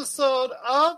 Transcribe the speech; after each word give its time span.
episode 0.00 0.50
of 0.66 0.96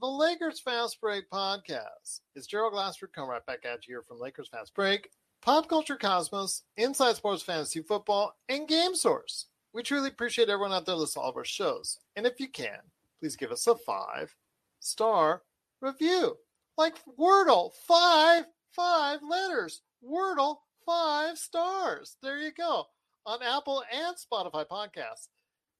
the 0.00 0.06
Lakers 0.06 0.60
Fast 0.60 1.00
Break 1.00 1.28
podcast. 1.28 2.20
It's 2.36 2.46
Gerald 2.46 2.72
Glassford 2.72 3.12
coming 3.12 3.30
right 3.30 3.44
back 3.44 3.64
at 3.64 3.88
you 3.88 3.94
here 3.94 4.02
from 4.02 4.20
Lakers 4.20 4.46
Fast 4.46 4.72
Break, 4.76 5.10
Pop 5.42 5.68
Culture 5.68 5.96
Cosmos, 5.96 6.62
Inside 6.76 7.16
Sports 7.16 7.42
Fantasy 7.42 7.82
Football, 7.82 8.36
and 8.48 8.68
Game 8.68 8.94
Source. 8.94 9.46
We 9.72 9.82
truly 9.82 10.06
appreciate 10.08 10.48
everyone 10.48 10.72
out 10.72 10.86
there 10.86 10.94
listening 10.94 11.22
to 11.22 11.24
all 11.24 11.30
of 11.30 11.36
our 11.36 11.44
shows. 11.44 11.98
And 12.14 12.26
if 12.26 12.38
you 12.38 12.46
can, 12.46 12.78
please 13.18 13.34
give 13.34 13.50
us 13.50 13.66
a 13.66 13.74
five 13.74 14.32
star 14.78 15.42
review. 15.80 16.36
Like 16.78 16.94
Wordle, 17.18 17.72
five, 17.88 18.44
five 18.70 19.18
letters. 19.28 19.82
Wordle, 20.08 20.58
five 20.86 21.38
stars. 21.38 22.18
There 22.22 22.38
you 22.38 22.52
go. 22.52 22.84
On 23.26 23.42
Apple 23.42 23.82
and 23.92 24.14
Spotify 24.14 24.64
podcasts 24.64 25.26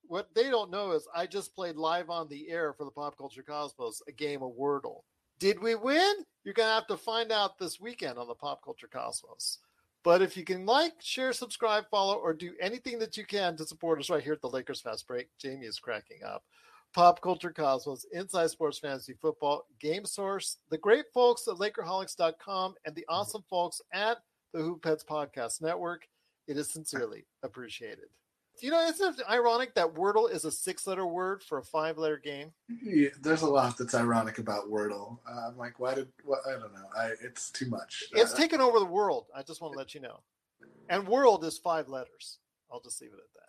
what 0.08 0.28
they 0.34 0.50
don't 0.50 0.70
know 0.70 0.92
is 0.92 1.08
I 1.14 1.26
just 1.26 1.54
played 1.54 1.76
live 1.76 2.10
on 2.10 2.28
the 2.28 2.48
air 2.50 2.72
for 2.72 2.84
the 2.84 2.90
Pop 2.90 3.16
Culture 3.16 3.42
Cosmos 3.42 4.02
a 4.08 4.12
game 4.12 4.42
of 4.42 4.52
Wordle. 4.52 5.02
Did 5.38 5.60
we 5.60 5.74
win? 5.74 6.14
You're 6.44 6.54
going 6.54 6.68
to 6.68 6.74
have 6.74 6.86
to 6.88 6.96
find 6.96 7.32
out 7.32 7.58
this 7.58 7.80
weekend 7.80 8.18
on 8.18 8.28
the 8.28 8.34
Pop 8.34 8.62
Culture 8.64 8.88
Cosmos. 8.88 9.58
But 10.02 10.20
if 10.20 10.36
you 10.36 10.44
can 10.44 10.66
like, 10.66 10.92
share, 11.00 11.32
subscribe, 11.32 11.84
follow, 11.90 12.16
or 12.16 12.34
do 12.34 12.52
anything 12.60 12.98
that 12.98 13.16
you 13.16 13.24
can 13.24 13.56
to 13.56 13.66
support 13.66 13.98
us 13.98 14.10
right 14.10 14.22
here 14.22 14.34
at 14.34 14.42
the 14.42 14.48
Lakers 14.48 14.82
Fast 14.82 15.06
Break, 15.08 15.28
Jamie 15.38 15.66
is 15.66 15.78
cracking 15.78 16.22
up. 16.22 16.44
Pop 16.94 17.20
Culture 17.20 17.52
Cosmos, 17.52 18.06
Inside 18.12 18.50
Sports 18.50 18.78
Fantasy 18.78 19.14
Football, 19.20 19.66
Game 19.80 20.04
Source, 20.04 20.58
the 20.70 20.78
great 20.78 21.06
folks 21.12 21.48
at 21.48 21.54
Lakerholics.com, 21.54 22.74
and 22.84 22.94
the 22.94 23.06
awesome 23.08 23.42
folks 23.50 23.80
at 23.92 24.18
the 24.52 24.60
Hoopheads 24.60 25.04
Podcast 25.04 25.60
Network. 25.60 26.06
It 26.46 26.56
is 26.56 26.70
sincerely 26.70 27.24
appreciated. 27.42 28.08
You 28.60 28.70
know, 28.70 28.80
isn't 28.86 29.18
it 29.20 29.26
ironic 29.28 29.74
that 29.74 29.94
Wordle 29.94 30.30
is 30.30 30.44
a 30.44 30.50
six 30.50 30.86
letter 30.86 31.06
word 31.06 31.42
for 31.42 31.58
a 31.58 31.62
five 31.62 31.98
letter 31.98 32.18
game? 32.18 32.52
Yeah, 32.82 33.08
there's 33.20 33.42
a 33.42 33.46
lot 33.46 33.76
that's 33.76 33.94
ironic 33.94 34.38
about 34.38 34.70
Wordle. 34.70 35.18
Uh, 35.28 35.48
I'm 35.48 35.56
like, 35.58 35.78
why 35.80 35.94
did? 35.94 36.08
What, 36.24 36.40
I 36.46 36.52
don't 36.52 36.72
know. 36.72 36.88
I, 36.96 37.10
it's 37.22 37.50
too 37.50 37.66
much. 37.68 38.04
It's 38.12 38.32
Uh, 38.32 38.36
taken 38.36 38.60
over 38.60 38.78
the 38.78 38.84
world. 38.86 39.26
I 39.34 39.42
just 39.42 39.60
want 39.60 39.72
to 39.74 39.78
let 39.78 39.94
you 39.94 40.00
know. 40.00 40.20
And 40.88 41.06
world 41.06 41.44
is 41.44 41.58
five 41.58 41.88
letters. 41.88 42.38
I'll 42.72 42.80
just 42.80 43.00
leave 43.00 43.12
it 43.12 43.18
at 43.18 43.32
that. 43.34 43.48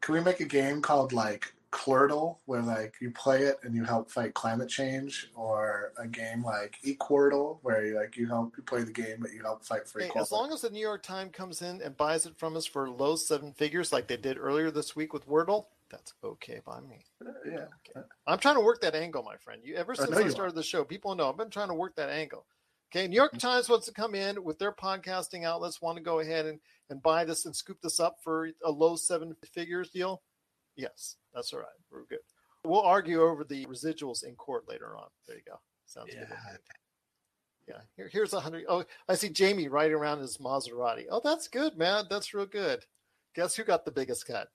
can 0.00 0.14
we 0.14 0.20
make 0.20 0.40
a 0.40 0.44
game 0.44 0.80
called 0.82 1.12
like 1.12 1.54
Clurdle, 1.72 2.36
where 2.44 2.62
like 2.62 2.94
you 3.00 3.10
play 3.10 3.42
it 3.42 3.56
and 3.64 3.74
you 3.74 3.82
help 3.82 4.10
fight 4.10 4.34
climate 4.34 4.68
change, 4.68 5.30
or 5.34 5.92
a 5.98 6.06
game 6.06 6.44
like 6.44 6.76
Equordle, 6.84 7.58
where 7.62 7.84
you 7.84 7.96
like 7.96 8.16
you 8.16 8.28
help 8.28 8.54
you 8.56 8.62
play 8.62 8.82
the 8.82 8.92
game 8.92 9.16
but 9.20 9.32
you 9.32 9.42
help 9.42 9.64
fight 9.64 9.88
for 9.88 9.98
Hey, 9.98 10.06
equality? 10.06 10.26
as 10.26 10.32
long 10.32 10.52
as 10.52 10.60
the 10.60 10.70
New 10.70 10.80
York 10.80 11.02
Times 11.02 11.32
comes 11.32 11.62
in 11.62 11.80
and 11.82 11.96
buys 11.96 12.26
it 12.26 12.38
from 12.38 12.56
us 12.56 12.66
for 12.66 12.88
low 12.88 13.16
seven 13.16 13.52
figures, 13.52 13.92
like 13.92 14.06
they 14.06 14.18
did 14.18 14.38
earlier 14.38 14.70
this 14.70 14.94
week 14.94 15.12
with 15.12 15.26
Wordle, 15.26 15.66
that's 15.90 16.12
okay 16.22 16.60
by 16.64 16.80
me. 16.80 17.06
Uh, 17.24 17.30
yeah. 17.44 18.02
I'm 18.26 18.38
trying 18.38 18.56
to 18.56 18.60
work 18.60 18.82
that 18.82 18.94
angle, 18.94 19.22
my 19.22 19.36
friend. 19.36 19.62
You 19.64 19.76
ever 19.76 19.94
since 19.94 20.14
I 20.14 20.20
you 20.20 20.30
started 20.30 20.54
the 20.54 20.62
show, 20.62 20.84
people 20.84 21.14
know 21.14 21.28
I've 21.28 21.38
been 21.38 21.50
trying 21.50 21.68
to 21.68 21.74
work 21.74 21.96
that 21.96 22.10
angle. 22.10 22.46
Okay, 22.94 23.08
New 23.08 23.16
York 23.16 23.32
mm-hmm. 23.32 23.46
Times 23.46 23.70
wants 23.70 23.86
to 23.86 23.92
come 23.92 24.14
in 24.14 24.44
with 24.44 24.58
their 24.58 24.72
podcasting 24.72 25.44
outlets, 25.44 25.80
want 25.80 25.96
to 25.96 26.02
go 26.02 26.20
ahead 26.20 26.44
and, 26.44 26.60
and 26.90 27.02
buy 27.02 27.24
this 27.24 27.46
and 27.46 27.56
scoop 27.56 27.78
this 27.82 27.98
up 27.98 28.18
for 28.22 28.50
a 28.62 28.70
low 28.70 28.96
seven 28.96 29.34
figures 29.54 29.88
deal. 29.88 30.20
Yes, 30.76 31.16
that's 31.34 31.52
all 31.52 31.60
right. 31.60 31.68
We're 31.90 32.04
good. 32.04 32.20
We'll 32.64 32.80
argue 32.80 33.22
over 33.22 33.44
the 33.44 33.66
residuals 33.66 34.24
in 34.24 34.34
court 34.36 34.68
later 34.68 34.96
on. 34.96 35.08
There 35.26 35.36
you 35.36 35.42
go. 35.46 35.58
Sounds 35.86 36.10
good. 36.10 36.26
Yeah. 36.28 36.56
Yeah. 37.68 37.80
Here, 37.96 38.08
here's 38.12 38.32
a 38.32 38.40
hundred. 38.40 38.64
Oh, 38.68 38.84
I 39.08 39.14
see 39.14 39.28
Jamie 39.28 39.68
riding 39.68 39.96
around 39.96 40.20
his 40.20 40.38
Maserati. 40.38 41.04
Oh, 41.10 41.20
that's 41.22 41.48
good, 41.48 41.76
man. 41.76 42.04
That's 42.10 42.34
real 42.34 42.46
good. 42.46 42.84
Guess 43.34 43.56
who 43.56 43.64
got 43.64 43.84
the 43.84 43.92
biggest 43.92 44.26
cut? 44.26 44.48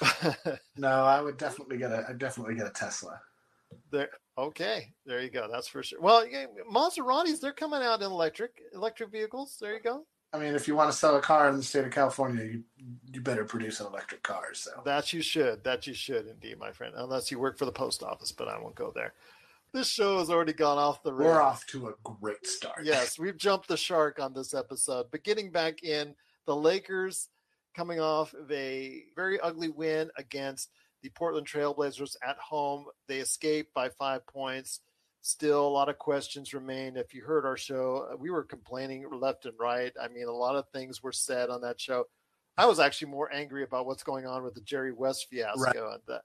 No, 0.76 0.88
I 0.88 1.20
would 1.20 1.36
definitely 1.36 1.78
get 1.78 1.92
a. 1.92 2.06
I 2.08 2.12
definitely 2.14 2.54
get 2.54 2.66
a 2.66 2.70
Tesla. 2.70 3.20
There. 3.90 4.08
Okay, 4.38 4.92
there 5.04 5.20
you 5.20 5.30
go. 5.30 5.48
That's 5.50 5.68
for 5.68 5.82
sure. 5.82 6.00
Well, 6.00 6.26
yeah, 6.26 6.46
Maseratis 6.70 7.40
they're 7.40 7.52
coming 7.52 7.82
out 7.82 8.00
in 8.00 8.10
electric 8.10 8.52
electric 8.72 9.10
vehicles. 9.10 9.58
There 9.60 9.74
you 9.74 9.82
go. 9.82 10.06
I 10.32 10.38
mean, 10.38 10.54
if 10.54 10.66
you 10.66 10.74
want 10.74 10.90
to 10.90 10.96
sell 10.96 11.16
a 11.16 11.20
car 11.20 11.48
in 11.48 11.56
the 11.56 11.62
state 11.62 11.84
of 11.84 11.90
California, 11.90 12.44
you 12.44 12.62
you 13.12 13.20
better 13.20 13.44
produce 13.44 13.80
an 13.80 13.86
electric 13.86 14.22
car. 14.22 14.54
So 14.54 14.70
That 14.84 15.12
you 15.12 15.20
should. 15.22 15.62
That 15.64 15.86
you 15.86 15.94
should 15.94 16.26
indeed, 16.26 16.58
my 16.58 16.72
friend. 16.72 16.94
Unless 16.96 17.30
you 17.30 17.38
work 17.38 17.58
for 17.58 17.66
the 17.66 17.72
post 17.72 18.02
office, 18.02 18.32
but 18.32 18.48
I 18.48 18.58
won't 18.58 18.74
go 18.74 18.90
there. 18.94 19.12
This 19.72 19.88
show 19.88 20.18
has 20.18 20.28
already 20.30 20.52
gone 20.52 20.78
off 20.78 21.02
the 21.02 21.12
rails. 21.12 21.34
we're 21.34 21.42
off 21.42 21.66
to 21.68 21.88
a 21.88 21.94
great 22.02 22.46
start. 22.46 22.84
Yes, 22.84 23.18
we've 23.18 23.38
jumped 23.38 23.68
the 23.68 23.76
shark 23.76 24.20
on 24.20 24.34
this 24.34 24.52
episode. 24.52 25.06
But 25.10 25.24
getting 25.24 25.50
back 25.50 25.82
in, 25.82 26.14
the 26.46 26.56
Lakers 26.56 27.28
coming 27.74 28.00
off 28.00 28.34
of 28.34 28.50
a 28.50 29.04
very 29.16 29.40
ugly 29.40 29.68
win 29.70 30.10
against 30.18 30.70
the 31.02 31.08
Portland 31.10 31.46
Trailblazers 31.46 32.16
at 32.26 32.36
home. 32.38 32.86
They 33.08 33.18
escaped 33.18 33.72
by 33.72 33.88
five 33.88 34.26
points. 34.26 34.80
Still, 35.22 35.66
a 35.66 35.68
lot 35.68 35.88
of 35.88 35.98
questions 35.98 36.52
remain. 36.52 36.96
If 36.96 37.14
you 37.14 37.22
heard 37.22 37.46
our 37.46 37.56
show, 37.56 38.16
we 38.18 38.30
were 38.30 38.42
complaining 38.42 39.06
left 39.12 39.46
and 39.46 39.54
right. 39.58 39.92
I 40.00 40.08
mean, 40.08 40.26
a 40.26 40.32
lot 40.32 40.56
of 40.56 40.68
things 40.70 41.00
were 41.00 41.12
said 41.12 41.48
on 41.48 41.60
that 41.62 41.80
show. 41.80 42.06
I 42.58 42.66
was 42.66 42.80
actually 42.80 43.12
more 43.12 43.32
angry 43.32 43.62
about 43.62 43.86
what's 43.86 44.02
going 44.02 44.26
on 44.26 44.42
with 44.42 44.54
the 44.54 44.60
Jerry 44.62 44.92
West 44.92 45.28
fiasco. 45.30 45.62
Right. 45.62 45.76
And 45.76 46.02
the, 46.06 46.20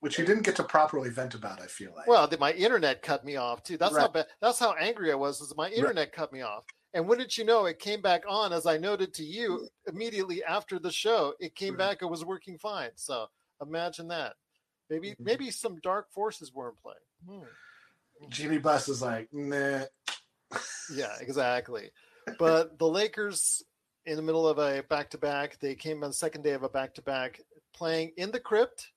which 0.00 0.18
you 0.18 0.24
didn't 0.26 0.42
get 0.42 0.56
to 0.56 0.64
properly 0.64 1.10
vent 1.10 1.34
about. 1.34 1.60
I 1.62 1.66
feel 1.66 1.92
like. 1.94 2.08
well, 2.08 2.28
my 2.40 2.52
internet 2.52 3.02
cut 3.02 3.24
me 3.24 3.36
off 3.36 3.62
too. 3.62 3.76
That's 3.76 3.96
how 3.96 4.08
bad. 4.08 4.26
That's 4.42 4.58
how 4.58 4.72
angry 4.72 5.12
I 5.12 5.14
was. 5.14 5.40
Is 5.40 5.54
my 5.56 5.70
internet 5.70 6.10
cut 6.12 6.32
me 6.32 6.42
off. 6.42 6.64
And 6.92 7.06
wouldn't 7.06 7.38
you 7.38 7.44
know, 7.44 7.66
it 7.66 7.78
came 7.78 8.02
back 8.02 8.24
on 8.28 8.52
as 8.52 8.66
I 8.66 8.78
noted 8.78 9.14
to 9.14 9.22
you 9.22 9.68
immediately 9.86 10.42
after 10.42 10.80
the 10.80 10.90
show. 10.90 11.34
It 11.38 11.54
came 11.54 11.74
Right. 11.74 11.90
back. 11.90 12.02
It 12.02 12.06
was 12.06 12.24
working 12.24 12.58
fine. 12.58 12.90
So 12.96 13.28
imagine 13.62 14.08
that. 14.08 14.34
Maybe 14.88 15.10
Mhm. 15.12 15.20
maybe 15.20 15.50
some 15.52 15.78
dark 15.80 16.10
forces 16.10 16.52
were 16.52 16.68
in 16.70 16.74
play. 16.74 16.96
Hmm. 17.28 17.44
Jimmy 18.28 18.58
Buss 18.58 18.88
is 18.88 19.02
like, 19.02 19.28
nah. 19.32 19.84
Yeah, 20.92 21.14
exactly. 21.20 21.90
But 22.38 22.78
the 22.78 22.86
Lakers, 22.86 23.62
in 24.06 24.16
the 24.16 24.22
middle 24.22 24.46
of 24.46 24.58
a 24.58 24.82
back 24.82 25.10
to 25.10 25.18
back, 25.18 25.58
they 25.60 25.74
came 25.74 26.02
on 26.02 26.10
the 26.10 26.14
second 26.14 26.42
day 26.42 26.52
of 26.52 26.62
a 26.62 26.68
back 26.68 26.94
to 26.94 27.02
back, 27.02 27.40
playing 27.72 28.12
in 28.16 28.30
the 28.30 28.40
crypt 28.40 28.92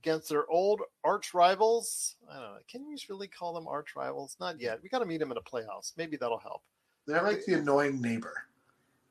against 0.00 0.28
their 0.28 0.48
old 0.48 0.82
arch 1.04 1.34
rivals. 1.34 2.16
I 2.30 2.34
don't 2.34 2.42
know. 2.42 2.58
Can 2.68 2.86
you 2.86 2.96
really 3.08 3.28
call 3.28 3.54
them 3.54 3.66
arch 3.66 3.96
rivals? 3.96 4.36
Not 4.38 4.60
yet. 4.60 4.80
We 4.82 4.88
got 4.88 5.00
to 5.00 5.06
meet 5.06 5.18
them 5.18 5.32
in 5.32 5.38
a 5.38 5.42
playoffs. 5.42 5.92
Maybe 5.96 6.16
that'll 6.16 6.38
help. 6.38 6.62
They're 7.06 7.22
like 7.22 7.44
the 7.44 7.54
annoying 7.54 8.00
neighbor. 8.00 8.44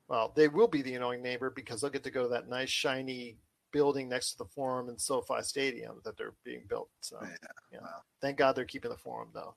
Well, 0.07 0.31
they 0.35 0.47
will 0.47 0.67
be 0.67 0.81
the 0.81 0.93
annoying 0.95 1.21
neighbor 1.21 1.49
because 1.49 1.81
they'll 1.81 1.89
get 1.89 2.03
to 2.03 2.11
go 2.11 2.23
to 2.23 2.29
that 2.29 2.47
nice, 2.47 2.69
shiny 2.69 3.37
building 3.71 4.09
next 4.09 4.31
to 4.31 4.37
the 4.39 4.45
Forum 4.45 4.89
and 4.89 4.99
SoFi 4.99 5.41
Stadium 5.41 6.01
that 6.03 6.17
they're 6.17 6.33
being 6.43 6.63
built. 6.67 6.89
So, 7.01 7.17
Yeah, 7.21 7.29
yeah. 7.71 7.79
wow. 7.81 8.01
Thank 8.21 8.37
God 8.37 8.55
they're 8.55 8.65
keeping 8.65 8.91
the 8.91 8.97
Forum, 8.97 9.29
though. 9.33 9.55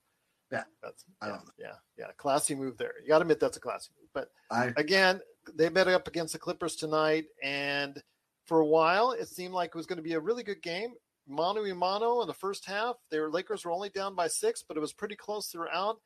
Yeah. 0.52 0.64
That's 0.82 1.04
yeah, 1.22 1.38
yeah, 1.58 1.72
yeah. 1.96 2.06
Classy 2.16 2.54
move 2.56 2.76
there. 2.76 2.94
You 3.02 3.08
got 3.08 3.18
to 3.18 3.22
admit 3.22 3.38
that's 3.38 3.56
a 3.56 3.60
classy 3.60 3.90
move. 4.00 4.08
But 4.12 4.30
I 4.50 4.72
again, 4.76 5.20
they 5.54 5.68
met 5.68 5.86
up 5.86 6.08
against 6.08 6.32
the 6.32 6.40
Clippers 6.40 6.74
tonight, 6.74 7.26
and 7.40 8.02
for 8.46 8.58
a 8.58 8.66
while 8.66 9.12
it 9.12 9.28
seemed 9.28 9.54
like 9.54 9.68
it 9.68 9.76
was 9.76 9.86
going 9.86 9.98
to 9.98 10.02
be 10.02 10.14
a 10.14 10.20
really 10.20 10.42
good 10.42 10.60
game. 10.60 10.94
mano 11.28 11.64
a 11.64 11.72
mano 11.74 12.20
in 12.22 12.26
the 12.26 12.34
first 12.34 12.64
half. 12.64 12.96
Their 13.12 13.30
Lakers 13.30 13.64
were 13.64 13.70
only 13.70 13.90
down 13.90 14.16
by 14.16 14.26
six, 14.26 14.64
but 14.66 14.76
it 14.76 14.80
was 14.80 14.92
pretty 14.92 15.14
close 15.14 15.46
throughout. 15.46 16.00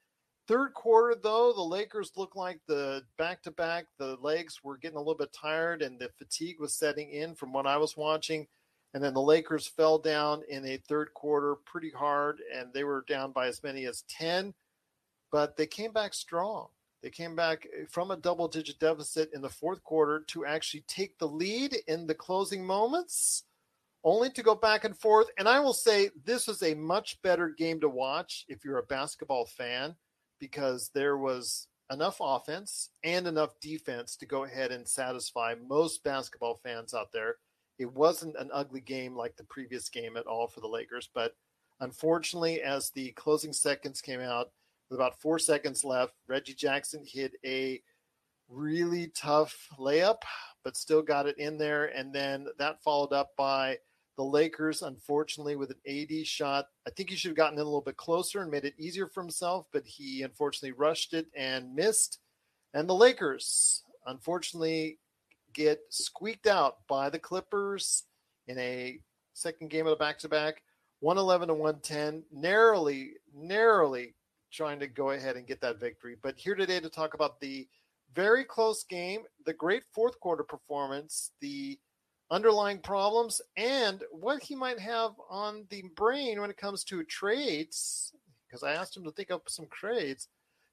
Third 0.46 0.74
quarter, 0.74 1.18
though, 1.20 1.54
the 1.54 1.62
Lakers 1.62 2.12
looked 2.16 2.36
like 2.36 2.60
the 2.66 3.02
back 3.16 3.42
to 3.44 3.50
back, 3.50 3.86
the 3.98 4.18
legs 4.20 4.60
were 4.62 4.76
getting 4.76 4.98
a 4.98 5.00
little 5.00 5.14
bit 5.14 5.32
tired 5.32 5.80
and 5.80 5.98
the 5.98 6.10
fatigue 6.18 6.60
was 6.60 6.74
setting 6.74 7.08
in 7.10 7.34
from 7.34 7.52
what 7.52 7.66
I 7.66 7.78
was 7.78 7.96
watching. 7.96 8.46
And 8.92 9.02
then 9.02 9.14
the 9.14 9.22
Lakers 9.22 9.66
fell 9.66 9.98
down 9.98 10.42
in 10.48 10.66
a 10.66 10.76
third 10.76 11.14
quarter 11.14 11.56
pretty 11.64 11.90
hard, 11.90 12.40
and 12.54 12.72
they 12.72 12.84
were 12.84 13.04
down 13.08 13.32
by 13.32 13.48
as 13.48 13.62
many 13.62 13.86
as 13.86 14.04
10, 14.08 14.54
but 15.32 15.56
they 15.56 15.66
came 15.66 15.92
back 15.92 16.14
strong. 16.14 16.68
They 17.02 17.10
came 17.10 17.34
back 17.34 17.66
eh, 17.76 17.86
from 17.90 18.10
a 18.10 18.16
double 18.16 18.46
digit 18.46 18.78
deficit 18.78 19.30
in 19.34 19.40
the 19.40 19.48
fourth 19.48 19.82
quarter 19.82 20.20
to 20.28 20.44
actually 20.44 20.84
take 20.86 21.18
the 21.18 21.26
lead 21.26 21.74
in 21.88 22.06
the 22.06 22.14
closing 22.14 22.64
moments, 22.64 23.44
only 24.04 24.30
to 24.30 24.42
go 24.42 24.54
back 24.54 24.84
and 24.84 24.96
forth. 24.96 25.26
And 25.38 25.48
I 25.48 25.58
will 25.58 25.72
say 25.72 26.10
this 26.24 26.46
was 26.46 26.62
a 26.62 26.74
much 26.74 27.20
better 27.22 27.48
game 27.48 27.80
to 27.80 27.88
watch 27.88 28.44
if 28.48 28.64
you're 28.64 28.78
a 28.78 28.84
basketball 28.84 29.46
fan 29.46 29.96
because 30.38 30.90
there 30.94 31.16
was 31.16 31.68
enough 31.90 32.16
offense 32.20 32.90
and 33.02 33.26
enough 33.26 33.58
defense 33.60 34.16
to 34.16 34.26
go 34.26 34.44
ahead 34.44 34.72
and 34.72 34.86
satisfy 34.86 35.54
most 35.68 36.02
basketball 36.02 36.54
fans 36.54 36.94
out 36.94 37.12
there. 37.12 37.36
It 37.78 37.92
wasn't 37.92 38.36
an 38.36 38.50
ugly 38.52 38.80
game 38.80 39.16
like 39.16 39.36
the 39.36 39.44
previous 39.44 39.88
game 39.88 40.16
at 40.16 40.26
all 40.26 40.46
for 40.46 40.60
the 40.60 40.68
Lakers, 40.68 41.08
but 41.14 41.34
unfortunately, 41.80 42.62
as 42.62 42.90
the 42.90 43.10
closing 43.12 43.52
seconds 43.52 44.00
came 44.00 44.20
out, 44.20 44.50
with 44.90 44.98
about 44.98 45.20
four 45.20 45.38
seconds 45.38 45.84
left, 45.84 46.14
Reggie 46.28 46.54
Jackson 46.54 47.04
hit 47.06 47.32
a 47.44 47.80
really 48.48 49.08
tough 49.08 49.68
layup, 49.78 50.18
but 50.62 50.76
still 50.76 51.02
got 51.02 51.26
it 51.26 51.38
in 51.38 51.58
there. 51.58 51.86
And 51.86 52.12
then 52.12 52.46
that 52.58 52.82
followed 52.82 53.12
up 53.12 53.30
by 53.36 53.78
the 54.16 54.24
Lakers, 54.24 54.82
unfortunately, 54.82 55.56
with 55.56 55.70
an 55.70 55.80
AD 55.86 56.26
shot. 56.26 56.66
I 56.86 56.90
think 56.90 57.10
he 57.10 57.16
should 57.16 57.30
have 57.30 57.36
gotten 57.36 57.58
in 57.58 57.62
a 57.62 57.64
little 57.64 57.80
bit 57.80 57.96
closer 57.96 58.42
and 58.42 58.50
made 58.50 58.64
it 58.64 58.74
easier 58.78 59.08
for 59.08 59.22
himself, 59.22 59.66
but 59.72 59.84
he 59.84 60.22
unfortunately 60.22 60.72
rushed 60.72 61.14
it 61.14 61.26
and 61.36 61.74
missed. 61.74 62.20
And 62.74 62.88
the 62.88 62.94
Lakers, 62.94 63.82
unfortunately, 64.06 64.98
get 65.52 65.80
squeaked 65.88 66.46
out 66.46 66.78
by 66.88 67.10
the 67.10 67.18
Clippers 67.18 68.04
in 68.46 68.58
a 68.58 68.98
second 69.32 69.70
game 69.70 69.86
of 69.86 69.90
the 69.90 69.96
back 69.96 70.18
to 70.20 70.28
back, 70.28 70.62
111 71.00 71.48
to 71.48 71.54
110, 71.54 72.22
narrowly, 72.32 73.12
narrowly 73.34 74.14
trying 74.52 74.78
to 74.78 74.86
go 74.86 75.10
ahead 75.10 75.36
and 75.36 75.46
get 75.46 75.60
that 75.60 75.80
victory. 75.80 76.16
But 76.22 76.38
here 76.38 76.54
today 76.54 76.78
to 76.80 76.88
talk 76.88 77.14
about 77.14 77.40
the 77.40 77.66
very 78.14 78.44
close 78.44 78.84
game, 78.84 79.22
the 79.44 79.52
great 79.52 79.82
fourth 79.92 80.18
quarter 80.20 80.44
performance, 80.44 81.32
the 81.40 81.78
underlying 82.30 82.78
problems, 82.78 83.40
and 83.56 84.02
what 84.10 84.42
he 84.42 84.54
might 84.54 84.78
have 84.78 85.12
on 85.30 85.66
the 85.70 85.84
brain 85.96 86.40
when 86.40 86.50
it 86.50 86.56
comes 86.56 86.84
to 86.84 87.04
trades. 87.04 88.12
Because 88.46 88.62
I 88.62 88.72
asked 88.72 88.96
him 88.96 89.04
to 89.04 89.10
think 89.10 89.30
up 89.30 89.48
some 89.48 89.66
trades. 89.72 90.28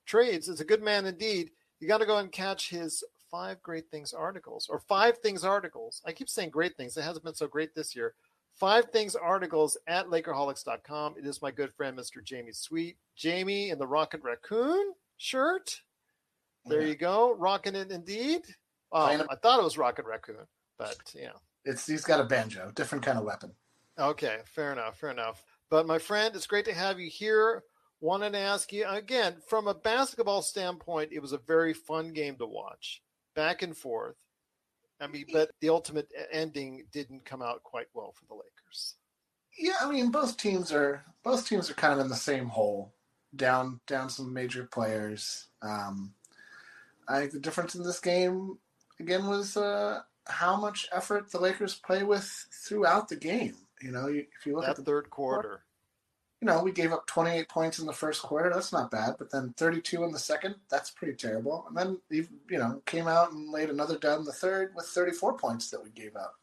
Trades 0.06 0.48
is 0.48 0.59
a 0.59 0.65
good 0.65 0.83
man 0.83 1.06
indeed. 1.06 1.51
You 1.80 1.88
got 1.88 2.00
to 2.00 2.06
go 2.06 2.18
and 2.18 2.31
catch 2.31 2.69
his 2.69 3.03
five 3.31 3.62
great 3.63 3.89
things 3.89 4.13
articles 4.13 4.68
or 4.69 4.80
five 4.80 5.18
things 5.19 5.44
articles. 5.44 6.01
I 6.06 6.12
keep 6.12 6.30
saying 6.30 6.50
great 6.50 6.75
things. 6.75 6.98
It 6.98 7.03
hasn't 7.03 7.24
been 7.24 7.33
so 7.33 7.48
great 7.48 7.74
this 7.74 7.95
year. 7.95 8.13
Five 8.56 8.92
things 8.92 9.15
articles 9.15 9.77
at 9.88 10.07
Lakerholics.com. 10.07 11.15
It 11.18 11.25
is 11.25 11.42
my 11.42 11.50
good 11.50 11.74
friend, 11.74 11.98
Mr. 11.98 12.24
Jamie 12.24 12.51
Sweet. 12.51 12.98
Jamie 13.15 13.69
in 13.69 13.80
the 13.80 13.88
Rocket 13.88 14.21
Raccoon 14.21 14.94
shirt. 15.18 15.81
There 16.65 16.86
you 16.86 16.95
go. 16.95 17.33
Rocking 17.33 17.75
it 17.75 17.92
indeed. 17.92 18.42
Um, 18.92 19.24
I 19.30 19.36
thought 19.36 19.59
it 19.59 19.63
was 19.63 19.77
Rocket 19.77 20.06
Raccoon, 20.06 20.45
but 20.81 21.13
yeah. 21.15 21.31
It's 21.63 21.85
he's 21.85 22.03
got 22.03 22.19
a 22.19 22.25
banjo, 22.25 22.71
different 22.73 23.05
kind 23.05 23.17
of 23.17 23.23
weapon. 23.23 23.51
Okay, 23.99 24.39
fair 24.45 24.71
enough, 24.71 24.97
fair 24.97 25.11
enough. 25.11 25.43
But 25.69 25.85
my 25.85 25.99
friend, 25.99 26.35
it's 26.35 26.47
great 26.47 26.65
to 26.65 26.73
have 26.73 26.99
you 26.99 27.09
here. 27.09 27.63
Wanted 27.99 28.33
to 28.33 28.39
ask 28.39 28.73
you 28.73 28.87
again, 28.87 29.35
from 29.47 29.67
a 29.67 29.75
basketball 29.75 30.41
standpoint, 30.41 31.11
it 31.13 31.21
was 31.21 31.33
a 31.33 31.37
very 31.37 31.73
fun 31.73 32.13
game 32.13 32.35
to 32.37 32.47
watch, 32.47 33.01
back 33.35 33.61
and 33.61 33.77
forth. 33.77 34.17
I 34.99 35.07
mean, 35.07 35.25
but 35.31 35.51
the 35.59 35.69
ultimate 35.69 36.11
ending 36.31 36.85
didn't 36.91 37.25
come 37.25 37.41
out 37.41 37.63
quite 37.63 37.87
well 37.93 38.11
for 38.11 38.25
the 38.25 38.33
Lakers. 38.33 38.95
Yeah, 39.57 39.73
I 39.81 39.91
mean, 39.91 40.09
both 40.09 40.37
teams 40.37 40.71
are 40.71 41.03
both 41.23 41.47
teams 41.47 41.69
are 41.69 41.75
kind 41.75 41.93
of 41.93 41.99
in 41.99 42.07
the 42.07 42.15
same 42.15 42.47
hole, 42.47 42.93
down 43.35 43.79
down 43.85 44.09
some 44.09 44.33
major 44.33 44.63
players. 44.63 45.47
Um, 45.61 46.13
I 47.07 47.19
think 47.19 47.31
the 47.33 47.39
difference 47.39 47.75
in 47.75 47.83
this 47.83 47.99
game 47.99 48.57
again 48.99 49.27
was 49.27 49.57
uh, 49.57 50.01
how 50.31 50.55
much 50.55 50.87
effort 50.91 51.31
the 51.31 51.39
Lakers 51.39 51.75
play 51.75 52.03
with 52.03 52.47
throughout 52.65 53.09
the 53.09 53.15
game. 53.15 53.55
You 53.81 53.91
know, 53.91 54.07
if 54.07 54.45
you 54.45 54.55
look 54.55 54.65
that 54.65 54.71
at 54.71 54.75
the 54.77 54.83
third 54.83 55.09
quarter, 55.09 55.63
you 56.41 56.47
know, 56.47 56.63
we 56.63 56.71
gave 56.71 56.91
up 56.91 57.05
28 57.05 57.47
points 57.49 57.79
in 57.79 57.85
the 57.85 57.93
first 57.93 58.23
quarter. 58.23 58.49
That's 58.51 58.73
not 58.73 58.89
bad. 58.89 59.15
But 59.19 59.31
then 59.31 59.53
32 59.57 60.03
in 60.03 60.11
the 60.11 60.19
second, 60.19 60.55
that's 60.69 60.89
pretty 60.89 61.13
terrible. 61.13 61.65
And 61.67 61.77
then, 61.77 61.99
you 62.09 62.57
know, 62.57 62.81
came 62.85 63.07
out 63.07 63.31
and 63.31 63.51
laid 63.51 63.69
another 63.69 63.97
down 63.97 64.19
in 64.19 64.25
the 64.25 64.31
third 64.31 64.73
with 64.75 64.87
34 64.87 65.37
points 65.37 65.69
that 65.69 65.83
we 65.83 65.91
gave 65.91 66.15
up. 66.15 66.33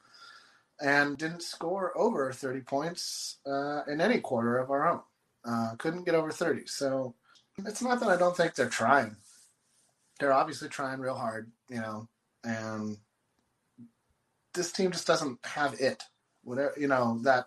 And 0.80 1.18
didn't 1.18 1.42
score 1.42 1.96
over 1.98 2.32
30 2.32 2.60
points 2.60 3.38
uh, 3.44 3.82
in 3.88 4.00
any 4.00 4.20
quarter 4.20 4.58
of 4.58 4.70
our 4.70 4.88
own. 4.88 5.00
Uh, 5.44 5.74
couldn't 5.78 6.04
get 6.04 6.14
over 6.14 6.30
30. 6.30 6.66
So 6.66 7.14
it's 7.66 7.82
not 7.82 7.98
that 7.98 8.08
I 8.08 8.16
don't 8.16 8.36
think 8.36 8.54
they're 8.54 8.68
trying. 8.68 9.16
They're 10.20 10.32
obviously 10.32 10.68
trying 10.68 11.00
real 11.00 11.16
hard, 11.16 11.50
you 11.68 11.80
know, 11.80 12.08
and 12.44 12.96
this 14.58 14.72
team 14.72 14.90
just 14.90 15.06
doesn't 15.06 15.38
have 15.44 15.80
it. 15.80 16.02
Whatever, 16.42 16.74
you 16.76 16.88
know, 16.88 17.20
that 17.22 17.46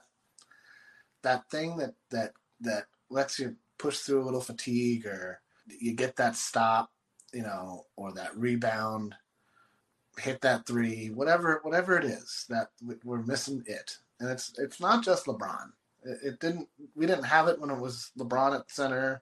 that 1.22 1.50
thing 1.52 1.78
that 1.78 1.94
that 2.10 2.32
that 2.62 2.86
lets 3.10 3.38
you 3.38 3.56
push 3.78 4.00
through 4.00 4.24
a 4.24 4.26
little 4.26 4.42
fatigue 4.42 5.06
or 5.06 5.42
you 5.68 5.94
get 5.94 6.16
that 6.16 6.36
stop, 6.36 6.90
you 7.34 7.42
know, 7.42 7.86
or 7.96 8.14
that 8.14 8.36
rebound, 8.36 9.14
hit 10.18 10.42
that 10.42 10.66
three, 10.66 11.10
whatever 11.10 11.60
whatever 11.64 11.98
it 11.98 12.06
is 12.06 12.46
that 12.50 12.70
we're 13.04 13.22
missing 13.24 13.64
it. 13.68 13.98
And 14.20 14.30
it's 14.30 14.54
it's 14.58 14.80
not 14.80 15.04
just 15.04 15.26
LeBron. 15.26 15.72
It, 16.04 16.20
it 16.24 16.40
didn't 16.40 16.70
we 16.96 17.06
didn't 17.06 17.26
have 17.26 17.48
it 17.50 17.60
when 17.60 17.70
it 17.70 17.80
was 17.80 18.12
LeBron 18.18 18.60
at 18.60 18.72
center 18.72 19.22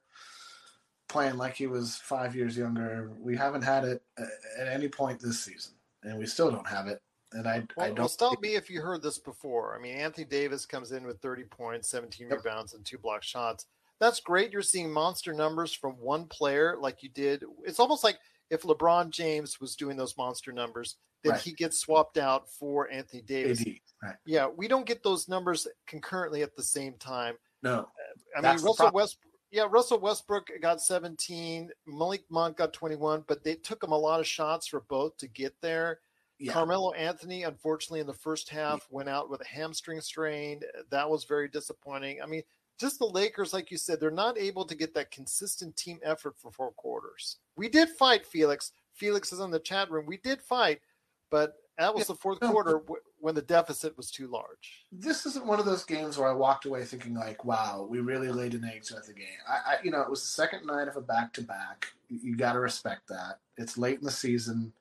playing 1.08 1.38
like 1.38 1.56
he 1.56 1.66
was 1.66 1.96
5 1.96 2.36
years 2.36 2.56
younger. 2.56 3.12
We 3.20 3.36
haven't 3.36 3.64
had 3.64 3.84
it 3.84 4.04
uh, 4.16 4.26
at 4.60 4.68
any 4.68 4.88
point 4.88 5.20
this 5.20 5.44
season 5.44 5.74
and 6.04 6.20
we 6.20 6.28
still 6.28 6.52
don't 6.52 6.68
have 6.68 6.86
it 6.86 7.02
and 7.34 7.48
I, 7.48 7.64
well, 7.76 7.86
I 7.86 7.88
don't. 7.90 8.00
Well, 8.00 8.08
stop 8.10 8.42
me 8.42 8.56
if 8.56 8.70
you 8.70 8.82
heard 8.82 9.02
this 9.02 9.20
before. 9.20 9.78
I 9.78 9.82
mean, 9.82 9.96
Anthony 9.96 10.26
Davis 10.26 10.66
comes 10.66 10.92
in 10.92 11.06
with 11.06 11.22
30 11.22 11.44
points, 11.44 11.90
17 11.90 12.28
yep. 12.30 12.38
rebounds, 12.38 12.74
and 12.74 12.86
two 12.86 12.98
block 12.98 13.24
shots. 13.24 13.66
That's 14.00 14.20
great. 14.20 14.52
You're 14.52 14.62
seeing 14.62 14.92
monster 14.92 15.34
numbers 15.34 15.74
from 15.74 15.94
one 15.94 16.26
player 16.26 16.78
like 16.80 17.04
you 17.04 17.10
did. 17.10 17.44
It's 17.66 17.80
almost 17.80 18.04
like 18.04 18.18
if 18.50 18.64
LeBron 18.64 19.12
James 19.12 19.60
was 19.60 19.76
doing 19.76 19.98
those 19.98 20.18
monster 20.18 20.52
numbers, 20.52 20.96
then 21.24 21.34
right. 21.34 21.42
he 21.42 21.52
gets 21.52 21.80
swapped 21.80 22.18
out 22.18 22.50
for 22.50 22.90
Anthony 22.90 23.22
Davis. 23.22 23.64
Right. 24.02 24.16
Yeah, 24.26 24.48
we 24.48 24.68
don't 24.68 24.86
get 24.86 25.04
those 25.04 25.28
numbers 25.28 25.68
concurrently 25.86 26.42
at 26.42 26.56
the 26.56 26.64
same 26.64 26.94
time. 26.94 27.36
No. 27.62 27.80
Uh, 27.80 28.38
I 28.38 28.42
mean, 28.42 28.64
Russell 28.64 28.92
Westbrook. 28.94 29.34
Yeah, 29.52 29.68
Russell 29.70 30.00
Westbrook 30.00 30.48
got 30.62 30.80
17. 30.80 31.70
Malik 31.88 32.24
Monk 32.30 32.58
got 32.58 32.72
21, 32.72 33.26
but 33.28 33.44
they 33.44 33.56
took 33.56 33.84
him 33.84 33.92
a 33.92 33.98
lot 33.98 34.20
of 34.20 34.28
shots 34.28 34.68
for 34.68 34.82
both 34.90 35.18
to 35.18 35.28
get 35.28 35.54
there. 35.62 36.00
Yeah. 36.40 36.54
Carmelo 36.54 36.94
Anthony, 36.94 37.44
unfortunately, 37.44 38.00
in 38.00 38.08
the 38.08 38.14
first 38.14 38.50
half, 38.50 38.88
went 38.90 39.10
out 39.10 39.30
with 39.30 39.42
a 39.42 39.46
hamstring 39.46 40.00
strain. 40.00 40.62
That 40.90 41.10
was 41.10 41.26
very 41.26 41.50
disappointing. 41.50 42.22
I 42.22 42.26
mean, 42.26 42.44
just 42.80 42.98
the 42.98 43.06
Lakers, 43.06 43.52
like 43.52 43.72
you 43.72 43.78
said, 43.78 44.00
they're 44.00 44.10
not 44.10 44.38
able 44.38 44.64
to 44.66 44.76
get 44.76 44.94
that 44.94 45.12
consistent 45.12 45.76
team 45.76 46.00
effort 46.02 46.38
for 46.38 46.50
four 46.50 46.72
quarters. 46.72 47.38
We 47.58 47.68
did 47.68 47.90
fight, 47.90 48.26
Felix. 48.26 48.72
Felix 48.94 49.34
is 49.34 49.40
in 49.40 49.52
the 49.52 49.60
chat 49.60 49.92
room. 49.92 50.06
We 50.06 50.18
did 50.18 50.42
fight, 50.42 50.80
but 51.30 51.56
that 51.78 51.94
was 51.94 52.04
yeah, 52.04 52.14
the 52.14 52.20
fourth 52.20 52.40
quarter 52.40 52.82
when 53.20 53.36
the 53.36 53.42
deficit 53.42 53.96
was 53.98 54.10
too 54.10 54.28
large. 54.28 54.86
This 54.92 55.26
isn't 55.26 55.46
one 55.46 55.60
of 55.60 55.66
those 55.66 55.84
games 55.84 56.18
where 56.18 56.30
I 56.30 56.34
walked 56.34 56.66
away 56.66 56.84
thinking 56.84 57.16
like, 57.16 57.44
"Wow, 57.46 57.88
we 57.90 58.00
really 58.00 58.30
laid 58.30 58.54
an 58.54 58.66
egg 58.66 58.84
to 58.84 58.96
the 58.96 59.14
game." 59.14 59.28
I, 59.48 59.74
I, 59.74 59.78
you 59.84 59.92
know, 59.92 60.02
it 60.02 60.10
was 60.10 60.22
the 60.22 60.28
second 60.28 60.66
night 60.66 60.88
of 60.88 60.96
a 60.96 61.02
back 61.02 61.34
to 61.34 61.42
back. 61.42 61.88
You 62.10 62.36
got 62.36 62.54
to 62.54 62.60
respect 62.60 63.08
that. 63.10 63.40
It's 63.58 63.78
late 63.78 64.00
in 64.00 64.06
the 64.06 64.12
season 64.12 64.74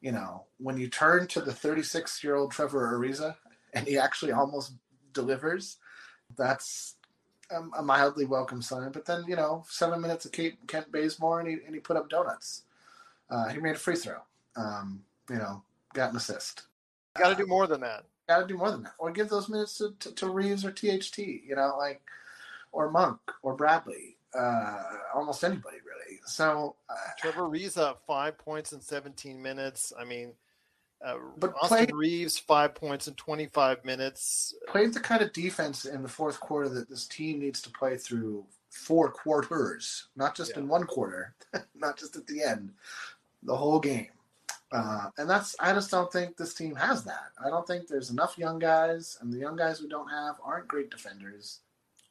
you 0.00 0.12
know, 0.12 0.44
when 0.58 0.78
you 0.78 0.88
turn 0.88 1.26
to 1.28 1.40
the 1.40 1.52
36 1.52 2.24
year 2.24 2.36
old 2.36 2.52
Trevor 2.52 2.96
Ariza 2.96 3.36
and 3.74 3.86
he 3.86 3.98
actually 3.98 4.32
almost 4.32 4.72
delivers, 5.12 5.76
that's 6.36 6.96
a, 7.50 7.62
a, 7.78 7.82
mildly 7.82 8.24
welcome 8.24 8.62
sign. 8.62 8.92
But 8.92 9.04
then, 9.04 9.24
you 9.28 9.36
know, 9.36 9.64
seven 9.68 10.00
minutes 10.00 10.24
of 10.24 10.32
Kate, 10.32 10.58
Kent 10.66 10.90
Bazemore 10.90 11.40
and 11.40 11.48
he, 11.48 11.58
and 11.66 11.74
he 11.74 11.80
put 11.80 11.96
up 11.96 12.08
donuts. 12.08 12.62
Uh, 13.28 13.48
he 13.48 13.60
made 13.60 13.76
a 13.76 13.78
free 13.78 13.96
throw. 13.96 14.18
Um, 14.56 15.02
you 15.28 15.36
know, 15.36 15.62
got 15.92 16.10
an 16.10 16.16
assist. 16.16 16.62
Got 17.16 17.30
to 17.30 17.42
do 17.42 17.46
more 17.46 17.66
than 17.66 17.80
that. 17.82 18.04
Got 18.28 18.40
to 18.40 18.46
do 18.46 18.56
more 18.56 18.70
than 18.70 18.84
that. 18.84 18.94
Or 18.98 19.10
give 19.10 19.28
those 19.28 19.48
minutes 19.48 19.78
to, 19.78 19.94
to, 20.00 20.12
to 20.12 20.30
Reaves 20.30 20.64
or 20.64 20.70
THT, 20.70 21.18
you 21.18 21.56
know, 21.56 21.74
like, 21.78 22.00
or 22.72 22.90
Monk 22.90 23.18
or 23.42 23.54
Bradley. 23.54 24.16
Uh, 24.36 24.82
almost 25.14 25.42
anybody 25.42 25.78
really. 25.84 25.89
So 26.26 26.76
uh, 26.88 26.94
Trevor 27.18 27.42
Ariza, 27.42 27.96
five 28.06 28.38
points 28.38 28.72
in 28.72 28.80
17 28.80 29.40
minutes. 29.40 29.92
I 29.98 30.04
mean, 30.04 30.32
Uh, 31.04 31.16
But 31.38 31.54
Austin 31.62 31.86
play- 31.86 31.94
Reaves 31.94 32.38
five 32.38 32.74
points 32.74 33.08
in 33.08 33.14
25 33.14 33.84
minutes. 33.86 34.54
Played 34.68 34.92
the 34.92 35.00
kind 35.00 35.22
of 35.22 35.32
defense 35.32 35.86
in 35.86 36.02
the 36.02 36.08
fourth 36.08 36.38
quarter 36.40 36.68
that 36.68 36.90
this 36.90 37.06
team 37.06 37.38
needs 37.40 37.62
to 37.62 37.70
play 37.70 37.96
through 37.96 38.44
four 38.68 39.10
quarters, 39.10 40.08
not 40.14 40.36
just 40.36 40.56
in 40.58 40.68
one 40.68 40.84
quarter, 40.86 41.34
not 41.74 41.98
just 41.98 42.16
at 42.16 42.26
the 42.26 42.42
end, 42.42 42.72
the 43.42 43.56
whole 43.56 43.80
game. 43.80 44.08
Uh, 44.72 45.08
and 45.18 45.28
that's 45.28 45.56
I 45.58 45.72
just 45.72 45.90
don't 45.90 46.12
think 46.12 46.36
this 46.36 46.54
team 46.54 46.76
has 46.76 47.02
that. 47.04 47.32
I 47.44 47.48
don't 47.50 47.66
think 47.66 47.88
there's 47.88 48.10
enough 48.10 48.38
young 48.38 48.58
guys, 48.60 49.18
and 49.20 49.32
the 49.32 49.38
young 49.38 49.56
guys 49.56 49.80
we 49.80 49.88
don't 49.88 50.08
have 50.10 50.36
aren't 50.44 50.68
great 50.68 50.90
defenders, 50.90 51.60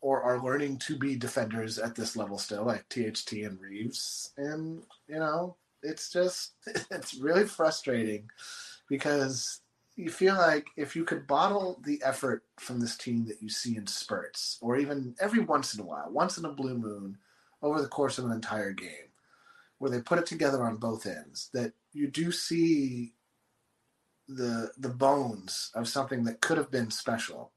or 0.02 0.22
are 0.22 0.44
learning 0.44 0.78
to 0.78 0.98
be 0.98 1.16
defenders 1.16 1.78
at 1.78 1.96
this 1.96 2.16
level 2.16 2.38
still, 2.38 2.66
like 2.66 2.88
THT 2.90 3.34
and 3.34 3.60
Reaves. 3.60 4.32
And 4.38 4.84
you 5.08 5.20
know, 5.20 5.56
it's 5.84 6.12
just 6.12 6.54
it's 6.92 7.16
really 7.16 7.46
frustrating 7.46 8.30
because 8.88 9.62
you 9.96 10.10
feel 10.10 10.36
like 10.36 10.68
if 10.78 10.96
you 10.96 11.04
could 11.04 11.28
bottle 11.28 11.82
the 11.84 12.02
effort 12.04 12.44
from 12.58 12.80
this 12.80 12.96
team 12.96 13.26
that 13.26 13.42
you 13.42 13.50
see 13.50 13.76
in 13.76 13.86
spurts, 13.86 14.58
or 14.62 14.78
even 14.78 15.14
every 15.20 15.42
once 15.42 15.74
in 15.74 15.82
a 15.82 15.86
while, 15.86 16.10
once 16.10 16.38
in 16.38 16.46
a 16.46 16.54
blue 16.54 16.78
moon, 16.78 17.18
over 17.62 17.82
the 17.82 17.88
course 17.88 18.18
of 18.18 18.24
an 18.24 18.32
entire 18.32 18.72
game, 18.72 19.12
where 19.78 19.92
they 19.92 20.00
put 20.02 20.18
it 20.18 20.26
together 20.26 20.64
on 20.64 20.78
both 20.78 21.06
ends, 21.06 21.50
that 21.54 21.74
you 21.92 22.08
do 22.08 22.32
see 22.32 23.14
the 24.30 24.72
the 24.78 24.90
bones 24.90 25.72
of 25.76 25.88
something 25.88 26.24
that 26.24 26.40
could 26.40 26.58
have 26.58 26.72
been 26.72 26.92
special. 26.92 27.52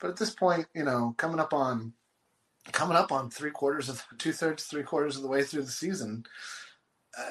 But 0.00 0.10
at 0.10 0.16
this 0.16 0.30
point, 0.30 0.66
you 0.74 0.84
know, 0.84 1.14
coming 1.18 1.40
up 1.40 1.52
on 1.52 1.92
coming 2.72 2.96
up 2.96 3.10
on 3.10 3.30
three 3.30 3.50
quarters 3.50 3.88
of 3.88 4.04
two 4.18 4.32
thirds, 4.32 4.64
three 4.64 4.82
quarters 4.82 5.16
of 5.16 5.22
the 5.22 5.28
way 5.28 5.42
through 5.42 5.62
the 5.62 5.70
season, 5.70 6.24
uh, 7.18 7.22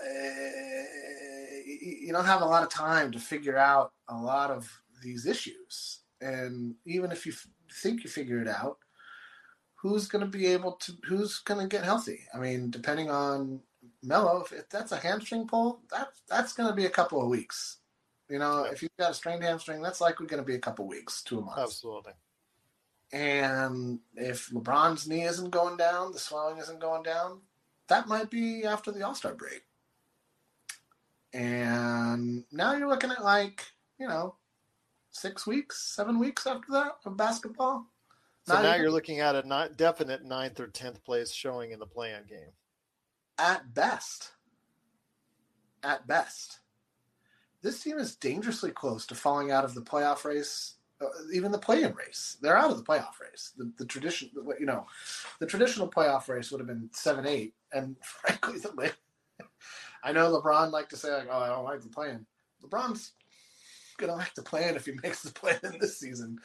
you 1.65 2.11
don't 2.11 2.25
have 2.25 2.41
a 2.41 2.45
lot 2.45 2.63
of 2.63 2.69
time 2.69 3.11
to 3.11 3.19
figure 3.19 3.57
out 3.57 3.93
a 4.07 4.15
lot 4.15 4.51
of 4.51 4.69
these 5.03 5.25
issues. 5.25 5.99
And 6.21 6.75
even 6.85 7.11
if 7.11 7.25
you 7.25 7.31
f- 7.31 7.47
think 7.81 8.03
you 8.03 8.09
figure 8.09 8.41
it 8.41 8.47
out, 8.47 8.77
who's 9.75 10.07
going 10.07 10.23
to 10.23 10.38
be 10.38 10.47
able 10.47 10.73
to? 10.73 10.93
Who's 11.07 11.39
going 11.39 11.61
to 11.61 11.67
get 11.67 11.85
healthy? 11.85 12.21
I 12.33 12.39
mean, 12.39 12.69
depending 12.69 13.09
on 13.09 13.61
Melo, 14.03 14.41
if, 14.41 14.51
if 14.51 14.69
that's 14.69 14.91
a 14.91 14.97
hamstring 14.97 15.47
pull, 15.47 15.81
that 15.91 16.09
that's 16.27 16.53
going 16.53 16.69
to 16.69 16.75
be 16.75 16.85
a 16.85 16.89
couple 16.89 17.21
of 17.21 17.29
weeks. 17.29 17.77
You 18.29 18.39
know, 18.39 18.63
if 18.63 18.83
you've 18.83 18.95
got 18.99 19.11
a 19.11 19.13
strained 19.13 19.43
hamstring, 19.43 19.81
that's 19.81 20.01
likely 20.01 20.27
going 20.27 20.41
to 20.41 20.45
be 20.45 20.55
a 20.55 20.59
couple 20.59 20.85
of 20.85 20.89
weeks 20.89 21.23
to 21.23 21.39
a 21.39 21.41
month. 21.41 21.57
Absolutely. 21.57 22.13
And 23.12 24.00
if 24.16 24.50
LeBron's 24.50 25.08
knee 25.08 25.24
isn't 25.24 25.50
going 25.50 25.78
down, 25.78 26.12
the 26.12 26.20
swelling 26.20 26.60
isn't 26.60 26.80
going 26.80 27.04
down, 27.04 27.42
that 27.88 28.08
might 28.08 28.30
be 28.30 28.66
after 28.66 28.92
the 28.92 29.06
All 29.06 29.16
Star 29.16 29.34
break. 29.34 29.63
And 31.34 32.44
now 32.51 32.75
you're 32.75 32.88
looking 32.88 33.12
at 33.12 33.24
like, 33.24 33.63
you 34.00 34.08
know, 34.08 34.36
six 35.12 35.46
weeks, 35.46 35.94
seven 35.96 36.20
weeks 36.20 36.46
after 36.48 36.72
that 36.72 36.98
of 37.06 37.18
basketball. 37.18 37.88
So 38.48 38.62
now 38.62 38.75
you're 38.75 38.92
looking 38.92 39.20
at 39.20 39.36
a 39.36 39.48
not 39.48 39.78
definite 39.78 40.24
ninth 40.24 40.60
or 40.60 40.68
tenth 40.68 41.04
place 41.04 41.32
showing 41.32 41.72
in 41.72 41.80
the 41.80 41.86
play-in 41.86 42.25
game. 42.28 42.51
At 43.38 43.74
best. 43.74 44.32
At 45.84 46.08
best. 46.08 46.60
This 47.62 47.84
team 47.84 48.00
is 48.00 48.16
dangerously 48.16 48.72
close 48.72 49.06
to 49.08 49.16
falling 49.16 49.51
out 49.51 49.66
of 49.66 49.75
the 49.75 49.82
playoff 49.82 50.24
race, 50.24 50.75
even 51.34 51.51
the 51.51 51.58
play-in 51.58 51.94
race. 51.94 52.38
They're 52.41 52.58
out 52.58 52.72
of 52.72 52.77
the 52.77 52.84
playoff 52.84 53.20
race. 53.22 53.53
The, 53.58 53.72
the 53.77 53.86
tradition, 53.86 54.29
you 54.60 54.65
know, 54.65 54.86
the 55.39 55.46
traditional 55.46 55.88
playoff 55.88 56.27
race 56.27 56.51
would 56.51 56.60
have 56.60 56.68
been 56.68 56.89
seven, 56.91 57.25
eight, 57.25 57.53
and 57.74 57.96
frankly, 58.03 58.60
the 58.60 58.91
I 60.03 60.12
know 60.12 60.32
LeBron 60.32 60.72
like 60.72 60.89
to 60.89 60.98
say 60.98 61.12
like, 61.13 61.27
"Oh, 61.29 61.39
I 61.39 61.48
don't 61.48 61.65
like 61.65 61.82
the 61.82 61.89
play-in." 61.89 62.25
LeBron's 62.63 63.13
gonna 63.98 64.15
like 64.15 64.34
the 64.34 64.41
play-in 64.41 64.75
if 64.75 64.86
he 64.86 64.94
makes 65.03 65.22
the 65.22 65.32
play-in 65.32 65.77
this 65.79 66.00
season, 66.00 66.39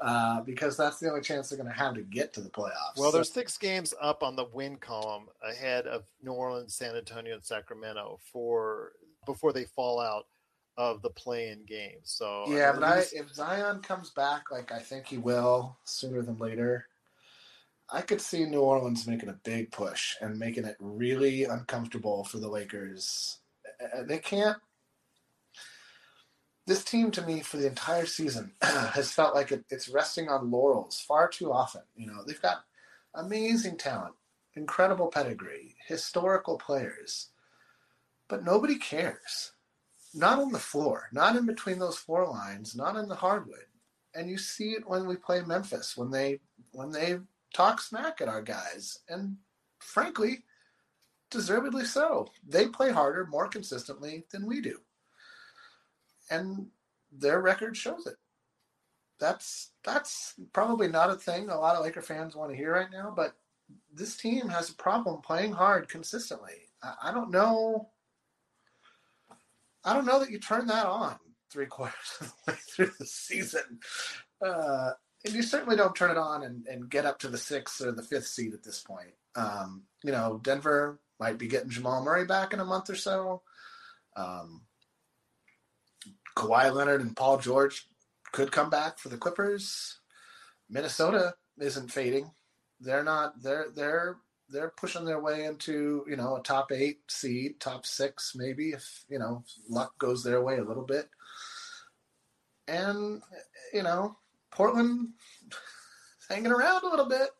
uh, 0.00 0.40
because 0.42 0.76
that's 0.76 0.98
the 0.98 1.08
only 1.08 1.20
chance 1.20 1.48
they're 1.48 1.58
gonna 1.58 1.72
have 1.72 1.94
to 1.94 2.02
get 2.02 2.32
to 2.34 2.40
the 2.40 2.50
playoffs. 2.50 2.96
Well, 2.96 3.10
So- 3.10 3.18
there's 3.18 3.32
six 3.32 3.58
games 3.58 3.92
up 4.00 4.22
on 4.22 4.36
the 4.36 4.44
win 4.52 4.76
column 4.76 5.28
ahead 5.42 5.86
of 5.86 6.04
New 6.22 6.32
Orleans, 6.32 6.74
San 6.74 6.94
Antonio, 6.96 7.34
and 7.34 7.44
Sacramento 7.44 8.18
for 8.32 8.92
before 9.26 9.52
they 9.52 9.64
fall 9.64 10.00
out 10.00 10.26
of 10.76 11.02
the 11.02 11.10
play-in 11.10 11.64
game. 11.64 11.98
So 12.02 12.44
Yeah, 12.48 12.72
but 12.72 12.84
I, 12.84 12.98
if 13.12 13.32
Zion 13.32 13.80
comes 13.80 14.10
back, 14.10 14.50
like 14.50 14.72
I 14.72 14.78
think 14.78 15.06
he 15.06 15.18
will 15.18 15.76
sooner 15.84 16.22
than 16.22 16.38
later, 16.38 16.86
I 17.90 18.00
could 18.00 18.20
see 18.20 18.44
New 18.44 18.60
Orleans 18.60 19.06
making 19.06 19.28
a 19.28 19.38
big 19.44 19.70
push 19.70 20.16
and 20.20 20.38
making 20.38 20.64
it 20.64 20.76
really 20.80 21.44
uncomfortable 21.44 22.24
for 22.24 22.38
the 22.38 22.48
Lakers. 22.48 23.38
They 24.06 24.18
can't. 24.18 24.58
This 26.66 26.84
team, 26.84 27.10
to 27.10 27.22
me, 27.22 27.40
for 27.40 27.56
the 27.56 27.66
entire 27.66 28.06
season, 28.06 28.52
has 28.62 29.12
felt 29.12 29.34
like 29.34 29.50
it, 29.50 29.64
it's 29.68 29.88
resting 29.88 30.28
on 30.28 30.50
laurels 30.50 31.00
far 31.00 31.28
too 31.28 31.52
often. 31.52 31.82
You 31.96 32.06
know, 32.06 32.22
they've 32.24 32.40
got 32.40 32.64
amazing 33.14 33.76
talent, 33.76 34.14
incredible 34.54 35.08
pedigree, 35.08 35.74
historical 35.86 36.56
players, 36.56 37.28
but 38.28 38.44
nobody 38.44 38.76
cares 38.76 39.52
not 40.14 40.38
on 40.38 40.52
the 40.52 40.58
floor, 40.58 41.08
not 41.12 41.36
in 41.36 41.46
between 41.46 41.78
those 41.78 41.96
four 41.96 42.26
lines, 42.26 42.74
not 42.74 42.96
in 42.96 43.08
the 43.08 43.14
hardwood. 43.14 43.66
And 44.14 44.28
you 44.28 44.36
see 44.36 44.72
it 44.72 44.86
when 44.86 45.06
we 45.06 45.16
play 45.16 45.40
Memphis, 45.40 45.96
when 45.96 46.10
they 46.10 46.40
when 46.72 46.90
they 46.90 47.18
talk 47.54 47.80
smack 47.80 48.20
at 48.20 48.28
our 48.28 48.42
guys, 48.42 48.98
and 49.08 49.36
frankly, 49.78 50.44
deservedly 51.30 51.84
so. 51.84 52.28
They 52.46 52.68
play 52.68 52.90
harder, 52.90 53.26
more 53.26 53.48
consistently 53.48 54.24
than 54.30 54.46
we 54.46 54.60
do, 54.60 54.78
and 56.30 56.66
their 57.10 57.40
record 57.40 57.76
shows 57.76 58.06
it. 58.06 58.16
That's 59.18 59.70
that's 59.84 60.34
probably 60.52 60.88
not 60.88 61.10
a 61.10 61.14
thing 61.14 61.48
a 61.48 61.58
lot 61.58 61.76
of 61.76 61.84
Laker 61.84 62.02
fans 62.02 62.36
want 62.36 62.50
to 62.50 62.56
hear 62.56 62.72
right 62.72 62.90
now, 62.90 63.12
but 63.14 63.34
this 63.92 64.16
team 64.16 64.48
has 64.48 64.68
a 64.68 64.74
problem 64.74 65.22
playing 65.22 65.52
hard 65.52 65.88
consistently. 65.88 66.68
I, 66.82 66.94
I 67.04 67.12
don't 67.12 67.30
know. 67.30 67.91
I 69.84 69.94
don't 69.94 70.06
know 70.06 70.20
that 70.20 70.30
you 70.30 70.38
turn 70.38 70.66
that 70.66 70.86
on 70.86 71.16
three 71.50 71.66
quarters 71.66 71.94
of 72.20 72.32
the 72.46 72.52
way 72.52 72.58
through 72.58 72.92
the 72.98 73.06
season. 73.06 73.80
Uh, 74.44 74.90
and 75.24 75.34
you 75.34 75.42
certainly 75.42 75.76
don't 75.76 75.94
turn 75.94 76.10
it 76.10 76.16
on 76.16 76.42
and, 76.42 76.66
and 76.66 76.90
get 76.90 77.06
up 77.06 77.18
to 77.20 77.28
the 77.28 77.38
sixth 77.38 77.80
or 77.80 77.92
the 77.92 78.02
fifth 78.02 78.26
seed 78.26 78.54
at 78.54 78.64
this 78.64 78.80
point. 78.80 79.12
Um, 79.36 79.84
you 80.02 80.12
know, 80.12 80.40
Denver 80.42 81.00
might 81.20 81.38
be 81.38 81.46
getting 81.46 81.70
Jamal 81.70 82.02
Murray 82.02 82.24
back 82.24 82.52
in 82.52 82.60
a 82.60 82.64
month 82.64 82.90
or 82.90 82.96
so. 82.96 83.42
Um, 84.16 84.62
Kawhi 86.36 86.72
Leonard 86.72 87.00
and 87.00 87.16
Paul 87.16 87.38
George 87.38 87.86
could 88.32 88.50
come 88.50 88.70
back 88.70 88.98
for 88.98 89.08
the 89.08 89.16
Clippers. 89.16 89.98
Minnesota 90.68 91.34
isn't 91.60 91.92
fading. 91.92 92.30
They're 92.80 93.04
not. 93.04 93.40
They're 93.42 93.66
they're 93.74 94.16
they're 94.52 94.72
pushing 94.76 95.04
their 95.04 95.20
way 95.20 95.44
into 95.44 96.04
you 96.08 96.16
know 96.16 96.36
a 96.36 96.42
top 96.42 96.70
eight 96.72 97.00
seed, 97.08 97.58
top 97.58 97.86
six 97.86 98.34
maybe 98.36 98.70
if 98.70 99.04
you 99.08 99.18
know 99.18 99.44
luck 99.68 99.98
goes 99.98 100.22
their 100.22 100.42
way 100.42 100.58
a 100.58 100.64
little 100.64 100.84
bit. 100.84 101.08
And 102.68 103.22
you 103.72 103.82
know 103.82 104.16
Portland 104.50 105.08
hanging 106.28 106.52
around 106.52 106.84
a 106.84 106.88
little 106.88 107.08
bit. 107.08 107.30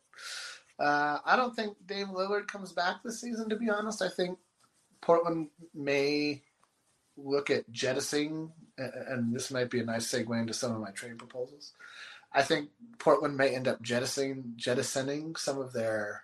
Uh, 0.79 1.19
I 1.23 1.35
don't 1.35 1.55
think 1.55 1.77
Dame 1.85 2.09
Lillard 2.09 2.47
comes 2.47 2.71
back 2.71 3.03
this 3.03 3.21
season. 3.21 3.47
To 3.49 3.55
be 3.55 3.69
honest, 3.69 4.01
I 4.01 4.09
think 4.09 4.37
Portland 5.01 5.49
may 5.73 6.41
look 7.15 7.51
at 7.51 7.71
jettisoning, 7.71 8.51
and 8.77 9.33
this 9.33 9.51
might 9.51 9.69
be 9.69 9.79
a 9.79 9.85
nice 9.85 10.11
segue 10.11 10.39
into 10.39 10.53
some 10.53 10.73
of 10.73 10.81
my 10.81 10.91
trade 10.91 11.19
proposals. 11.19 11.73
I 12.33 12.41
think 12.41 12.69
Portland 12.97 13.37
may 13.37 13.55
end 13.55 13.67
up 13.67 13.81
jettisoning 13.81 14.53
jettisoning 14.55 15.35
some 15.35 15.59
of 15.59 15.73
their 15.73 16.23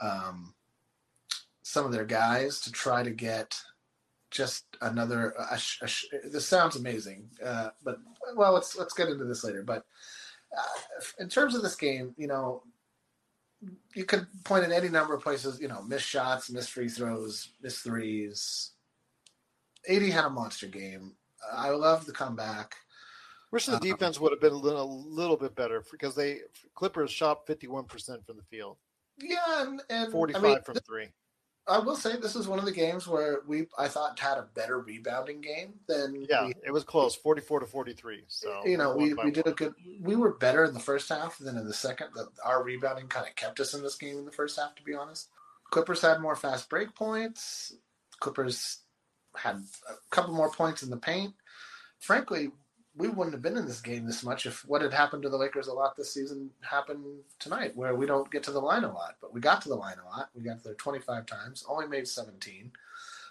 um, 0.00 0.54
some 1.62 1.84
of 1.84 1.92
their 1.92 2.04
guys 2.04 2.60
to 2.60 2.72
try 2.72 3.02
to 3.02 3.10
get 3.10 3.60
just 4.30 4.64
another. 4.80 5.34
A, 5.38 5.54
a, 5.54 5.58
a, 5.86 6.28
this 6.30 6.46
sounds 6.46 6.76
amazing, 6.76 7.28
uh, 7.44 7.70
but 7.84 7.98
well, 8.36 8.52
let's 8.52 8.76
let's 8.76 8.94
get 8.94 9.08
into 9.08 9.24
this 9.24 9.44
later. 9.44 9.62
But 9.62 9.84
uh, 10.56 11.02
in 11.18 11.28
terms 11.28 11.54
of 11.54 11.62
this 11.62 11.76
game, 11.76 12.14
you 12.16 12.26
know, 12.26 12.62
you 13.94 14.04
could 14.04 14.26
point 14.44 14.64
at 14.64 14.72
any 14.72 14.88
number 14.88 15.14
of 15.14 15.22
places. 15.22 15.60
You 15.60 15.68
know, 15.68 15.82
missed 15.82 16.06
shots, 16.06 16.50
missed 16.50 16.70
free 16.70 16.88
throws, 16.88 17.50
missed 17.62 17.84
threes. 17.84 18.72
AD 19.88 20.02
had 20.02 20.24
a 20.24 20.30
monster 20.30 20.66
game. 20.66 21.12
I 21.52 21.70
love 21.70 22.04
the 22.04 22.12
comeback. 22.12 22.76
Wish 23.50 23.66
the 23.66 23.78
defense 23.78 24.20
would 24.20 24.32
have 24.32 24.42
been 24.42 24.52
a 24.52 24.56
little, 24.56 24.82
a 24.82 25.08
little 25.08 25.36
bit 25.36 25.54
better 25.54 25.82
because 25.90 26.14
they 26.14 26.40
Clippers 26.74 27.10
shot 27.10 27.46
fifty 27.46 27.66
one 27.66 27.84
percent 27.84 28.26
from 28.26 28.36
the 28.36 28.42
field. 28.42 28.76
Yeah, 29.20 29.62
and, 29.62 29.82
and 29.90 30.12
forty 30.12 30.34
five 30.34 30.44
I 30.44 30.48
mean, 30.48 30.62
from 30.62 30.74
three. 30.76 31.08
I 31.68 31.78
will 31.78 31.96
say 31.96 32.16
this 32.16 32.34
is 32.34 32.48
one 32.48 32.58
of 32.58 32.64
the 32.64 32.72
games 32.72 33.06
where 33.06 33.40
we 33.46 33.66
I 33.78 33.88
thought 33.88 34.18
had 34.18 34.38
a 34.38 34.48
better 34.54 34.80
rebounding 34.80 35.42
game 35.42 35.74
than 35.86 36.26
Yeah, 36.28 36.46
we, 36.46 36.54
it 36.64 36.72
was 36.72 36.82
close, 36.82 37.14
forty 37.14 37.42
four 37.42 37.60
to 37.60 37.66
forty 37.66 37.92
three. 37.92 38.24
So 38.28 38.62
you 38.64 38.78
know 38.78 38.96
we, 38.96 39.12
one 39.12 39.26
we 39.26 39.32
did 39.32 39.46
a 39.46 39.52
good 39.52 39.74
we 40.00 40.16
were 40.16 40.32
better 40.32 40.64
in 40.64 40.72
the 40.72 40.80
first 40.80 41.10
half 41.10 41.36
than 41.38 41.58
in 41.58 41.66
the 41.66 41.74
second. 41.74 42.08
The, 42.14 42.28
our 42.42 42.62
rebounding 42.62 43.08
kind 43.08 43.26
of 43.26 43.36
kept 43.36 43.60
us 43.60 43.74
in 43.74 43.82
this 43.82 43.96
game 43.96 44.16
in 44.16 44.24
the 44.24 44.32
first 44.32 44.58
half, 44.58 44.74
to 44.76 44.82
be 44.82 44.94
honest. 44.94 45.28
Clippers 45.70 46.00
had 46.00 46.20
more 46.20 46.36
fast 46.36 46.70
break 46.70 46.94
points. 46.94 47.74
Clippers 48.20 48.78
had 49.36 49.56
a 49.56 49.94
couple 50.10 50.34
more 50.34 50.50
points 50.50 50.82
in 50.82 50.88
the 50.88 50.96
paint. 50.96 51.34
Frankly, 52.00 52.50
we 52.98 53.08
wouldn't 53.08 53.32
have 53.32 53.42
been 53.42 53.56
in 53.56 53.66
this 53.66 53.80
game 53.80 54.04
this 54.04 54.24
much 54.24 54.44
if 54.44 54.64
what 54.66 54.82
had 54.82 54.92
happened 54.92 55.22
to 55.22 55.28
the 55.28 55.36
Lakers 55.36 55.68
a 55.68 55.72
lot 55.72 55.96
this 55.96 56.12
season 56.12 56.50
happened 56.60 57.04
tonight, 57.38 57.74
where 57.76 57.94
we 57.94 58.06
don't 58.06 58.30
get 58.30 58.42
to 58.42 58.50
the 58.50 58.60
line 58.60 58.82
a 58.82 58.92
lot. 58.92 59.14
But 59.20 59.32
we 59.32 59.40
got 59.40 59.62
to 59.62 59.68
the 59.68 59.76
line 59.76 59.96
a 60.04 60.08
lot. 60.08 60.30
We 60.34 60.42
got 60.42 60.64
there 60.64 60.74
25 60.74 61.24
times, 61.24 61.64
only 61.68 61.86
made 61.86 62.08
17, 62.08 62.72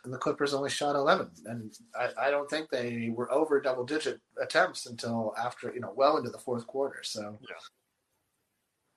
and 0.06 0.14
the 0.14 0.18
Clippers 0.18 0.54
only 0.54 0.70
shot 0.70 0.96
11. 0.96 1.30
And 1.48 1.78
I, 2.00 2.28
I 2.28 2.32
don't 2.32 2.50
think 2.50 2.70
they 2.70 3.12
were 3.14 3.30
over 3.32 3.60
double 3.60 3.84
digit 3.84 4.22
attempts 4.42 4.86
until 4.86 5.36
after, 5.38 5.74
you 5.74 5.82
know, 5.82 5.94
well 5.96 6.16
into 6.18 6.30
the 6.30 6.38
fourth 6.40 6.66
quarter. 6.66 7.04
So, 7.04 7.38
Yeah. 7.42 7.56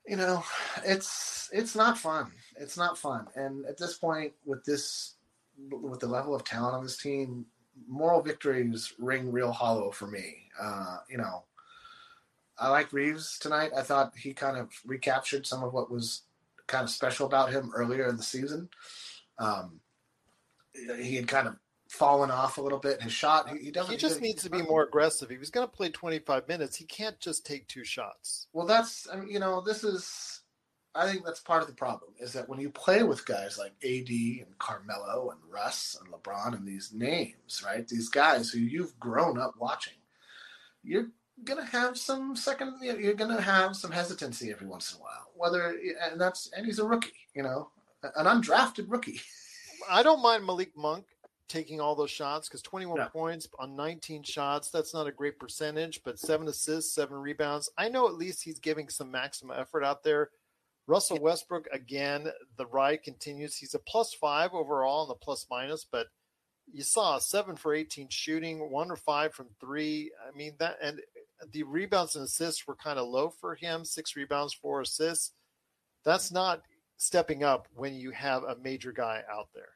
you 0.07 0.17
know, 0.17 0.45
it's 0.85 1.51
it's 1.53 1.75
not 1.75 1.99
fun. 1.99 2.31
It's 2.57 2.77
not 2.77 2.97
fun. 2.97 3.27
And 3.35 3.67
at 3.67 3.77
this 3.77 3.99
point, 3.99 4.35
with 4.45 4.65
this, 4.65 5.17
with 5.69 5.99
the 5.99 6.07
level 6.07 6.33
of 6.35 6.45
talent 6.45 6.77
on 6.77 6.85
this 6.85 6.97
team, 6.97 7.45
moral 7.89 8.23
victories 8.23 8.93
ring 8.99 9.31
real 9.33 9.53
hollow 9.53 9.91
for 9.91 10.07
me. 10.07 10.49
Uh, 10.61 10.99
you 11.09 11.19
know, 11.19 11.45
I 12.59 12.69
like 12.69 12.93
Reaves 12.93 13.39
tonight. 13.39 13.73
I 13.77 13.83
thought 13.83 14.13
he 14.17 14.35
kind 14.35 14.57
of 14.57 14.71
recaptured 14.85 15.47
some 15.47 15.63
of 15.63 15.73
what 15.73 15.91
was 15.91 16.23
kind 16.67 16.85
of 16.85 16.91
special 16.91 17.27
about 17.27 17.51
him 17.51 17.73
earlier 17.75 18.09
in 18.09 18.17
the 18.17 18.23
season. 18.23 18.69
Um, 19.39 19.81
he 20.99 21.17
had 21.17 21.27
kind 21.27 21.49
of 21.49 21.57
fallen 21.89 22.31
off 22.31 22.59
a 22.59 22.63
little 22.63 22.79
bit. 22.79 22.99
in 22.99 23.05
His 23.05 23.13
shot, 23.13 23.49
he, 23.51 23.65
he 23.65 23.71
doesn't. 23.71 23.91
He 23.91 23.99
just 23.99 24.21
he- 24.21 24.29
needs 24.29 24.43
to 24.45 24.51
be 24.51 24.63
more 24.63 24.85
aggressive. 24.85 25.29
He 25.29 25.39
was 25.39 25.51
going 25.51 25.67
to 25.67 25.73
play 25.73 25.91
25 25.91 26.47
minutes, 26.49 26.77
he 26.77 26.85
can't 26.85 27.19
just 27.19 27.45
take 27.45 27.67
two 27.67 27.85
shots. 27.85 28.47
Well, 28.53 28.67
that's 28.67 29.09
I 29.13 29.17
mean, 29.17 29.31
you 29.31 29.41
know, 29.41 29.61
this 29.61 29.85
is. 29.85 30.40
I 30.95 31.11
think 31.11 31.25
that's 31.25 31.41
part 31.41 31.63
of 31.63 31.69
the 31.69 31.75
problem 31.75 32.13
is 32.19 32.33
that 32.33 32.49
when 32.49 32.59
you 32.61 32.69
play 32.71 33.03
with 33.05 33.25
guys 33.25 33.57
like 33.59 33.73
AD 33.85 34.09
and 34.11 34.59
Carmelo 34.59 35.31
and 35.31 35.41
Russ 35.49 35.97
and 36.01 36.13
LeBron 36.13 36.55
and 36.57 36.67
these 36.67 36.93
names, 36.93 37.63
right? 37.65 37.87
These 37.87 38.09
guys 38.09 38.51
who 38.51 38.59
you've 38.59 38.99
grown 38.99 39.39
up 39.39 39.55
watching, 39.59 39.95
you're 40.83 41.09
gonna 41.45 41.65
have 41.65 41.97
some 41.97 42.35
second. 42.35 42.75
You're 42.83 43.15
gonna 43.15 43.41
have 43.41 43.77
some 43.77 43.93
hesitancy 43.93 44.51
every 44.51 44.67
once 44.67 44.93
in 44.93 44.99
a 44.99 45.03
while. 45.03 45.31
Whether 45.37 45.79
and 46.11 46.21
that's 46.21 46.51
and 46.57 46.67
he's 46.67 46.81
a 46.81 46.85
rookie, 46.85 47.13
you 47.35 47.43
know, 47.45 47.71
an 48.17 48.27
undrafted 48.27 48.87
rookie. 48.89 49.21
I 49.91 50.03
don't 50.03 50.23
mind 50.23 50.45
Malik 50.45 50.77
Monk 50.77 51.05
taking 51.49 51.81
all 51.81 51.95
those 51.97 52.11
shots 52.11 52.49
because 52.49 52.63
21 52.63 52.97
Yeah. 52.99 53.09
points 53.09 53.49
on 53.59 53.75
19 53.75 54.23
shots, 54.23 54.71
that's 54.71 54.95
not 54.95 55.07
a 55.09 55.13
great 55.13 55.39
percentage, 55.39 56.01
but 56.05 56.19
seven 56.19 56.47
assists, 56.49 56.95
seven 56.95 57.17
rebounds. 57.17 57.71
I 57.77 57.89
know 57.89 58.07
at 58.07 58.15
least 58.15 58.43
he's 58.43 58.59
giving 58.61 58.89
some 58.89 59.11
maximum 59.11 59.59
effort 59.59 59.83
out 59.85 60.03
there. 60.05 60.31
Russell 60.87 61.21
Westbrook, 61.21 61.67
again, 61.73 62.29
the 62.57 62.67
ride 62.67 63.03
continues. 63.03 63.57
He's 63.57 63.75
a 63.75 63.79
plus 63.79 64.13
five 64.13 64.53
overall 64.53 65.05
in 65.05 65.09
the 65.09 65.15
plus 65.15 65.47
minus, 65.51 65.87
but 65.91 66.09
you 66.73 66.83
saw 66.83 67.19
seven 67.19 67.57
for 67.57 67.75
18 67.75 68.09
shooting, 68.09 68.71
one 68.71 68.91
or 68.91 68.97
five 68.97 69.35
from 69.35 69.49
three. 69.61 70.11
I 70.27 70.37
mean, 70.37 70.55
that, 70.59 70.79
and 70.83 71.01
the 71.53 71.63
rebounds 71.63 72.17
and 72.17 72.25
assists 72.25 72.67
were 72.67 72.77
kind 72.77 72.99
of 72.99 73.09
low 73.09 73.31
for 73.31 73.55
him 73.55 73.85
six 73.85 74.17
rebounds, 74.17 74.55
four 74.55 74.81
assists. 74.81 75.33
That's 76.05 76.33
not 76.33 76.63
stepping 76.97 77.43
up 77.43 77.67
when 77.75 77.95
you 77.95 78.11
have 78.11 78.45
a 78.45 78.57
major 78.63 78.93
guy 78.93 79.23
out 79.31 79.49
there. 79.55 79.71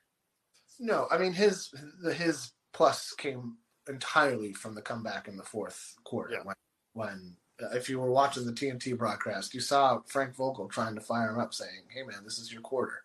No, 0.78 1.06
I 1.10 1.18
mean 1.18 1.32
his 1.32 1.72
his 2.14 2.52
plus 2.72 3.12
came 3.16 3.58
entirely 3.88 4.52
from 4.52 4.74
the 4.74 4.82
comeback 4.82 5.28
in 5.28 5.36
the 5.36 5.42
fourth 5.42 5.94
quarter. 6.04 6.34
Yeah. 6.34 6.42
When, 6.42 6.56
when 6.92 7.36
if 7.72 7.88
you 7.88 7.98
were 8.00 8.10
watching 8.10 8.46
the 8.46 8.52
TNT 8.52 8.96
broadcast, 8.96 9.54
you 9.54 9.60
saw 9.60 10.00
Frank 10.06 10.34
Vogel 10.34 10.68
trying 10.68 10.94
to 10.94 11.00
fire 11.00 11.30
him 11.30 11.38
up, 11.38 11.54
saying, 11.54 11.82
"Hey 11.88 12.02
man, 12.02 12.24
this 12.24 12.38
is 12.38 12.52
your 12.52 12.62
quarter. 12.62 13.02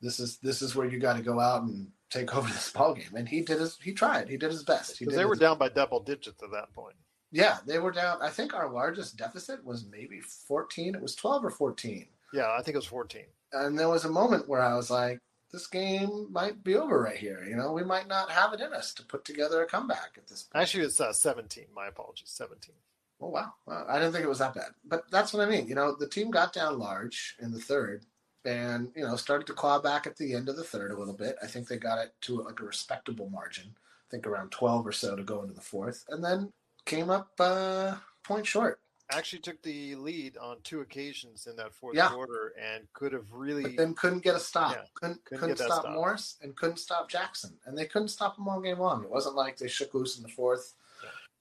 This 0.00 0.20
is 0.20 0.38
this 0.38 0.62
is 0.62 0.74
where 0.74 0.88
you 0.88 0.98
got 0.98 1.16
to 1.16 1.22
go 1.22 1.40
out 1.40 1.62
and 1.62 1.88
take 2.10 2.34
over 2.36 2.48
this 2.48 2.70
ball 2.72 2.94
game." 2.94 3.14
And 3.16 3.28
he 3.28 3.40
did 3.42 3.60
his 3.60 3.78
he 3.82 3.92
tried. 3.92 4.28
He 4.28 4.36
did 4.36 4.50
his 4.50 4.62
best. 4.64 4.98
He 4.98 5.04
Because 5.04 5.14
did 5.16 5.20
they 5.20 5.26
were 5.28 5.36
down 5.36 5.58
by 5.58 5.68
double 5.68 6.00
digits 6.00 6.42
at 6.42 6.50
that 6.52 6.72
point. 6.72 6.96
Yeah, 7.30 7.58
they 7.66 7.78
were 7.78 7.92
down. 7.92 8.22
I 8.22 8.30
think 8.30 8.54
our 8.54 8.70
largest 8.72 9.16
deficit 9.18 9.64
was 9.64 9.84
maybe 9.90 10.20
fourteen. 10.20 10.94
It 10.94 11.02
was 11.02 11.14
twelve 11.14 11.44
or 11.44 11.50
fourteen. 11.50 12.06
Yeah, 12.32 12.50
I 12.58 12.62
think 12.62 12.74
it 12.74 12.78
was 12.78 12.84
14. 12.86 13.22
and 13.54 13.78
there 13.78 13.88
was 13.88 14.04
a 14.04 14.10
moment 14.10 14.48
where 14.50 14.60
I 14.60 14.74
was 14.76 14.90
like, 14.90 15.18
this 15.50 15.66
game 15.66 16.26
might 16.30 16.62
be 16.62 16.74
over 16.74 17.00
right 17.02 17.16
here. 17.16 17.42
You 17.42 17.56
know, 17.56 17.72
we 17.72 17.82
might 17.82 18.06
not 18.06 18.30
have 18.30 18.52
it 18.52 18.60
in 18.60 18.74
us 18.74 18.92
to 18.94 19.02
put 19.02 19.24
together 19.24 19.62
a 19.62 19.66
comeback 19.66 20.10
at 20.18 20.26
this 20.28 20.42
point. 20.42 20.62
Actually, 20.62 20.84
it's 20.84 21.00
uh, 21.00 21.14
17. 21.14 21.64
My 21.74 21.86
apologies. 21.88 22.28
17. 22.28 22.74
Oh 23.20 23.28
wow, 23.28 23.52
well, 23.66 23.84
I 23.88 23.98
didn't 23.98 24.12
think 24.12 24.24
it 24.24 24.28
was 24.28 24.38
that 24.38 24.54
bad. 24.54 24.70
But 24.84 25.10
that's 25.10 25.32
what 25.32 25.46
I 25.46 25.50
mean. 25.50 25.66
You 25.66 25.74
know, 25.74 25.94
the 25.98 26.08
team 26.08 26.30
got 26.30 26.52
down 26.52 26.78
large 26.78 27.36
in 27.40 27.50
the 27.50 27.58
third, 27.58 28.04
and 28.44 28.90
you 28.94 29.02
know 29.04 29.16
started 29.16 29.46
to 29.48 29.54
claw 29.54 29.80
back 29.80 30.06
at 30.06 30.16
the 30.16 30.34
end 30.34 30.48
of 30.48 30.56
the 30.56 30.64
third 30.64 30.92
a 30.92 30.98
little 30.98 31.14
bit. 31.16 31.36
I 31.42 31.46
think 31.46 31.66
they 31.66 31.78
got 31.78 31.98
it 31.98 32.14
to 32.22 32.42
like 32.42 32.60
a 32.60 32.64
respectable 32.64 33.28
margin. 33.30 33.74
I 33.74 34.06
think 34.10 34.26
around 34.26 34.50
twelve 34.52 34.86
or 34.86 34.92
so 34.92 35.16
to 35.16 35.22
go 35.22 35.42
into 35.42 35.54
the 35.54 35.60
fourth, 35.60 36.04
and 36.08 36.24
then 36.24 36.52
came 36.84 37.10
up 37.10 37.30
uh, 37.40 37.96
point 38.22 38.46
short. 38.46 38.80
Actually, 39.10 39.38
took 39.40 39.60
the 39.62 39.94
lead 39.94 40.36
on 40.36 40.58
two 40.64 40.80
occasions 40.82 41.46
in 41.46 41.56
that 41.56 41.72
fourth 41.72 41.96
Yeah. 41.96 42.10
quarter 42.10 42.52
and 42.62 42.86
could 42.92 43.12
have 43.14 43.32
really. 43.32 43.62
But 43.62 43.76
then 43.78 43.94
couldn't 43.94 44.22
get 44.22 44.36
a 44.36 44.40
stop. 44.40 44.72
Yeah, 44.76 44.82
couldn't 44.94 45.24
couldn't 45.24 45.40
couldn't 45.40 45.56
stop, 45.56 45.80
stop. 45.82 45.94
Morris 45.94 46.36
and 46.42 46.54
couldn't 46.54 46.76
stop 46.76 47.08
Jackson, 47.08 47.58
and 47.64 47.76
they 47.76 47.86
couldn't 47.86 48.08
stop 48.08 48.38
him 48.38 48.46
all 48.46 48.60
game 48.60 48.78
long. 48.78 49.02
It 49.02 49.10
wasn't 49.10 49.34
like 49.34 49.56
they 49.56 49.66
shook 49.66 49.94
loose 49.94 50.18
in 50.18 50.22
the 50.22 50.28
fourth. 50.28 50.74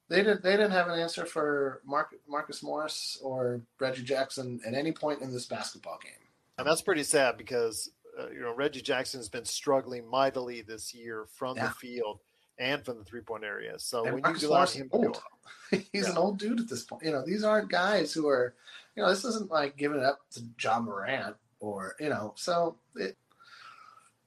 They 0.10 0.17
didn't. 0.24 0.41
They 0.43 0.52
didn't 0.52 0.72
have 0.72 0.88
an 0.88 1.00
answer 1.00 1.26
for 1.26 1.82
Mark, 1.86 2.15
Marcus 2.30 2.63
Morris 2.63 3.17
or 3.22 3.62
Reggie 3.80 4.04
Jackson 4.04 4.60
at 4.65 4.74
any 4.74 4.91
point 4.91 5.22
in 5.22 5.32
this 5.34 5.46
basketball 5.46 6.00
game. 6.02 6.13
and 6.58 6.65
that's 6.67 6.82
pretty 6.82 7.04
sad 7.04 7.38
because, 7.38 7.91
uh, 8.20 8.30
you 8.30 8.39
know, 8.39 8.54
Reggie 8.54 8.82
Jackson 8.82 9.20
has 9.20 9.30
been 9.30 9.46
struggling 9.46 10.08
mightily 10.10 10.62
this 10.62 10.93
year 10.93 11.26
from 11.34 11.58
Yeah. 11.58 11.67
the 11.67 11.74
field 11.76 12.20
and 12.58 12.84
from 12.86 12.98
the 12.98 13.04
three 13.04 13.22
point 13.22 13.43
area. 13.43 13.78
So 13.80 14.06
And 14.06 14.13
when 14.13 14.24
Marcus 14.24 14.41
you 14.41 14.48
allow 14.50 14.58
Morris 14.60 14.74
him 14.74 14.86
is 14.86 14.91
to 14.91 14.98
go 14.98 15.04
old. 15.72 15.84
He's 15.91 16.06
Yeah. 16.06 16.12
an 16.12 16.17
old 16.17 16.39
dude 16.39 16.60
at 16.62 16.70
this 16.70 16.84
point. 16.84 17.04
You 17.04 17.12
know, 17.12 17.24
these 17.26 17.43
aren't 17.43 17.70
guys 17.70 18.13
who 18.13 18.28
are. 18.30 18.56
You 18.96 19.04
know, 19.04 19.10
this 19.10 19.26
isn't 19.26 19.52
like 19.52 19.78
giving 19.78 20.00
it 20.00 20.04
up 20.06 20.20
to 20.32 20.41
Ja 20.60 20.80
Morant 20.80 21.36
or 21.60 21.96
you 22.00 22.10
know. 22.10 22.34
So 22.38 22.78
it 22.96 23.15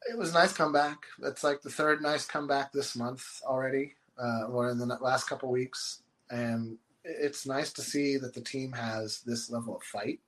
it 0.09 0.17
was 0.17 0.31
a 0.31 0.35
nice 0.35 0.53
comeback. 0.53 1.07
That's 1.19 1.43
like 1.43 1.63
the 1.63 1.71
third 1.71 2.01
nice 2.03 2.25
comeback 2.27 2.73
this 2.73 2.95
month 2.97 3.41
already, 3.45 3.97
uh, 4.23 4.69
in 4.69 4.79
the 4.79 4.99
last 5.01 5.29
couple 5.29 5.51
weeks, 5.51 6.03
and 6.31 6.77
it's 7.05 7.47
nice 7.47 7.73
to 7.73 7.83
see 7.83 8.17
that 8.19 8.35
the 8.35 8.41
team 8.41 8.73
has 8.73 9.21
this 9.23 9.51
level 9.51 9.77
of 9.77 9.83
fight. 9.83 10.21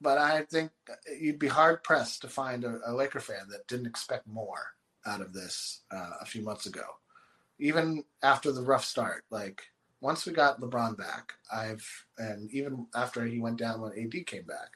But 0.00 0.18
I 0.18 0.42
think 0.42 0.70
you'd 1.18 1.38
be 1.38 1.48
hard 1.48 1.82
pressed 1.82 2.22
to 2.22 2.28
find 2.28 2.64
a, 2.64 2.80
a 2.86 2.92
Laker 2.92 3.20
fan 3.20 3.46
that 3.50 3.66
didn't 3.68 3.86
expect 3.86 4.26
more 4.26 4.74
out 5.06 5.20
of 5.20 5.32
this 5.32 5.80
uh, 5.90 6.12
a 6.20 6.26
few 6.26 6.42
months 6.42 6.66
ago, 6.66 6.84
even 7.58 8.04
after 8.22 8.52
the 8.52 8.62
rough 8.62 8.84
start. 8.84 9.24
Like 9.30 9.62
once 10.00 10.26
we 10.26 10.32
got 10.32 10.60
LeBron 10.60 10.98
back, 10.98 11.34
I've 11.52 12.06
and 12.18 12.50
even 12.50 12.86
after 12.94 13.24
he 13.24 13.38
went 13.38 13.58
down 13.58 13.80
when 13.80 13.92
AD 13.98 14.26
came 14.26 14.42
back, 14.42 14.72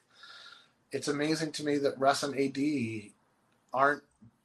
it's 0.93 1.09
amazing 1.09 1.53
to 1.53 1.65
me 1.65 1.79
that 1.79 1.99
Russ 1.99 2.23
and 2.23 2.39
AD 2.39 3.11
aren't 3.73 4.03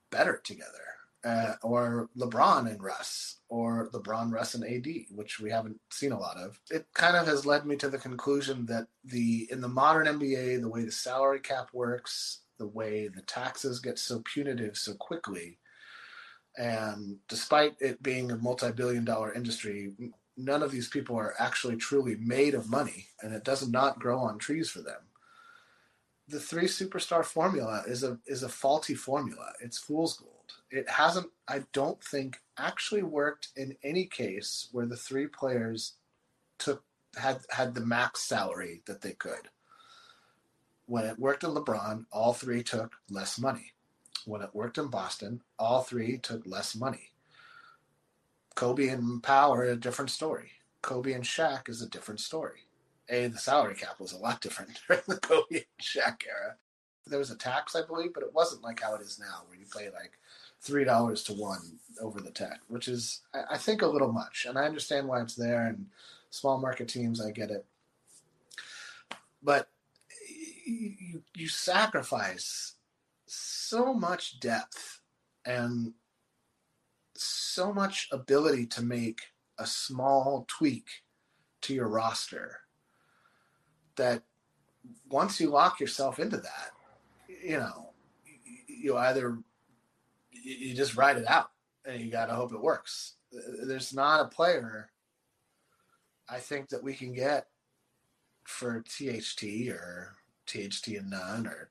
better 0.10 0.42
together, 0.44 0.93
uh, 1.24 1.54
or 1.62 2.10
LeBron 2.18 2.70
and 2.70 2.84
Russ, 2.84 3.38
or 3.50 3.90
LeBron, 3.94 4.32
Russ, 4.32 4.56
and 4.56 4.64
AD, 4.64 4.88
which 5.10 5.40
we 5.40 5.50
haven't 5.50 5.80
seen 5.92 6.12
a 6.12 6.20
lot 6.20 6.38
of. 6.38 6.60
It 6.70 6.86
kind 6.94 7.16
of 7.16 7.26
has 7.28 7.46
led 7.46 7.66
me 7.66 7.76
to 7.78 7.90
the 7.90 7.98
conclusion 7.98 8.66
that 8.68 8.88
the 9.04 9.48
in 9.52 9.62
the 9.62 9.68
modern 9.68 10.08
NBA, 10.08 10.62
the 10.62 10.70
way 10.70 10.84
the 10.84 10.92
salary 10.92 11.40
cap 11.40 11.70
works, 11.74 12.42
the 12.58 12.68
way 12.68 13.08
the 13.08 13.22
taxes 13.22 13.80
get 13.80 14.00
so 14.00 14.22
punitive 14.26 14.78
so 14.78 14.94
quickly, 14.96 15.60
and 16.58 17.18
despite 17.30 17.74
it 17.80 18.04
being 18.04 18.32
a 18.32 18.38
multi-billion-dollar 18.38 19.34
industry, 19.34 19.94
none 20.38 20.62
of 20.62 20.72
these 20.72 20.90
people 20.90 21.16
are 21.16 21.36
actually 21.40 21.78
truly 21.78 22.16
made 22.16 22.54
of 22.54 22.70
money, 22.70 23.08
and 23.22 23.34
it 23.34 23.44
does 23.44 23.68
not 23.68 24.00
grow 24.00 24.20
on 24.20 24.38
trees 24.38 24.70
for 24.70 24.82
them 24.82 25.02
the 26.28 26.40
three 26.40 26.68
superstar 26.68 27.24
formula 27.24 27.84
is 27.86 28.04
a 28.04 28.18
is 28.26 28.44
a 28.44 28.50
faulty 28.50 28.96
formula. 28.96 29.52
It's 29.62 29.78
fool's 29.78 30.18
gold. 30.18 30.33
It 30.72 30.90
hasn't, 30.90 31.28
I 31.48 31.64
don't 31.72 32.04
think, 32.04 32.38
actually 32.58 33.04
worked 33.04 33.50
in 33.56 33.76
any 33.84 34.06
case 34.06 34.70
where 34.72 34.86
the 34.86 34.96
three 34.96 35.28
players 35.28 35.94
took 36.58 36.84
had 37.16 37.42
had 37.52 37.76
the 37.76 37.86
max 37.86 38.24
salary 38.24 38.82
that 38.88 39.02
they 39.02 39.14
could. 39.14 39.50
When 40.86 41.06
it 41.06 41.20
worked 41.20 41.44
in 41.44 41.52
LeBron, 41.52 42.06
all 42.12 42.34
three 42.34 42.64
took 42.64 42.96
less 43.10 43.40
money. 43.40 43.74
When 44.26 44.42
it 44.42 44.54
worked 44.54 44.78
in 44.78 44.88
Boston, 44.88 45.42
all 45.60 45.82
three 45.84 46.18
took 46.18 46.46
less 46.46 46.76
money. 46.76 47.12
Kobe 48.56 48.88
and 48.88 49.22
Pau 49.22 49.54
are 49.54 49.64
a 49.64 49.76
different 49.76 50.12
story. 50.12 50.52
Kobe 50.82 51.14
and 51.14 51.24
Shaq 51.24 51.70
is 51.70 51.82
a 51.82 51.90
different 51.90 52.20
story. 52.20 52.68
A, 53.10 53.28
the 53.28 53.38
salary 53.38 53.76
cap 53.76 54.00
was 54.00 54.14
a 54.14 54.18
lot 54.18 54.42
different 54.42 54.80
during 54.88 55.04
the 55.08 55.18
Kobe 55.18 55.44
and 55.52 55.66
Shaq 55.82 56.24
era. 56.28 56.56
There 57.08 57.20
was 57.20 57.32
a 57.32 57.36
tax, 57.38 57.76
I 57.76 57.86
believe, 57.86 58.14
but 58.14 58.24
it 58.24 58.34
wasn't 58.34 58.64
like 58.64 58.82
how 58.82 58.96
it 58.96 59.02
is 59.02 59.20
now, 59.20 59.44
where 59.48 59.58
you 59.58 59.66
pay 59.66 59.90
like 59.94 60.14
three 60.62 60.86
dollars 60.86 61.24
to 61.24 61.34
one 61.34 61.80
over 62.02 62.22
the 62.22 62.32
tech, 62.32 62.62
which 62.70 62.88
is, 62.88 63.22
I, 63.34 63.56
I 63.56 63.58
think, 63.58 63.82
a 63.82 63.88
little 63.88 64.12
much. 64.12 64.46
And 64.48 64.58
I 64.58 64.64
understand 64.66 65.08
why 65.08 65.22
it's 65.22 65.36
there. 65.36 65.68
And 65.68 65.88
small 66.30 66.60
market 66.60 66.88
teams, 66.88 67.22
I 67.22 67.32
get 67.32 67.52
it. 67.52 67.66
But 69.42 69.70
you, 70.66 70.94
you, 71.00 71.24
you 71.36 71.48
sacrifice 71.48 72.76
so 73.26 73.94
much 73.94 74.40
depth 74.40 75.02
and 75.46 75.94
so 77.16 77.74
much 77.74 78.08
ability 78.12 78.66
to 78.68 78.82
make 78.82 79.20
a 79.58 79.68
small 79.68 80.46
tweak 80.48 80.88
to 81.62 81.74
your 81.74 81.88
roster 81.88 82.62
that 83.96 84.24
once 85.10 85.40
you 85.40 85.50
lock 85.50 85.80
yourself 85.80 86.20
into 86.20 86.38
that, 86.38 86.72
you 87.44 87.58
know, 87.58 87.92
you 88.68 88.98
either 88.98 89.38
you 90.32 90.74
just 90.74 90.96
ride 90.96 91.18
it 91.18 91.28
out 91.28 91.52
and 91.86 92.02
you 92.02 92.12
got 92.12 92.28
to 92.28 92.36
hope 92.36 92.54
it 92.54 92.62
works. 92.62 93.16
There's 93.32 93.94
not 93.94 94.22
a 94.22 94.30
player 94.30 94.90
I 96.30 96.40
think 96.40 96.70
that 96.70 96.84
we 96.84 96.94
can 96.94 97.14
get 97.14 97.48
for 98.44 98.84
THT 98.84 99.70
or 99.70 100.16
THT 100.46 100.88
and 100.90 101.10
none 101.10 101.48
or 101.48 101.70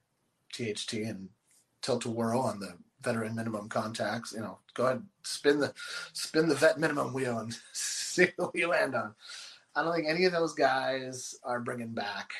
THT 0.52 0.94
and 0.94 1.28
tilt 1.80 2.04
a 2.04 2.10
whirl 2.10 2.40
on 2.40 2.60
the 2.60 2.74
veteran 3.02 3.34
minimum 3.34 3.68
contacts. 3.68 4.32
You 4.32 4.40
know, 4.40 4.58
go 4.74 4.86
ahead, 4.86 5.02
spin 5.22 5.58
the 5.58 5.72
spin 6.12 6.48
the 6.48 6.54
vet 6.54 6.78
minimum 6.78 7.12
wheel 7.12 7.38
and 7.38 7.56
see 7.72 8.28
what 8.36 8.54
you 8.54 8.68
land 8.68 8.94
on. 8.94 9.14
I 9.74 9.82
don't 9.82 9.94
think 9.94 10.08
any 10.08 10.24
of 10.26 10.32
those 10.32 10.54
guys 10.54 11.34
are 11.44 11.60
bringing 11.60 11.94
back 11.94 12.32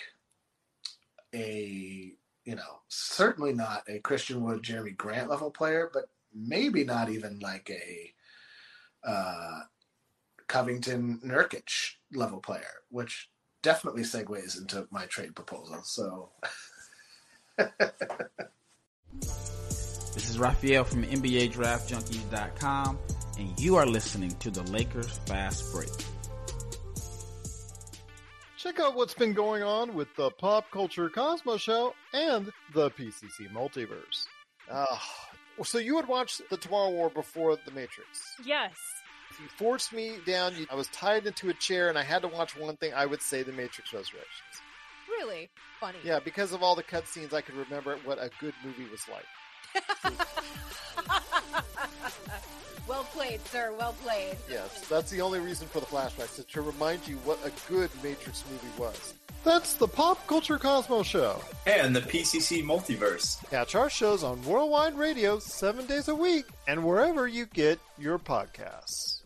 a 1.35 2.12
you 2.45 2.55
know 2.55 2.81
certainly 2.89 3.53
not 3.53 3.83
a 3.89 3.99
Christian 4.01 4.43
Wood, 4.43 4.63
Jerami 4.63 4.97
Grant 4.97 5.31
level 5.31 5.51
player, 5.51 5.91
but 5.93 6.05
maybe 6.35 6.85
not 6.85 7.09
even 7.11 7.39
like 7.41 7.71
a 7.71 8.13
uh, 9.09 9.61
Covington 10.47 11.21
Nurkic 11.25 11.95
level 12.13 12.41
player, 12.41 12.83
which 12.91 13.31
definitely 13.63 14.03
segues 14.03 14.59
into 14.59 14.87
my 14.91 15.07
trade 15.07 15.35
proposal. 15.35 15.81
So. 15.85 16.31
This 20.15 20.29
is 20.29 20.39
Raphael 20.39 20.85
from 20.85 21.05
NBA 21.05 21.53
Draft 21.53 21.91
Junkies.com, 21.91 22.99
and 23.39 23.59
you 23.59 23.77
are 23.77 23.87
listening 23.87 24.31
to 24.41 24.51
the 24.51 24.63
Lakers 24.65 25.19
Fast 25.27 25.73
Break. 25.73 25.89
Check 28.73 28.87
out 28.87 28.95
what's 28.95 29.13
been 29.13 29.35
going 29.35 29.63
on 29.63 29.95
with 29.95 30.09
the 30.17 30.31
Pop 30.31 30.71
Culture 30.71 31.11
Cosmos 31.11 31.61
Show 31.61 31.95
and 32.15 32.51
the 32.73 32.91
PCC 32.93 33.53
Multiverse. 33.53 34.27
Uh, 34.71 34.87
so 35.63 35.77
you 35.77 35.95
would 35.97 36.09
watch 36.09 36.41
the 36.49 36.57
Tomorrow 36.57 36.91
War 36.91 37.11
before 37.11 37.59
The 37.67 37.71
Matrix? 37.73 38.35
Yes. 38.43 38.73
If 39.31 39.41
you 39.41 39.47
forced 39.59 39.93
me 39.93 40.15
down, 40.25 40.55
I 40.71 40.75
was 40.75 40.87
tied 40.89 41.27
into 41.27 41.51
a 41.51 41.55
chair 41.55 41.91
and 41.91 41.99
I 41.99 42.03
had 42.03 42.23
to 42.23 42.29
watch 42.29 42.57
one 42.57 42.77
thing, 42.79 42.95
I 42.95 43.05
would 43.05 43.21
say 43.21 43.43
The 43.43 43.53
Matrix 43.53 43.93
Resurrections. 43.93 44.63
Really 45.07 45.51
funny. 45.79 45.99
Yeah, 46.03 46.21
because 46.21 46.53
of 46.55 46.63
all 46.63 46.75
the 46.75 46.83
cutscenes, 46.83 47.35
I 47.35 47.43
could 47.43 47.57
remember 47.57 47.99
what 48.05 48.17
a 48.19 48.31
good 48.41 48.55
movie 48.65 48.91
was 48.91 49.07
like. 49.07 49.27
well 52.89 53.05
played, 53.05 53.45
sir. 53.47 53.75
Well 53.79 53.95
played. 54.03 54.37
Yes, 54.51 54.87
that's 54.89 55.11
the 55.11 55.21
only 55.21 55.41
reason 55.41 55.69
for 55.69 55.81
the 55.81 55.87
flashbacks, 55.87 56.45
to 56.47 56.63
remind 56.63 57.07
you 57.07 57.17
what 57.19 57.39
a 57.45 57.53
good 57.71 57.91
Matrix 58.03 58.45
movie 58.51 58.67
was. 58.79 59.15
That's 59.45 59.75
the 59.75 59.89
Pop 59.89 60.25
Culture 60.29 60.57
Cosmos 60.57 61.07
Show. 61.07 61.43
And 61.67 61.97
the 61.97 62.01
PCC 62.01 62.63
Multiverse. 62.63 63.45
Catch 63.51 63.75
our 63.75 63.91
shows 63.91 64.23
on 64.23 64.41
Worldwide 64.45 64.97
Radio 64.97 65.41
seven 65.41 65.85
days 65.87 66.07
a 66.07 66.15
week 66.15 66.45
and 66.69 66.85
wherever 66.85 67.27
you 67.27 67.47
get 67.47 67.81
your 67.99 68.21
podcasts. 68.21 69.23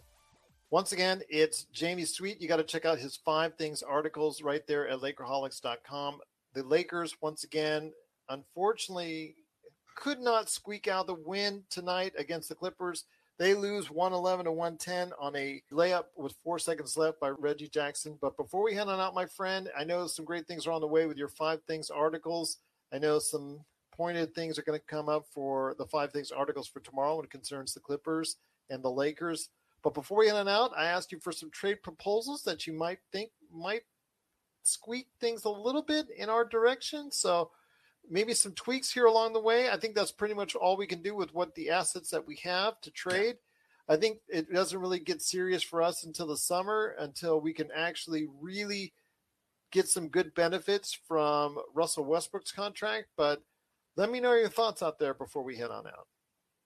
Once 0.71 0.93
again, 0.93 1.21
it's 1.29 1.65
Jamie 1.65 2.07
Sweet. 2.07 2.41
You 2.41 2.49
got 2.49 2.57
to 2.57 2.65
check 2.65 2.87
out 2.87 2.99
his 2.99 3.17
Five 3.17 3.57
Things 3.57 3.83
articles 3.83 4.41
right 4.43 4.67
there 4.67 4.89
at 4.89 5.01
Lakerholics.com. 5.01 6.19
The 6.55 6.63
Lakers, 6.63 7.15
once 7.21 7.45
again, 7.45 7.93
unfortunately, 8.31 9.35
could 9.97 10.21
not 10.21 10.49
squeak 10.49 10.87
out 10.87 11.09
the 11.09 11.15
win 11.15 11.65
tonight 11.69 12.13
against 12.17 12.49
the 12.49 12.55
Clippers. 12.55 13.05
They 13.39 13.55
lose 13.55 13.91
111 13.91 14.45
to 14.45 14.53
110 14.53 15.13
on 15.19 15.37
a 15.37 15.63
layup 15.73 16.05
with 16.17 16.37
four 16.45 16.59
seconds 16.59 16.97
left 16.97 17.19
by 17.21 17.31
Reggie 17.31 17.69
Jackson. 17.69 18.17
But 18.21 18.37
before 18.37 18.63
we 18.63 18.75
head 18.75 18.89
on 18.89 19.01
out, 19.01 19.15
my 19.15 19.27
friend, 19.27 19.69
I 19.77 19.85
know 19.85 20.07
some 20.07 20.25
great 20.25 20.47
things 20.47 20.67
are 20.67 20.73
on 20.73 20.81
the 20.81 20.87
way 20.87 21.07
with 21.07 21.19
your 21.19 21.29
five 21.29 21.61
things 21.65 21.91
articles. 21.91 22.59
I 22.93 22.99
know 22.99 23.19
some 23.19 23.61
pointed 23.93 24.35
things 24.35 24.59
are 24.59 24.63
going 24.63 24.79
to 24.79 24.87
come 24.87 25.09
up 25.09 25.27
for 25.33 25.75
the 25.79 25.87
five 25.87 26.13
things 26.13 26.31
articles 26.31 26.69
for 26.69 26.81
tomorrow 26.81 27.17
when 27.17 27.25
it 27.25 27.31
concerns 27.31 27.75
the 27.75 27.81
Clippers 27.81 28.37
and 28.71 28.83
the 28.83 28.91
Lakers. 28.91 29.49
But 29.83 29.95
before 29.95 30.19
we 30.19 30.29
head 30.29 30.37
on 30.37 30.49
out, 30.49 30.73
I 30.77 30.87
asked 30.87 31.13
you 31.13 31.19
for 31.19 31.33
some 31.33 31.51
trade 31.51 31.83
proposals 31.83 32.43
that 32.45 32.67
you 32.67 32.73
might 32.73 32.99
think 33.13 33.31
might 33.53 33.83
squeak 34.63 35.09
things 35.21 35.45
a 35.45 35.51
little 35.51 35.83
bit 35.83 36.07
in 36.17 36.29
our 36.29 36.45
direction. 36.45 37.11
So 37.13 37.51
maybe 38.11 38.35
some 38.35 38.53
tweaks 38.53 38.92
here 38.92 39.07
along 39.07 39.33
the 39.33 39.40
way. 39.40 39.71
I 39.71 39.77
think 39.77 39.95
that's 39.95 40.12
pretty 40.12 40.35
much 40.35 40.55
all 40.55 40.77
we 40.77 40.87
can 40.87 41.03
do 41.03 41.14
with 41.14 41.35
what 41.35 41.55
the 41.55 41.71
assets 41.71 42.11
that 42.11 42.27
we 42.27 42.37
have 42.42 42.81
to 42.83 42.90
trade. 42.90 43.37
I 43.88 43.97
think 43.97 44.19
it 44.29 44.53
doesn't 44.53 44.81
really 44.81 44.99
get 44.99 45.23
serious 45.23 45.62
for 45.62 45.83
us 45.83 46.05
until 46.05 46.27
the 46.27 46.37
summer, 46.37 46.97
until 46.99 47.40
we 47.40 47.53
can 47.53 47.69
actually 47.75 48.27
really 48.40 48.92
get 49.71 49.88
some 49.88 50.09
good 50.09 50.35
benefits 50.35 50.99
from 51.07 51.59
Russell 51.75 52.05
Westbrook's 52.05 52.53
contract. 52.53 53.09
But 53.16 53.42
let 53.97 54.11
me 54.11 54.21
know 54.21 54.35
your 54.35 54.49
thoughts 54.49 54.83
out 54.83 54.99
there 54.99 55.14
before 55.14 55.42
we 55.42 55.57
head 55.57 55.71
on 55.71 55.87
out. 55.87 56.09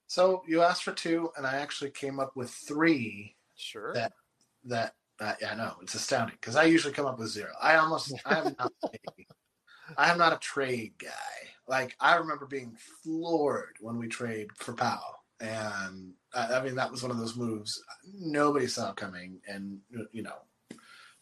So 0.07 0.43
you 0.47 0.61
asked 0.61 0.83
for 0.83 0.91
two, 0.91 1.31
and 1.37 1.45
I 1.45 1.55
actually 1.55 1.91
came 1.91 2.19
up 2.19 2.35
with 2.35 2.49
three. 2.49 3.35
Sure. 3.55 3.93
That 3.93 4.13
that 4.65 4.95
uh, 5.19 5.33
yeah, 5.39 5.51
I 5.51 5.55
know 5.55 5.75
it's 5.81 5.93
astounding 5.93 6.35
because 6.41 6.55
I 6.55 6.63
usually 6.63 6.93
come 6.93 7.05
up 7.05 7.19
with 7.19 7.29
zero. 7.29 7.51
I 7.61 7.75
almost 7.75 8.13
I 8.25 8.39
am 8.39 8.55
not 8.57 8.73
I 9.97 10.11
am 10.11 10.17
not 10.17 10.33
a 10.33 10.39
trade 10.39 10.93
guy. 10.97 11.09
Like 11.67 11.95
I 11.99 12.15
remember 12.15 12.45
being 12.45 12.75
floored 13.03 13.77
when 13.79 13.97
we 13.97 14.07
trade 14.07 14.49
for 14.57 14.73
Pau, 14.73 15.01
and 15.39 16.13
I, 16.33 16.61
mean 16.61 16.75
that 16.75 16.91
was 16.91 17.01
one 17.01 17.11
of 17.11 17.17
those 17.17 17.37
moves 17.37 17.81
nobody 18.13 18.67
saw 18.67 18.93
coming, 18.93 19.39
and 19.47 19.79
you 20.11 20.23
know 20.23 20.35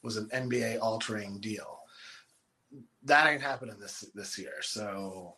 was 0.02 0.18
an 0.18 0.30
NBA 0.34 0.80
altering 0.82 1.40
deal. 1.40 1.80
That 3.04 3.28
ain't 3.28 3.42
happening 3.42 3.76
this 3.80 4.06
this 4.16 4.38
year. 4.38 4.62
So 4.62 5.36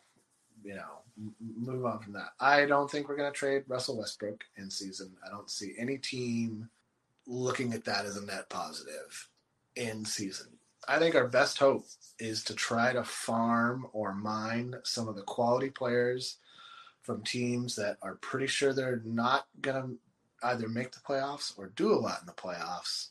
you 0.64 0.74
know, 0.74 1.32
move 1.40 1.84
on 1.84 1.98
from 2.00 2.12
that. 2.14 2.30
I 2.40 2.66
don't 2.66 2.90
think 2.90 3.08
we're 3.08 3.16
going 3.16 3.32
to 3.32 3.36
trade 3.36 3.64
Russell 3.66 3.98
Westbrook 3.98 4.44
in 4.56 4.70
season. 4.70 5.12
I 5.26 5.30
don't 5.30 5.50
see 5.50 5.74
any 5.78 5.98
team 5.98 6.68
looking 7.26 7.72
at 7.72 7.84
that 7.84 8.04
as 8.04 8.16
a 8.16 8.24
net 8.24 8.48
positive 8.48 9.28
in 9.76 10.04
season. 10.04 10.51
I 10.88 10.98
think 10.98 11.14
our 11.14 11.28
best 11.28 11.58
hope 11.58 11.86
is 12.18 12.42
to 12.44 12.54
try 12.54 12.92
to 12.92 13.04
farm 13.04 13.86
or 13.92 14.14
mine 14.14 14.74
some 14.84 15.08
of 15.08 15.16
the 15.16 15.22
quality 15.22 15.70
players 15.70 16.38
from 17.02 17.22
teams 17.22 17.76
that 17.76 17.98
are 18.02 18.16
pretty 18.16 18.46
sure 18.46 18.72
they're 18.72 19.02
not 19.04 19.46
going 19.60 19.82
to 19.82 20.48
either 20.48 20.68
make 20.68 20.92
the 20.92 21.00
playoffs 21.00 21.56
or 21.56 21.68
do 21.76 21.92
a 21.92 21.94
lot 21.94 22.20
in 22.20 22.26
the 22.26 22.32
playoffs 22.32 23.08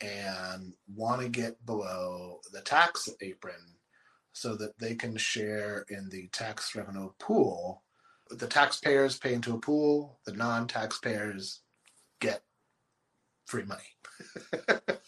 and 0.00 0.72
want 0.94 1.20
to 1.20 1.28
get 1.28 1.64
below 1.66 2.40
the 2.52 2.60
tax 2.60 3.08
apron 3.20 3.76
so 4.32 4.54
that 4.56 4.78
they 4.78 4.94
can 4.94 5.16
share 5.16 5.84
in 5.88 6.08
the 6.08 6.28
tax 6.28 6.74
revenue 6.74 7.10
pool. 7.18 7.82
The 8.30 8.46
taxpayers 8.46 9.18
pay 9.18 9.34
into 9.34 9.54
a 9.54 9.58
pool, 9.58 10.18
the 10.24 10.32
non 10.32 10.68
taxpayers 10.68 11.60
get 12.20 12.42
free 13.46 13.64
money. 13.64 13.82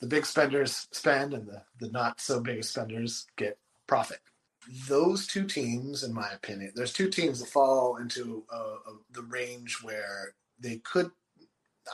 the 0.00 0.06
big 0.06 0.26
spenders 0.26 0.88
spend, 0.92 1.34
and 1.34 1.46
the, 1.46 1.62
the 1.80 1.90
not 1.90 2.20
so 2.20 2.40
big 2.40 2.64
spenders 2.64 3.26
get 3.36 3.58
profit. 3.86 4.20
Those 4.88 5.26
two 5.26 5.46
teams, 5.46 6.02
in 6.02 6.12
my 6.12 6.30
opinion, 6.30 6.72
there's 6.74 6.92
two 6.92 7.10
teams 7.10 7.40
that 7.40 7.48
fall 7.48 7.96
into 7.96 8.44
uh, 8.52 8.76
uh, 8.86 8.92
the 9.12 9.22
range 9.22 9.78
where 9.82 10.34
they 10.58 10.76
could, 10.78 11.10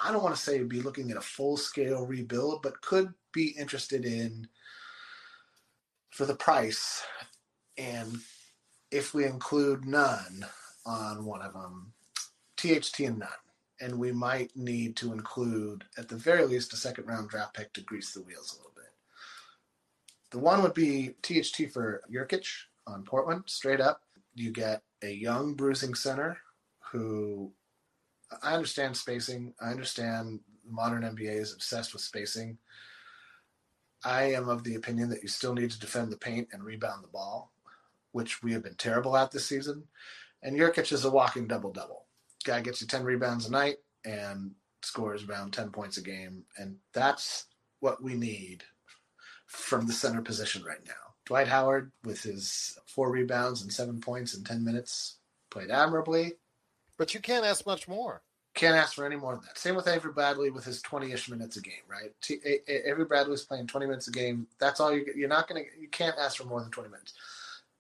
I 0.03 0.13
don't 0.13 0.23
want 0.23 0.37
to 0.37 0.41
say 0.41 0.63
be 0.63 0.81
looking 0.81 1.11
at 1.11 1.17
a 1.17 1.23
full 1.23 1.57
scale 1.57 2.07
rebuild, 2.07 2.63
but 2.63 2.81
could 2.81 3.13
be 3.33 3.49
interested 3.59 4.05
in 4.05 4.49
for 6.11 6.27
the 6.27 6.35
price. 6.35 7.03
And 7.77 8.21
if 8.91 9.15
we 9.15 9.25
include 9.25 9.85
none 9.85 10.45
on 10.87 11.25
one 11.25 11.43
of 11.43 11.53
them, 11.53 11.93
THT 12.57 13.01
and 13.01 13.19
none. 13.21 13.29
And 13.81 13.99
we 13.99 14.13
might 14.13 14.55
need 14.55 14.97
to 14.97 15.13
include, 15.13 15.85
at 15.97 16.09
the 16.09 16.17
very 16.17 16.45
least, 16.45 16.73
a 16.73 16.77
second 16.77 17.07
round 17.07 17.31
draft 17.31 17.55
pick 17.55 17.73
to 17.73 17.81
grease 17.81 18.13
the 18.13 18.23
wheels 18.23 18.53
a 18.53 18.57
little 18.59 18.73
bit. 18.75 18.85
The 20.31 20.39
one 20.39 20.63
would 20.63 20.75
be 20.75 21.15
THT 21.23 21.73
for 21.73 22.03
Nurkic 22.13 22.47
on 22.87 23.05
Portland, 23.05 23.45
straight 23.47 23.81
up. 23.81 24.03
You 24.35 24.53
get 24.53 24.83
a 25.03 25.11
young 25.11 25.55
bruising 25.55 25.95
center 25.95 26.39
who 26.93 27.53
I 28.43 28.55
understand 28.55 28.97
spacing. 28.97 29.55
I 29.61 29.71
understand 29.71 30.41
modern 30.69 31.03
NBA 31.03 31.41
is 31.41 31.53
obsessed 31.53 31.93
with 31.93 32.03
spacing. 32.03 32.59
I 34.05 34.33
am 34.33 34.49
of 34.49 34.65
the 34.65 34.77
opinion 34.77 35.11
that 35.11 35.23
you 35.23 35.29
still 35.29 35.55
need 35.55 35.71
to 35.71 35.81
defend 35.81 36.11
the 36.11 36.17
paint 36.17 36.49
and 36.53 36.65
rebound 36.65 37.05
the 37.05 37.09
ball, 37.09 37.53
which 38.13 38.43
we 38.43 38.53
have 38.53 38.63
been 38.63 38.77
terrible 38.77 39.17
at 39.17 39.31
this 39.31 39.47
season. 39.47 39.85
And 40.43 40.57
Nurkic 40.57 40.93
is 40.93 41.05
a 41.05 41.11
walking 41.11 41.47
double 41.47 41.73
double. 41.73 42.07
Guy 42.45 42.61
gets 42.61 42.81
you 42.81 42.87
10 42.87 43.05
rebounds 43.05 43.47
a 43.47 43.51
night 43.51 43.77
and 44.05 44.53
scores 44.83 45.25
around 45.25 45.53
10 45.53 45.71
points 45.71 45.97
a 45.99 46.03
game. 46.03 46.45
And 46.57 46.77
that's 46.93 47.47
what 47.81 48.03
we 48.03 48.15
need 48.15 48.65
from 49.47 49.87
the 49.87 49.93
center 49.93 50.23
position 50.23 50.63
right 50.65 50.85
now. 50.87 50.93
Dwight 51.27 51.49
Howard, 51.49 51.93
with 52.05 52.23
his 52.23 52.79
four 52.87 53.11
rebounds 53.11 53.63
and 53.63 53.73
seven 53.73 54.01
points 54.01 54.35
in 54.35 54.43
10 54.43 54.65
minutes, 54.65 55.17
played 55.51 55.71
admirably. 55.71 56.33
But 56.97 57.15
you 57.15 57.21
can't 57.21 57.45
ask 57.45 57.67
much 57.67 57.89
more. 57.89 58.23
Can't 58.55 58.77
ask 58.77 58.95
for 58.95 59.07
any 59.07 59.17
more 59.17 59.35
than 59.35 59.45
that. 59.45 59.59
Same 59.59 59.77
with 59.77 59.87
Avery 59.87 60.13
Bradley 60.13 60.51
with 60.51 60.65
his 60.65 60.83
20-ish 60.83 61.29
minutes 61.29 61.57
a 61.57 61.63
game, 61.63 61.85
right? 61.89 62.13
T- 62.21 62.41
Avery 62.67 63.05
Bradley's 63.05 63.45
playing 63.45 63.69
20 63.69 63.87
minutes 63.87 64.09
a 64.09 64.11
game. 64.11 64.49
That's 64.59 64.81
all 64.81 64.93
you 64.93 65.07
you're 65.15 65.29
not 65.29 65.49
going 65.49 65.65
to 65.65 65.81
you 65.81 65.89
can't 65.89 66.19
ask 66.19 66.37
for 66.37 66.45
more 66.45 66.61
than 66.61 66.71
20 66.71 66.91
minutes. 66.91 67.15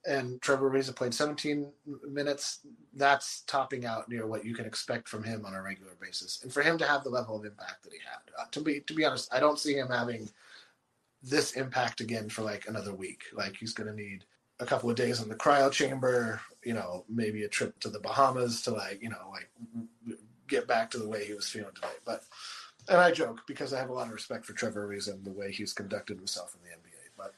And 0.06 0.40
Trevor 0.40 0.70
Ariza 0.70 0.96
played 0.96 1.12
17 1.12 1.66
minutes. 2.08 2.60
That's 2.94 3.42
topping 3.42 3.84
out 3.84 4.08
near 4.08 4.26
what 4.26 4.44
you 4.44 4.54
can 4.54 4.64
expect 4.64 5.08
from 5.08 5.22
him 5.22 5.44
on 5.44 5.54
a 5.54 5.62
regular 5.62 5.92
basis. 6.00 6.40
And 6.42 6.52
for 6.52 6.62
him 6.62 6.78
to 6.78 6.86
have 6.86 7.04
the 7.04 7.10
level 7.10 7.36
of 7.36 7.44
impact 7.44 7.82
that 7.82 7.92
he 7.92 7.98
had, 7.98 8.42
uh, 8.42 8.46
to 8.52 8.60
be 8.60 8.80
to 8.80 8.94
be 8.94 9.04
honest, 9.04 9.32
I 9.32 9.40
don't 9.40 9.58
see 9.58 9.74
him 9.74 9.88
having 9.88 10.30
this 11.22 11.52
impact 11.52 12.00
again 12.00 12.30
for 12.30 12.42
like 12.42 12.66
another 12.66 12.94
week. 12.94 13.24
Like 13.34 13.56
he's 13.56 13.74
going 13.74 13.94
to 13.94 14.02
need 14.02 14.24
a 14.58 14.66
couple 14.66 14.90
of 14.90 14.96
days 14.96 15.20
in 15.20 15.28
the 15.28 15.34
cryo 15.34 15.70
chamber, 15.70 16.40
you 16.64 16.74
know, 16.74 17.04
maybe 17.08 17.44
a 17.44 17.48
trip 17.48 17.78
to 17.80 17.88
the 17.88 18.00
Bahamas 18.00 18.62
to 18.62 18.70
like, 18.70 19.02
you 19.02 19.10
know, 19.10 19.30
like 19.30 19.48
get 20.48 20.66
back 20.66 20.90
to 20.90 20.98
the 20.98 21.08
way 21.08 21.24
he 21.24 21.34
was 21.34 21.48
feeling 21.48 21.74
today. 21.74 21.94
But 22.04 22.24
and 22.88 22.98
I 22.98 23.12
joke 23.12 23.42
because 23.46 23.72
I 23.72 23.78
have 23.78 23.90
a 23.90 23.94
lot 23.94 24.06
of 24.06 24.12
respect 24.12 24.44
for 24.44 24.52
Trevor 24.52 24.88
Ariza 24.88 25.12
and 25.12 25.24
the 25.24 25.32
way 25.32 25.52
he's 25.52 25.72
conducted 25.72 26.16
himself 26.16 26.54
in 26.54 26.68
the 26.68 26.76
NBA. 26.76 27.10
But 27.16 27.34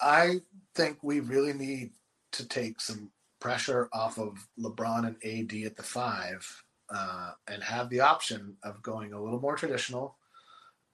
I 0.00 0.40
think 0.74 0.98
we 1.02 1.20
really 1.20 1.52
need 1.52 1.90
to 2.32 2.46
take 2.46 2.80
some 2.80 3.10
pressure 3.40 3.88
off 3.92 4.18
of 4.18 4.48
LeBron 4.58 5.06
and 5.06 5.16
AD 5.24 5.66
at 5.66 5.76
the 5.76 5.82
five 5.82 6.64
uh, 6.94 7.32
and 7.48 7.62
have 7.62 7.90
the 7.90 8.00
option 8.00 8.56
of 8.62 8.82
going 8.82 9.12
a 9.12 9.22
little 9.22 9.40
more 9.40 9.56
traditional. 9.56 10.16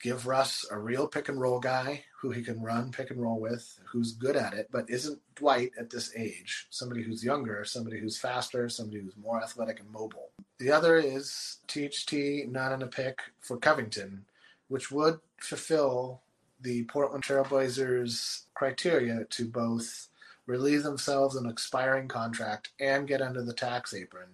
Give 0.03 0.27
Russ 0.27 0.67
a 0.71 0.79
real 0.79 1.07
pick 1.07 1.29
and 1.29 1.41
roll 1.41 1.61
guy 1.61 2.05
who 2.21 2.31
he 2.31 2.43
can 2.43 2.63
run 2.63 2.91
pick 2.91 3.11
and 3.11 3.21
roll 3.21 3.39
with, 3.39 3.79
who's 3.87 4.13
good 4.13 4.35
at 4.35 4.55
it, 4.55 4.69
but 4.71 4.89
isn't 4.89 5.21
Dwight 5.35 5.73
at 5.79 5.91
this 5.91 6.11
age. 6.17 6.67
Somebody 6.71 7.03
who's 7.03 7.25
younger, 7.25 7.65
somebody 7.65 7.99
who's 7.99 8.19
faster, 8.19 8.69
somebody 8.69 9.01
who's 9.01 9.17
more 9.17 9.43
athletic 9.43 9.81
and 9.81 9.91
mobile. 9.91 10.31
The 10.59 10.73
other 10.73 10.97
is 10.97 11.59
THT 11.69 12.49
not 12.49 12.73
in 12.73 12.83
a 12.83 12.87
pick 12.87 13.21
for 13.41 13.59
Covington, 13.59 14.25
which 14.69 14.91
would 14.91 15.21
fulfill 15.39 16.23
the 16.61 16.85
Portland 16.85 17.25
Trailblazers 17.25 18.45
criteria 18.55 19.25
to 19.31 19.49
both 19.49 20.09
relieve 20.47 20.83
themselves 20.83 21.37
an 21.37 21.49
expiring 21.49 22.09
contract 22.09 22.71
and 22.81 23.09
get 23.09 23.23
under 23.23 23.43
the 23.43 23.55
tax 23.55 23.95
apron. 23.95 24.29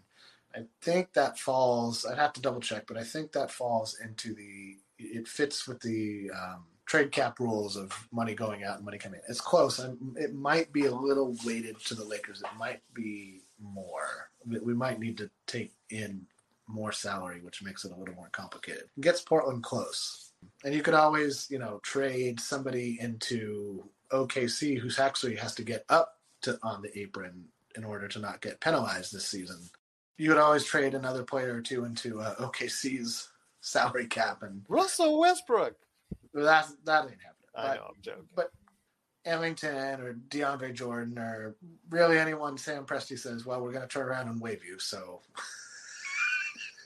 I 0.54 0.64
think 0.80 1.12
that 1.12 1.38
falls. 1.38 2.06
I'd 2.06 2.18
have 2.18 2.32
to 2.34 2.40
double 2.40 2.60
check, 2.60 2.86
but 2.86 2.96
I 2.96 3.04
think 3.04 3.32
that 3.32 3.50
falls 3.50 3.98
into 4.02 4.34
the. 4.34 4.76
It 4.98 5.28
fits 5.28 5.68
with 5.68 5.80
the 5.80 6.30
um, 6.34 6.64
trade 6.86 7.12
cap 7.12 7.38
rules 7.38 7.76
of 7.76 7.92
money 8.10 8.34
going 8.34 8.64
out 8.64 8.76
and 8.76 8.84
money 8.84 8.96
coming 8.96 9.20
in. 9.20 9.30
It's 9.30 9.40
close. 9.40 9.78
I'm, 9.78 10.16
it 10.18 10.34
might 10.34 10.72
be 10.72 10.86
a 10.86 10.94
little 10.94 11.36
weighted 11.44 11.78
to 11.84 11.94
the 11.94 12.04
Lakers. 12.04 12.40
It 12.40 12.58
might 12.58 12.80
be 12.94 13.42
more. 13.60 14.30
We, 14.46 14.72
might 14.72 15.00
need 15.00 15.18
to 15.18 15.28
take 15.46 15.72
in 15.90 16.26
more 16.68 16.92
salary, 16.92 17.40
which 17.42 17.62
makes 17.62 17.84
it 17.84 17.92
a 17.92 17.96
little 17.96 18.14
more 18.14 18.30
complicated. 18.32 18.84
Gets 19.00 19.20
Portland 19.20 19.62
close. 19.62 20.30
And 20.64 20.74
you 20.74 20.82
could 20.82 20.94
always, 20.94 21.46
you 21.50 21.58
know, 21.58 21.80
trade 21.82 22.40
somebody 22.40 22.98
into 23.00 23.84
OKC 24.12 24.78
who 24.78 24.88
actually 25.02 25.36
has 25.36 25.54
to 25.56 25.62
get 25.62 25.84
up 25.88 26.12
to 26.42 26.58
on 26.62 26.82
the 26.82 26.96
apron 26.98 27.44
in 27.76 27.84
order 27.84 28.08
to 28.08 28.18
not 28.18 28.40
get 28.40 28.60
penalized 28.60 29.12
this 29.12 29.26
season. 29.26 29.58
You 30.18 30.30
would 30.30 30.38
always 30.38 30.64
trade 30.64 30.94
another 30.94 31.22
player 31.24 31.54
or 31.56 31.60
two 31.60 31.84
into 31.84 32.20
uh, 32.20 32.34
OKC's 32.36 33.28
salary 33.60 34.06
cap, 34.06 34.42
and 34.42 34.62
Russell 34.68 35.18
Westbrook. 35.18 35.74
that 36.34 36.66
that 36.84 37.02
ain't 37.04 37.20
happening. 37.20 37.48
I 37.54 37.62
But- 37.68 37.74
know, 37.76 37.84
I'm 37.88 38.00
joking. 38.02 38.28
but 38.34 38.50
Ellington 39.24 40.00
or 40.00 40.14
DeAndre 40.14 40.72
Jordan 40.72 41.18
or 41.18 41.56
really 41.90 42.16
anyone 42.18 42.56
Sam 42.56 42.86
Presti 42.86 43.18
says, 43.18 43.44
well, 43.44 43.60
we're 43.60 43.72
going 43.72 43.82
to 43.82 43.88
turn 43.88 44.06
around 44.06 44.28
and 44.28 44.40
waive 44.40 44.64
you. 44.64 44.78
So 44.78 45.20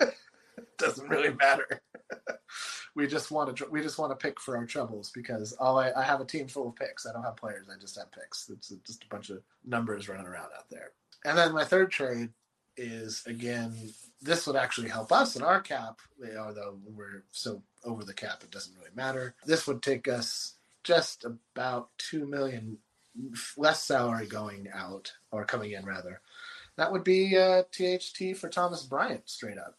it 0.00 0.14
doesn't 0.78 1.08
really 1.08 1.34
matter. 1.34 1.82
we 2.94 3.06
just 3.06 3.30
want 3.30 3.56
to 3.56 3.66
we 3.70 3.82
just 3.82 3.98
want 3.98 4.10
to 4.12 4.16
pick 4.16 4.40
for 4.40 4.56
our 4.56 4.66
troubles 4.66 5.10
because 5.14 5.52
all 5.54 5.78
I, 5.78 5.92
I 5.92 6.02
have 6.02 6.20
a 6.20 6.24
team 6.24 6.48
full 6.48 6.68
of 6.68 6.76
picks. 6.76 7.06
I 7.06 7.12
don't 7.12 7.22
have 7.22 7.36
players. 7.36 7.66
I 7.68 7.78
just 7.80 7.98
have 7.98 8.12
picks. 8.12 8.48
It's 8.50 8.72
just 8.86 9.04
a 9.04 9.08
bunch 9.08 9.30
of 9.30 9.42
numbers 9.64 10.08
running 10.08 10.26
around 10.26 10.50
out 10.56 10.68
there. 10.70 10.90
And 11.24 11.36
then 11.36 11.52
my 11.52 11.64
third 11.64 11.90
trade 11.90 12.30
is 12.76 13.22
again, 13.26 13.74
this 14.22 14.46
would 14.46 14.56
actually 14.56 14.88
help 14.88 15.12
us 15.12 15.36
in 15.36 15.42
our 15.42 15.60
cap. 15.60 15.98
Although 16.38 16.78
we're 16.84 17.24
so 17.30 17.62
over 17.84 18.04
the 18.04 18.14
cap, 18.14 18.42
it 18.42 18.50
doesn't 18.50 18.76
really 18.76 18.90
matter. 18.94 19.34
This 19.44 19.66
would 19.66 19.82
take 19.82 20.08
us 20.08 20.54
just 20.82 21.24
about 21.24 21.90
two 21.98 22.26
million 22.26 22.78
less 23.56 23.82
salary 23.84 24.26
going 24.26 24.68
out 24.72 25.12
or 25.30 25.44
coming 25.44 25.72
in 25.72 25.84
rather. 25.84 26.20
That 26.76 26.92
would 26.92 27.04
be 27.04 27.36
uh, 27.36 27.64
THT 27.72 28.36
for 28.36 28.48
Thomas 28.48 28.84
Bryant 28.84 29.28
straight 29.28 29.58
up. 29.58 29.76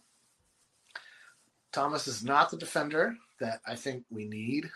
Thomas 1.72 2.08
is 2.08 2.24
not 2.24 2.52
the 2.52 2.58
defender 2.58 3.16
that 3.40 3.62
I 3.66 3.76
think 3.76 4.04
we 4.10 4.26
need. 4.26 4.70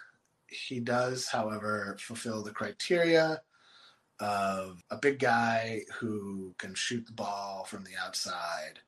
He 0.47 0.79
does, 0.79 1.27
however, 1.27 1.97
fulfill 1.99 2.43
the 2.43 2.51
criteria 2.51 3.41
of 4.19 4.81
a 4.89 4.97
big 4.97 5.19
guy 5.19 5.81
who 5.99 6.55
can 6.57 6.73
shoot 6.73 7.05
the 7.05 7.11
ball 7.11 7.65
from 7.65 7.83
the 7.83 7.97
outside. 8.01 8.79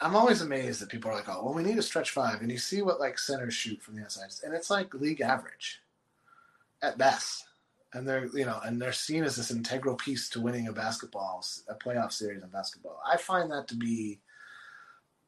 I'm 0.00 0.16
always 0.16 0.40
amazed 0.40 0.80
that 0.80 0.90
people 0.90 1.10
are 1.10 1.14
like, 1.14 1.28
"Oh, 1.28 1.44
well, 1.44 1.54
we 1.54 1.62
need 1.62 1.78
a 1.78 1.82
stretch 1.82 2.10
five. 2.10 2.40
and 2.42 2.50
you 2.50 2.58
see 2.58 2.82
what 2.82 3.00
like 3.00 3.18
centers 3.18 3.54
shoot 3.54 3.80
from 3.82 3.96
the 3.96 4.02
outside, 4.02 4.30
and 4.44 4.54
it's 4.54 4.70
like 4.70 4.92
league 4.94 5.20
average 5.20 5.80
at 6.82 6.98
best. 6.98 7.44
And 7.94 8.08
they're 8.08 8.26
you 8.26 8.44
know, 8.44 8.60
and 8.64 8.80
they're 8.80 8.92
seen 8.92 9.24
as 9.24 9.36
this 9.36 9.50
integral 9.50 9.96
piece 9.96 10.28
to 10.30 10.40
winning 10.40 10.68
a 10.68 10.72
basketball, 10.72 11.44
a 11.68 11.74
playoff 11.74 12.12
series 12.12 12.42
in 12.42 12.48
basketball. 12.48 13.00
I 13.06 13.16
find 13.16 13.50
that 13.52 13.68
to 13.68 13.76
be 13.76 14.18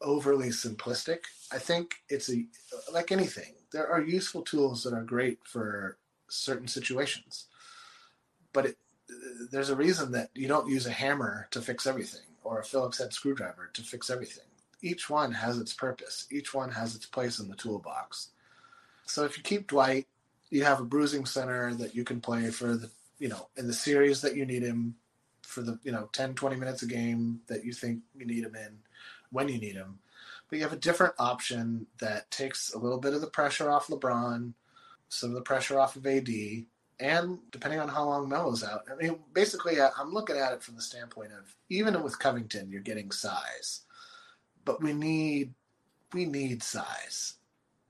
overly 0.05 0.49
simplistic. 0.49 1.21
I 1.53 1.59
think 1.59 1.97
it's 2.09 2.31
a 2.31 2.45
like 2.93 3.11
anything. 3.11 3.55
There 3.73 3.89
are 3.89 4.03
useful 4.03 4.43
tools 4.43 4.85
that 4.85 4.95
are 4.95 5.03
great 5.03 5.39
for 5.45 5.97
certain 6.29 6.69
situations, 6.69 7.47
but 8.53 8.67
it, 8.67 8.77
there's 9.51 9.71
a 9.71 9.77
reason 9.77 10.13
that 10.13 10.31
you 10.35 10.47
don't 10.47 10.69
use 10.69 10.87
a 10.87 10.93
hammer 10.93 11.49
to 11.51 11.61
fix 11.61 11.87
everything 11.87 12.23
or 12.45 12.61
a 12.61 12.65
Phillips 12.65 12.99
head 12.99 13.13
screwdriver 13.13 13.71
to 13.73 13.83
fix 13.83 14.11
everything. 14.11 14.45
Each 14.83 15.09
one 15.09 15.33
has 15.33 15.59
its 15.59 15.73
purpose. 15.73 16.27
Each 16.31 16.53
one 16.53 16.71
has 16.71 16.95
its 16.95 17.07
place 17.07 17.39
in 17.39 17.49
the 17.49 17.57
toolbox. 17.57 18.29
So 19.07 19.25
if 19.25 19.37
you 19.37 19.43
keep 19.43 19.67
Dwight, 19.67 20.07
you 20.51 20.65
have 20.65 20.81
a 20.81 20.85
bruising 20.85 21.25
center 21.25 21.75
that 21.75 21.95
you 21.95 22.05
can 22.05 22.21
play 22.21 22.51
for 22.51 22.77
the 22.77 22.91
you 23.19 23.29
know 23.29 23.49
in 23.57 23.67
the 23.67 23.73
series 23.73 24.21
that 24.23 24.37
you 24.37 24.45
need 24.45 24.63
him 24.63 24.97
for 25.43 25.63
the 25.63 25.79
you 25.83 25.93
know 25.93 26.09
10 26.13 26.35
20 26.35 26.57
minutes 26.57 26.83
a 26.83 26.87
game 26.87 27.41
that 27.47 27.65
you 27.65 27.73
think 27.73 28.01
you 28.17 28.27
need 28.27 28.45
him 28.45 28.55
in 28.55 28.79
when 29.35 29.49
you 29.49 29.59
need 29.59 29.75
him. 29.75 29.99
But 30.49 30.57
you 30.57 30.63
have 30.63 30.73
a 30.73 30.77
different 30.77 31.15
option 31.19 31.87
that 31.99 32.31
takes 32.31 32.73
a 32.73 32.79
little 32.79 32.99
bit 32.99 33.15
of 33.15 33.21
the 33.21 33.27
pressure 33.27 33.71
off 33.71 33.89
LeBron, 33.89 34.53
some 35.09 35.31
of 35.31 35.35
the 35.35 35.43
pressure 35.43 35.79
off 35.79 35.97
of 35.97 36.07
AD, 36.07 36.29
and 37.01 37.39
depending 37.51 37.81
on 37.81 37.89
how 37.89 38.05
long 38.05 38.29
Melo's 38.29 38.63
out. 38.63 38.85
I 38.91 38.95
mean, 38.95 39.19
basically, 39.33 39.81
I- 39.81 39.91
I'm 39.99 40.13
looking 40.13 40.37
at 40.37 40.53
it 40.53 40.63
from 40.63 40.77
the 40.77 40.83
standpoint 40.83 41.33
of 41.33 41.57
even 41.69 42.01
with 42.03 42.19
Covington, 42.19 42.71
you're 42.71 42.81
getting 42.81 43.11
size, 43.11 43.81
but 44.65 44.83
we 44.83 44.93
need 44.93 45.55
we 46.13 46.27
need 46.27 46.63
size, 46.63 47.35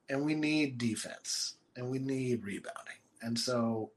and 0.09 0.24
we 0.24 0.35
need 0.35 0.78
defense, 0.78 1.57
and 1.76 1.90
we 1.90 1.98
need 1.98 2.42
rebounding, 2.42 2.96
and 3.20 3.38
so 3.38 3.92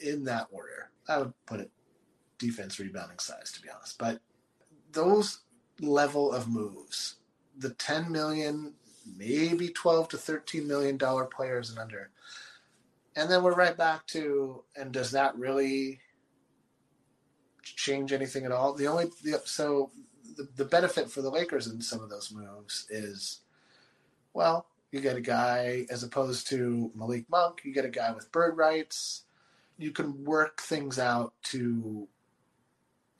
in 0.00 0.24
that 0.24 0.48
order, 0.50 0.90
I 1.06 1.18
would 1.18 1.32
put 1.46 1.60
it 1.60 1.70
defense, 2.38 2.80
rebounding, 2.80 3.20
size, 3.20 3.52
to 3.52 3.62
be 3.62 3.70
honest. 3.70 3.98
But 3.98 4.20
those 4.90 5.42
level 5.82 6.32
of 6.32 6.48
moves, 6.48 7.16
the 7.58 7.70
10 7.70 8.10
million, 8.10 8.72
maybe 9.16 9.68
12 9.68 10.08
to 10.10 10.16
13 10.16 10.66
million 10.66 10.96
dollar 10.96 11.24
players 11.24 11.70
and 11.70 11.78
under. 11.78 12.10
And 13.16 13.30
then 13.30 13.42
we're 13.42 13.54
right 13.54 13.76
back 13.76 14.06
to 14.08 14.62
and 14.76 14.92
does 14.92 15.10
that 15.10 15.36
really 15.36 16.00
change 17.62 18.12
anything 18.12 18.44
at 18.44 18.52
all? 18.52 18.74
The 18.74 18.86
only 18.86 19.06
the, 19.22 19.42
so 19.44 19.90
the, 20.36 20.48
the 20.56 20.64
benefit 20.64 21.10
for 21.10 21.20
the 21.20 21.30
Lakers 21.30 21.66
in 21.66 21.80
some 21.82 22.00
of 22.00 22.08
those 22.08 22.32
moves 22.32 22.86
is 22.88 23.40
well, 24.34 24.66
you 24.92 25.00
get 25.00 25.16
a 25.16 25.20
guy 25.20 25.86
as 25.90 26.02
opposed 26.02 26.48
to 26.48 26.90
Malik 26.94 27.28
Monk, 27.30 27.62
you 27.64 27.72
get 27.72 27.84
a 27.84 27.90
guy 27.90 28.12
with 28.12 28.32
bird 28.32 28.56
rights. 28.56 29.24
You 29.78 29.90
can 29.90 30.24
work 30.24 30.60
things 30.60 30.98
out 30.98 31.34
to 31.44 32.06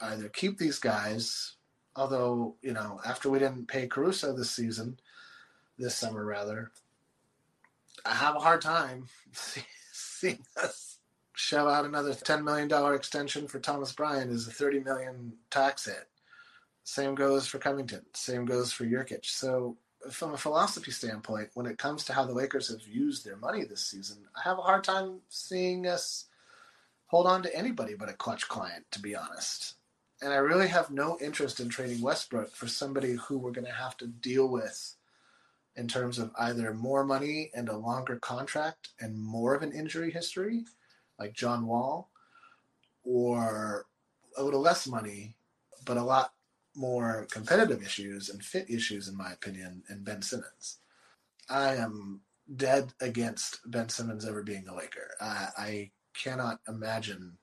either 0.00 0.28
keep 0.28 0.58
these 0.58 0.78
guys 0.78 1.56
although 1.96 2.56
you 2.62 2.72
know 2.72 3.00
after 3.04 3.30
we 3.30 3.38
didn't 3.38 3.68
pay 3.68 3.86
Caruso 3.86 4.34
this 4.34 4.50
season, 4.50 4.98
this 5.78 5.94
summer 5.94 6.24
rather, 6.24 6.70
I 8.04 8.14
have 8.14 8.36
a 8.36 8.40
hard 8.40 8.62
time 8.62 9.06
seeing 9.92 10.44
us 10.62 10.98
shell 11.34 11.68
out 11.68 11.84
another 11.84 12.14
ten 12.14 12.44
million 12.44 12.68
dollar 12.68 12.94
extension 12.94 13.48
for 13.48 13.58
Thomas 13.58 13.92
Bryant 13.92 14.30
is 14.30 14.46
a 14.46 14.52
thirty 14.52 14.80
million 14.80 15.34
tax 15.50 15.86
hit. 15.86 16.08
Same 16.84 17.14
goes 17.14 17.46
for 17.46 17.58
Covington. 17.58 18.02
Same 18.12 18.44
goes 18.44 18.72
for 18.72 18.84
Nurkic. 18.84 19.24
So 19.24 19.76
from 20.10 20.34
a 20.34 20.38
philosophy 20.38 20.90
standpoint, 20.90 21.50
when 21.54 21.66
it 21.66 21.78
comes 21.78 22.04
to 22.04 22.12
how 22.12 22.24
the 22.24 22.32
Lakers 22.32 22.68
have 22.68 22.86
used 22.88 23.24
their 23.24 23.36
money 23.36 23.62
this 23.64 23.86
season, 23.86 24.18
I 24.36 24.40
have 24.42 24.58
a 24.58 24.62
hard 24.62 24.82
time 24.82 25.20
seeing 25.28 25.86
us 25.86 26.26
hold 27.06 27.28
on 27.28 27.42
to 27.44 27.56
anybody 27.56 27.94
but 27.94 28.08
a 28.08 28.14
clutch 28.14 28.48
client, 28.48 28.84
to 28.90 29.00
be 29.00 29.14
honest 29.14 29.76
And 30.22 30.32
I 30.32 30.36
really 30.36 30.68
have 30.68 30.90
no 30.90 31.18
interest 31.20 31.58
in 31.58 31.68
trading 31.68 32.00
Westbrook 32.00 32.54
for 32.54 32.68
somebody 32.68 33.14
who 33.14 33.38
we're 33.38 33.50
going 33.50 33.66
to 33.66 33.72
have 33.72 33.96
to 33.96 34.06
deal 34.06 34.48
with 34.48 34.94
in 35.74 35.88
terms 35.88 36.18
of 36.18 36.30
either 36.38 36.72
more 36.72 37.04
money 37.04 37.50
and 37.54 37.68
a 37.68 37.76
longer 37.76 38.16
contract 38.16 38.90
and 39.00 39.18
more 39.18 39.54
of 39.54 39.62
an 39.62 39.72
injury 39.72 40.12
history, 40.12 40.64
like 41.18 41.32
John 41.34 41.66
Wall, 41.66 42.08
or 43.02 43.86
a 44.36 44.44
little 44.44 44.60
less 44.60 44.86
money, 44.86 45.34
but 45.84 45.96
a 45.96 46.04
lot 46.04 46.34
more 46.76 47.26
competitive 47.30 47.82
issues 47.82 48.28
and 48.28 48.44
fit 48.44 48.70
issues, 48.70 49.08
in 49.08 49.16
my 49.16 49.32
opinion, 49.32 49.82
in 49.90 50.04
Ben 50.04 50.22
Simmons. 50.22 50.78
I 51.50 51.74
am 51.74 52.20
dead 52.54 52.92
against 53.00 53.58
Ben 53.68 53.88
Simmons 53.88 54.24
ever 54.24 54.42
being 54.44 54.68
a 54.68 54.74
Laker. 54.74 55.10
I, 55.20 55.48
I 55.58 55.90
cannot 56.14 56.60
imagine 56.68 57.38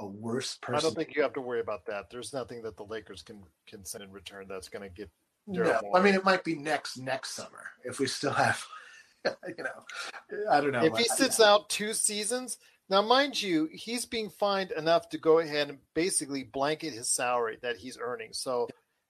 a 0.00 0.06
worse 0.06 0.56
person. 0.60 0.78
I 0.78 0.80
don't 0.80 0.94
think 0.94 1.16
you 1.16 1.22
have 1.22 1.32
to 1.34 1.40
worry 1.40 1.60
about 1.60 1.84
that. 1.86 2.10
There's 2.10 2.32
nothing 2.32 2.62
that 2.62 2.76
the 2.76 2.84
Lakers 2.84 3.22
can 3.22 3.42
can 3.66 3.84
send 3.84 4.04
in 4.04 4.10
return 4.10 4.46
that's 4.48 4.68
going 4.68 4.82
to 4.82 4.94
get. 4.94 5.10
No, 5.46 5.80
I 5.94 6.00
mean 6.00 6.14
it 6.14 6.24
might 6.24 6.44
be 6.44 6.54
next 6.56 6.98
next 6.98 7.30
summer 7.30 7.70
if 7.84 7.98
we 7.98 8.06
still 8.06 8.32
have, 8.32 8.62
you 9.24 9.64
know, 9.64 10.44
I 10.50 10.60
don't 10.60 10.72
know. 10.72 10.84
if 10.84 10.96
he 10.96 11.04
sits 11.04 11.40
out 11.40 11.70
two 11.70 11.94
seasons, 11.94 12.58
now 12.90 13.00
mind 13.00 13.40
you, 13.40 13.68
he's 13.72 14.04
being 14.04 14.28
fined 14.28 14.72
enough 14.72 15.08
to 15.10 15.18
go 15.18 15.38
ahead 15.38 15.70
and 15.70 15.78
basically 15.94 16.44
blanket 16.44 16.92
his 16.92 17.08
salary 17.08 17.58
that 17.62 17.76
he's 17.78 17.98
earning. 17.98 18.32
So 18.32 18.68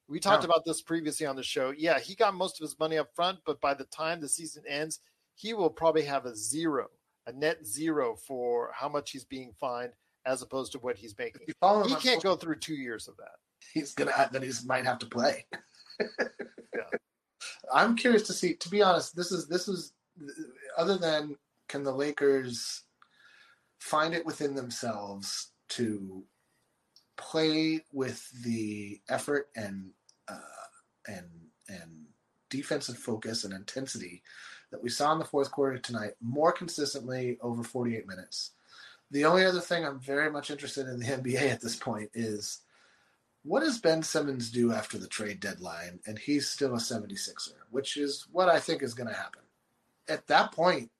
we 0.08 0.20
talked 0.20 0.44
Yeah. 0.44 0.50
about 0.50 0.64
this 0.64 0.80
previously 0.80 1.26
on 1.26 1.36
the 1.36 1.42
show. 1.42 1.72
Yeah, 1.76 1.98
he 1.98 2.14
got 2.14 2.34
most 2.34 2.60
of 2.60 2.64
his 2.64 2.78
money 2.78 2.98
up 2.98 3.14
front, 3.14 3.40
but 3.44 3.60
by 3.60 3.74
the 3.74 3.84
time 3.84 4.20
the 4.20 4.28
season 4.28 4.62
ends, 4.66 5.00
he 5.34 5.54
will 5.54 5.70
probably 5.70 6.02
have 6.02 6.24
a 6.24 6.34
zero, 6.36 6.88
a 7.26 7.32
net 7.32 7.66
zero 7.66 8.16
for 8.16 8.70
how 8.74 8.88
much 8.88 9.10
he's 9.10 9.24
being 9.24 9.52
fined 9.58 9.92
as 10.28 10.42
opposed 10.42 10.72
to 10.72 10.78
what 10.78 10.98
he's 10.98 11.16
making. 11.18 11.40
if 11.42 11.48
you 11.48 11.54
follow 11.60 11.82
him 11.82 11.88
He 11.88 11.96
can't 11.96 12.22
go 12.22 12.36
through 12.36 12.56
two 12.56 12.74
years 12.74 13.08
of 13.08 13.16
that. 13.16 13.32
He's 13.72 13.94
gonna 13.94 14.12
then 14.30 14.42
he's 14.42 14.64
might 14.64 14.84
have 14.84 14.98
to 15.00 15.06
play. 15.06 15.46
Yeah. 16.76 16.98
I'm 17.74 17.96
curious 17.96 18.22
to 18.28 18.32
see. 18.32 18.54
To 18.54 18.68
be 18.68 18.82
honest, 18.82 19.16
this 19.16 19.32
is 19.32 19.48
this 19.48 19.66
is 19.66 19.92
other 20.76 20.96
than 20.96 21.34
can 21.68 21.82
the 21.82 21.92
Lakers 21.92 22.84
find 23.80 24.14
it 24.14 24.24
within 24.24 24.54
themselves 24.54 25.50
to 25.70 26.22
play 27.16 27.80
with 27.92 28.28
the 28.44 29.00
effort 29.08 29.48
and 29.56 29.90
uh, 30.28 30.38
and 31.08 31.26
and 31.68 32.06
defensive 32.48 32.96
focus 32.96 33.42
and 33.44 33.52
intensity 33.52 34.22
that 34.70 34.82
we 34.82 34.88
saw 34.88 35.12
in 35.12 35.18
the 35.18 35.24
fourth 35.24 35.50
quarter 35.50 35.78
tonight 35.78 36.12
more 36.22 36.52
consistently 36.52 37.38
over 37.42 37.62
48 37.64 38.06
minutes. 38.06 38.52
The 39.10 39.24
only 39.24 39.44
other 39.44 39.60
thing 39.60 39.84
I'm 39.84 40.00
very 40.00 40.30
much 40.30 40.50
interested 40.50 40.86
in 40.86 41.00
the 41.00 41.06
NBA 41.06 41.50
at 41.50 41.60
this 41.60 41.76
point 41.76 42.10
is 42.14 42.60
what 43.42 43.60
does 43.60 43.78
Ben 43.78 44.02
Simmons 44.02 44.50
do 44.50 44.72
after 44.72 44.98
the 44.98 45.08
trade 45.08 45.40
deadline 45.40 46.00
and 46.06 46.18
he's 46.18 46.48
still 46.48 46.74
a 46.74 46.78
76er, 46.78 47.54
which 47.70 47.96
is 47.96 48.26
what 48.30 48.48
I 48.48 48.58
think 48.60 48.82
is 48.82 48.94
going 48.94 49.08
to 49.08 49.14
happen. 49.14 49.42
At 50.08 50.26
that 50.26 50.52
point, 50.52 50.90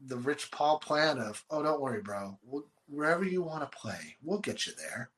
the 0.00 0.16
Rich 0.16 0.50
Paul 0.50 0.78
plan 0.78 1.18
of, 1.18 1.44
oh, 1.50 1.62
don't 1.62 1.80
worry, 1.80 2.00
bro, 2.00 2.38
we'll, 2.44 2.66
wherever 2.88 3.24
you 3.24 3.42
want 3.42 3.70
to 3.70 3.78
play, 3.78 4.16
we'll 4.22 4.38
get 4.38 4.66
you 4.66 4.72
there, 4.78 5.10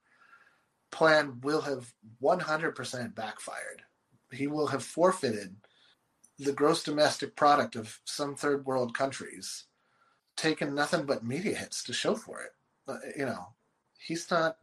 plan 0.90 1.40
will 1.42 1.60
have 1.60 1.92
100% 2.22 3.14
backfired. 3.14 3.82
He 4.32 4.46
will 4.46 4.68
have 4.68 4.84
forfeited 4.84 5.56
the 6.38 6.52
gross 6.52 6.82
domestic 6.82 7.36
product 7.36 7.76
of 7.76 8.00
some 8.04 8.34
third 8.34 8.64
world 8.64 8.94
countries, 8.94 9.64
taken 10.40 10.74
nothing 10.74 11.06
but 11.06 11.24
media 11.24 11.54
hits 11.56 11.84
to 11.84 11.92
show 11.92 12.14
for 12.14 12.40
it. 12.42 12.52
Uh, 12.88 12.98
You 13.16 13.26
know, 13.26 13.48
he's 13.98 14.30
not 14.30 14.56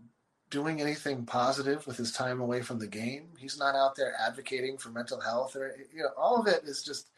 doing 0.50 0.82
anything 0.82 1.26
positive 1.26 1.86
with 1.86 1.98
his 1.98 2.12
time 2.12 2.40
away 2.42 2.62
from 2.62 2.80
the 2.80 2.88
game. 2.88 3.30
He's 3.38 3.60
not 3.60 3.76
out 3.76 3.96
there 3.96 4.14
advocating 4.20 4.78
for 4.78 4.90
mental 4.90 5.20
health 5.22 5.56
or 5.56 5.76
you 5.94 6.04
know, 6.04 6.10
all 6.18 6.40
of 6.40 6.48
it 6.48 6.64
is 6.64 6.84
just 6.84 7.10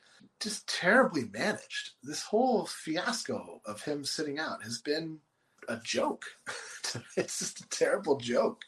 just 0.42 0.68
terribly 0.68 1.26
managed. 1.32 1.92
This 2.04 2.24
whole 2.24 2.66
fiasco 2.66 3.62
of 3.66 3.82
him 3.84 4.04
sitting 4.04 4.38
out 4.40 4.64
has 4.64 4.80
been 4.82 5.20
a 5.70 5.78
joke. 5.78 6.26
it's 7.18 7.40
just 7.40 7.62
a 7.62 7.70
terrible 7.70 8.18
joke. 8.18 8.64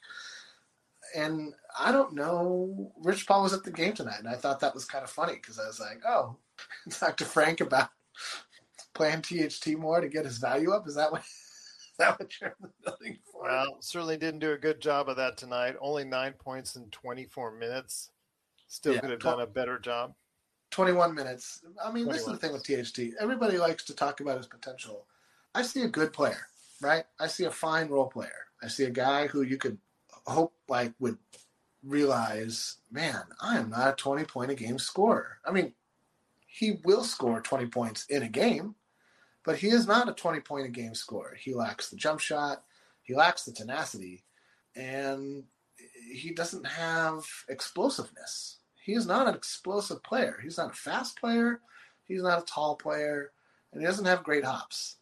And 1.16 1.54
I 1.78 1.92
don't 1.92 2.14
know. 2.14 2.94
Rich 3.04 3.28
Paul 3.28 3.44
was 3.44 3.54
at 3.54 3.64
the 3.64 3.72
game 3.72 3.94
tonight, 3.94 4.20
and 4.20 4.30
I 4.30 4.36
thought 4.36 4.62
that 4.62 4.74
was 4.74 4.86
kind 4.86 5.04
of 5.04 5.10
funny 5.10 5.34
because 5.34 5.60
I 5.60 5.68
was 5.68 5.80
like, 5.80 6.02
"Oh, 6.08 6.38
talk 6.90 7.18
to 7.18 7.26
Frank 7.26 7.60
about 7.60 7.90
playing 9.02 9.22
THT 9.22 9.78
more 9.78 10.02
to 10.02 10.08
get 10.08 10.26
his 10.26 10.38
value 10.38 10.72
up." 10.72 10.88
Is 10.88 10.96
that 10.96 11.12
what? 11.12 11.22
Is 11.92 11.98
that 11.98 12.20
what 12.20 12.32
you're 12.40 12.56
looking 12.86 13.18
for? 13.32 13.44
Well, 13.44 13.78
certainly 13.82 14.18
didn't 14.18 14.40
do 14.40 14.54
a 14.54 14.58
good 14.58 14.80
job 14.80 15.10
of 15.10 15.18
that 15.18 15.38
tonight. 15.38 15.76
Only 15.82 16.06
nine 16.06 16.34
points 16.34 16.76
in 16.76 16.86
24 16.90 17.52
minutes. 17.52 18.12
Still 18.68 18.94
Yeah, 18.94 19.02
could 19.02 19.10
have 19.10 19.20
done 19.20 19.42
a 19.42 19.46
better 19.46 19.78
job. 19.78 20.14
21 20.72 21.14
minutes. 21.14 21.62
I 21.84 21.92
mean, 21.92 22.08
this 22.08 22.22
is 22.22 22.28
the 22.28 22.38
thing 22.38 22.54
with 22.54 22.64
THT. 22.64 23.14
Everybody 23.20 23.58
likes 23.58 23.84
to 23.84 23.94
talk 23.94 24.22
about 24.22 24.38
his 24.38 24.48
potential. 24.48 25.06
I 25.54 25.64
see 25.64 25.82
a 25.82 25.90
good 25.90 26.14
player, 26.14 26.48
right? 26.82 27.04
I 27.20 27.28
see 27.28 27.44
a 27.44 27.52
fine 27.52 27.90
role 27.90 28.08
player. 28.08 28.48
I 28.64 28.70
see 28.70 28.86
a 28.86 28.90
guy 28.90 29.28
who 29.28 29.42
you 29.42 29.58
could 29.58 29.78
hope 30.26 30.54
like 30.70 30.94
would 31.00 31.18
realize, 31.84 32.78
man, 32.90 33.24
I 33.42 33.58
am 33.58 33.70
not 33.70 33.90
a 33.90 33.96
20 33.96 34.24
point 34.26 34.52
a 34.52 34.56
game 34.56 34.80
scorer. 34.80 35.40
I 35.46 35.52
mean, 35.52 35.74
he 36.48 36.80
will 36.84 37.04
score 37.04 37.42
20 37.42 37.68
points 37.68 38.06
in 38.06 38.24
a 38.24 38.30
game, 38.30 38.76
but 39.44 39.58
he 39.58 39.70
is 39.70 39.88
not 39.88 40.10
a 40.10 40.14
20 40.14 40.40
point 40.42 40.66
a 40.66 40.70
game 40.70 40.94
scorer. 40.94 41.36
He 41.36 41.54
lacks 41.54 41.90
the 41.90 41.96
jump 41.96 42.20
shot, 42.20 42.64
he 43.04 43.16
lacks 43.16 43.44
the 43.44 43.52
tenacity, 43.52 44.24
and 44.76 45.44
he 46.12 46.32
doesn't 46.32 46.66
have 46.66 47.26
explosiveness. 47.50 48.58
He 48.84 48.94
is 48.94 49.06
not 49.06 49.28
an 49.28 49.36
explosive 49.36 50.04
player. 50.04 50.40
He's 50.42 50.58
not 50.58 50.72
a 50.72 50.76
fast 50.76 51.20
player. 51.20 51.62
He's 52.08 52.24
not 52.24 52.42
a 52.42 52.46
tall 52.46 52.76
player, 52.76 53.32
and 53.72 53.82
he 53.82 53.88
doesn't 53.88 54.06
have 54.06 54.24
great 54.24 54.44
hops. 54.44 54.98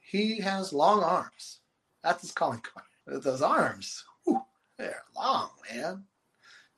He 0.00 0.40
has 0.40 0.72
long 0.72 1.02
arms. 1.02 1.60
That's 2.02 2.22
his 2.22 2.32
calling 2.32 2.60
card. 2.60 2.86
Those 3.22 3.42
arms, 3.42 4.04
whew, 4.24 4.42
they're 4.76 5.04
long, 5.16 5.50
man. 5.72 6.04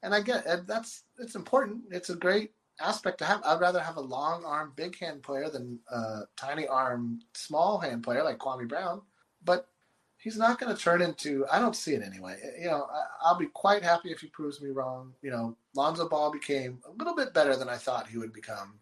And 0.03 0.15
I 0.15 0.21
get 0.21 0.67
that's 0.67 1.03
it's 1.19 1.35
important. 1.35 1.83
It's 1.91 2.11
a 2.11 2.15
great 2.17 2.53
aspect 2.81 3.19
to 3.19 3.25
have. 3.25 3.43
I'd 3.45 3.61
rather 3.61 3.81
have 3.81 3.97
a 3.97 4.01
long 4.01 4.45
arm, 4.45 4.73
big 4.77 4.99
hand 4.99 5.23
player 5.23 5.49
than 5.51 5.79
a 5.91 6.23
tiny 6.37 6.67
arm, 6.67 7.21
small 7.35 7.79
hand 7.79 8.03
player 8.03 8.23
like 8.23 8.39
Kwame 8.39 8.69
Brown. 8.69 9.03
But 9.45 9.69
he's 10.19 10.37
not 10.37 10.61
going 10.61 10.75
to 10.75 10.81
turn 10.81 11.03
into. 11.03 11.47
I 11.51 11.59
don't 11.59 11.77
see 11.77 11.95
it 11.95 12.03
anyway. 12.03 12.39
Eh, 12.43 12.63
you 12.63 12.67
know, 12.67 12.87
I, 12.93 13.03
I'll 13.23 13.39
be 13.39 13.47
quite 13.47 13.83
happy 13.83 14.11
if 14.11 14.21
he 14.21 14.29
proves 14.29 14.61
me 14.61 14.71
wrong. 14.71 15.15
You 15.23 15.31
know, 15.31 15.57
Lonzo 15.75 16.09
Ball 16.09 16.31
became 16.31 16.79
a 16.87 16.93
little 16.93 17.15
bit 17.15 17.35
better 17.35 17.57
than 17.57 17.69
I 17.69 17.77
thought 17.77 18.07
he 18.07 18.19
would 18.19 18.33
become. 18.33 18.79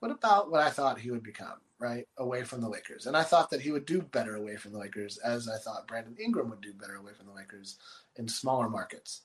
What 0.00 0.10
about 0.10 0.50
what 0.50 0.60
I 0.60 0.70
thought 0.70 0.98
he 0.98 1.10
would 1.10 1.22
become? 1.22 1.58
Right 1.80 2.08
away 2.16 2.42
from 2.42 2.60
the 2.60 2.68
Lakers, 2.68 3.06
and 3.06 3.16
I 3.16 3.22
thought 3.22 3.50
that 3.50 3.60
he 3.60 3.70
would 3.70 3.86
do 3.86 4.02
better 4.02 4.34
away 4.34 4.56
from 4.56 4.72
the 4.72 4.80
Lakers, 4.80 5.16
as 5.18 5.48
I 5.48 5.58
thought 5.58 5.86
Brandon 5.86 6.16
Ingram 6.18 6.50
would 6.50 6.60
do 6.60 6.72
better 6.72 6.96
away 6.96 7.12
from 7.16 7.26
the 7.26 7.32
Lakers 7.32 7.76
in 8.16 8.26
smaller 8.26 8.68
markets. 8.68 9.20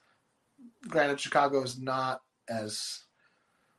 Granted, 0.88 1.20
Chicago 1.20 1.64
is 1.64 1.80
not 1.80 2.22
as 2.48 3.06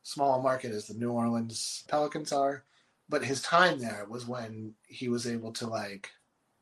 small 0.04 0.40
market 0.40 0.70
as 0.70 0.86
the 0.86 0.94
New 0.94 1.10
Orleans 1.10 1.82
Pelicans 1.88 2.32
are, 2.32 2.62
but 3.08 3.24
his 3.24 3.42
time 3.42 3.80
there 3.80 4.06
was 4.08 4.26
when 4.26 4.74
he 4.86 5.08
was 5.08 5.26
able 5.26 5.50
to 5.54 5.66
like 5.66 6.10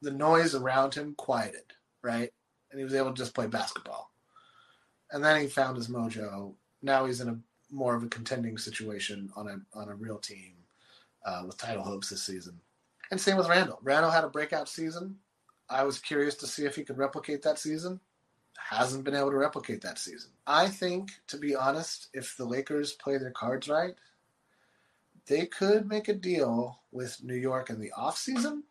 the 0.01 0.11
noise 0.11 0.55
around 0.55 0.95
him 0.95 1.15
quieted, 1.17 1.75
right? 2.03 2.33
And 2.71 2.79
he 2.79 2.85
was 2.85 2.95
able 2.95 3.11
to 3.11 3.17
just 3.17 3.35
play 3.35 3.47
basketball. 3.47 4.11
And 5.11 5.23
then 5.23 5.41
he 5.41 5.47
found 5.47 5.77
his 5.77 5.89
mojo. 5.89 6.55
Now 6.81 7.05
he's 7.05 7.21
in 7.21 7.29
a 7.29 7.39
more 7.71 7.95
of 7.95 8.03
a 8.03 8.09
contending 8.09 8.57
situation 8.57 9.31
on 9.37 9.49
a 9.49 9.79
on 9.79 9.89
a 9.89 9.95
real 9.95 10.19
team 10.19 10.55
uh, 11.27 11.43
with 11.47 11.59
title 11.59 11.83
hopes 11.83 12.09
this 12.09 12.23
season. 12.23 12.59
And 13.11 13.21
same 13.21 13.37
with 13.37 13.49
Randle. 13.49 13.79
Randle 13.83 14.11
had 14.11 14.25
a 14.25 14.29
breakout 14.29 14.69
season. 14.69 15.17
I 15.69 15.85
was 15.85 15.99
curious 15.99 16.35
to 16.37 16.47
see 16.47 16.65
if 16.65 16.77
he 16.77 16.85
could 16.85 16.99
replicate 16.99 17.43
that 17.43 17.59
season. 17.59 18.01
Hasn't 18.69 19.05
been 19.05 19.15
able 19.15 19.31
to 19.31 19.37
replicate 19.37 19.83
that 19.83 19.99
season. 19.99 20.31
I 20.47 20.69
think, 20.69 21.11
to 21.29 21.37
be 21.37 21.55
honest, 21.55 22.09
if 22.15 22.37
the 22.37 22.45
Lakers 22.45 22.93
play 22.93 23.19
their 23.19 23.31
cards 23.31 23.69
right, 23.69 23.95
they 25.27 25.47
could 25.47 25.87
make 25.87 26.09
a 26.09 26.15
deal 26.15 26.81
with 26.91 27.23
New 27.23 27.35
York 27.35 27.71
in 27.71 27.81
the 27.81 27.93
offseason. 27.97 28.63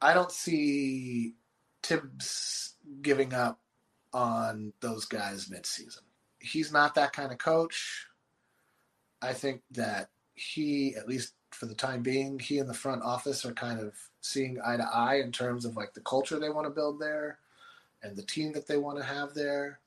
I 0.00 0.14
don't 0.14 0.32
see 0.32 1.34
Thibs 1.82 2.74
giving 3.00 3.32
up 3.32 3.60
on 4.12 4.72
those 4.80 5.04
guys 5.04 5.48
midseason. 5.48 6.02
He's 6.40 6.72
not 6.72 6.94
that 6.96 7.12
kind 7.12 7.32
of 7.32 7.38
coach. 7.38 8.06
I 9.22 9.32
think 9.32 9.62
that 9.70 10.10
he, 10.34 10.96
at 10.96 11.08
least 11.08 11.34
for 11.52 11.66
the 11.66 11.74
time 11.74 12.02
being, 12.02 12.38
he 12.38 12.58
and 12.58 12.68
the 12.68 12.74
front 12.74 13.02
office 13.02 13.44
are 13.44 13.52
kind 13.52 13.78
of 13.78 13.94
seeing 14.20 14.58
eye 14.64 14.76
to 14.76 14.88
eye 14.92 15.16
in 15.16 15.30
terms 15.30 15.64
of 15.64 15.76
like 15.76 15.94
the 15.94 16.00
culture 16.00 16.38
they 16.38 16.50
want 16.50 16.66
to 16.66 16.70
build 16.70 17.00
there 17.00 17.38
and 18.02 18.16
the 18.16 18.22
team 18.24 18.52
that 18.54 18.66
they 18.66 18.76
want 18.78 18.98
to 18.98 19.04
have 19.04 19.34
there. 19.34 19.80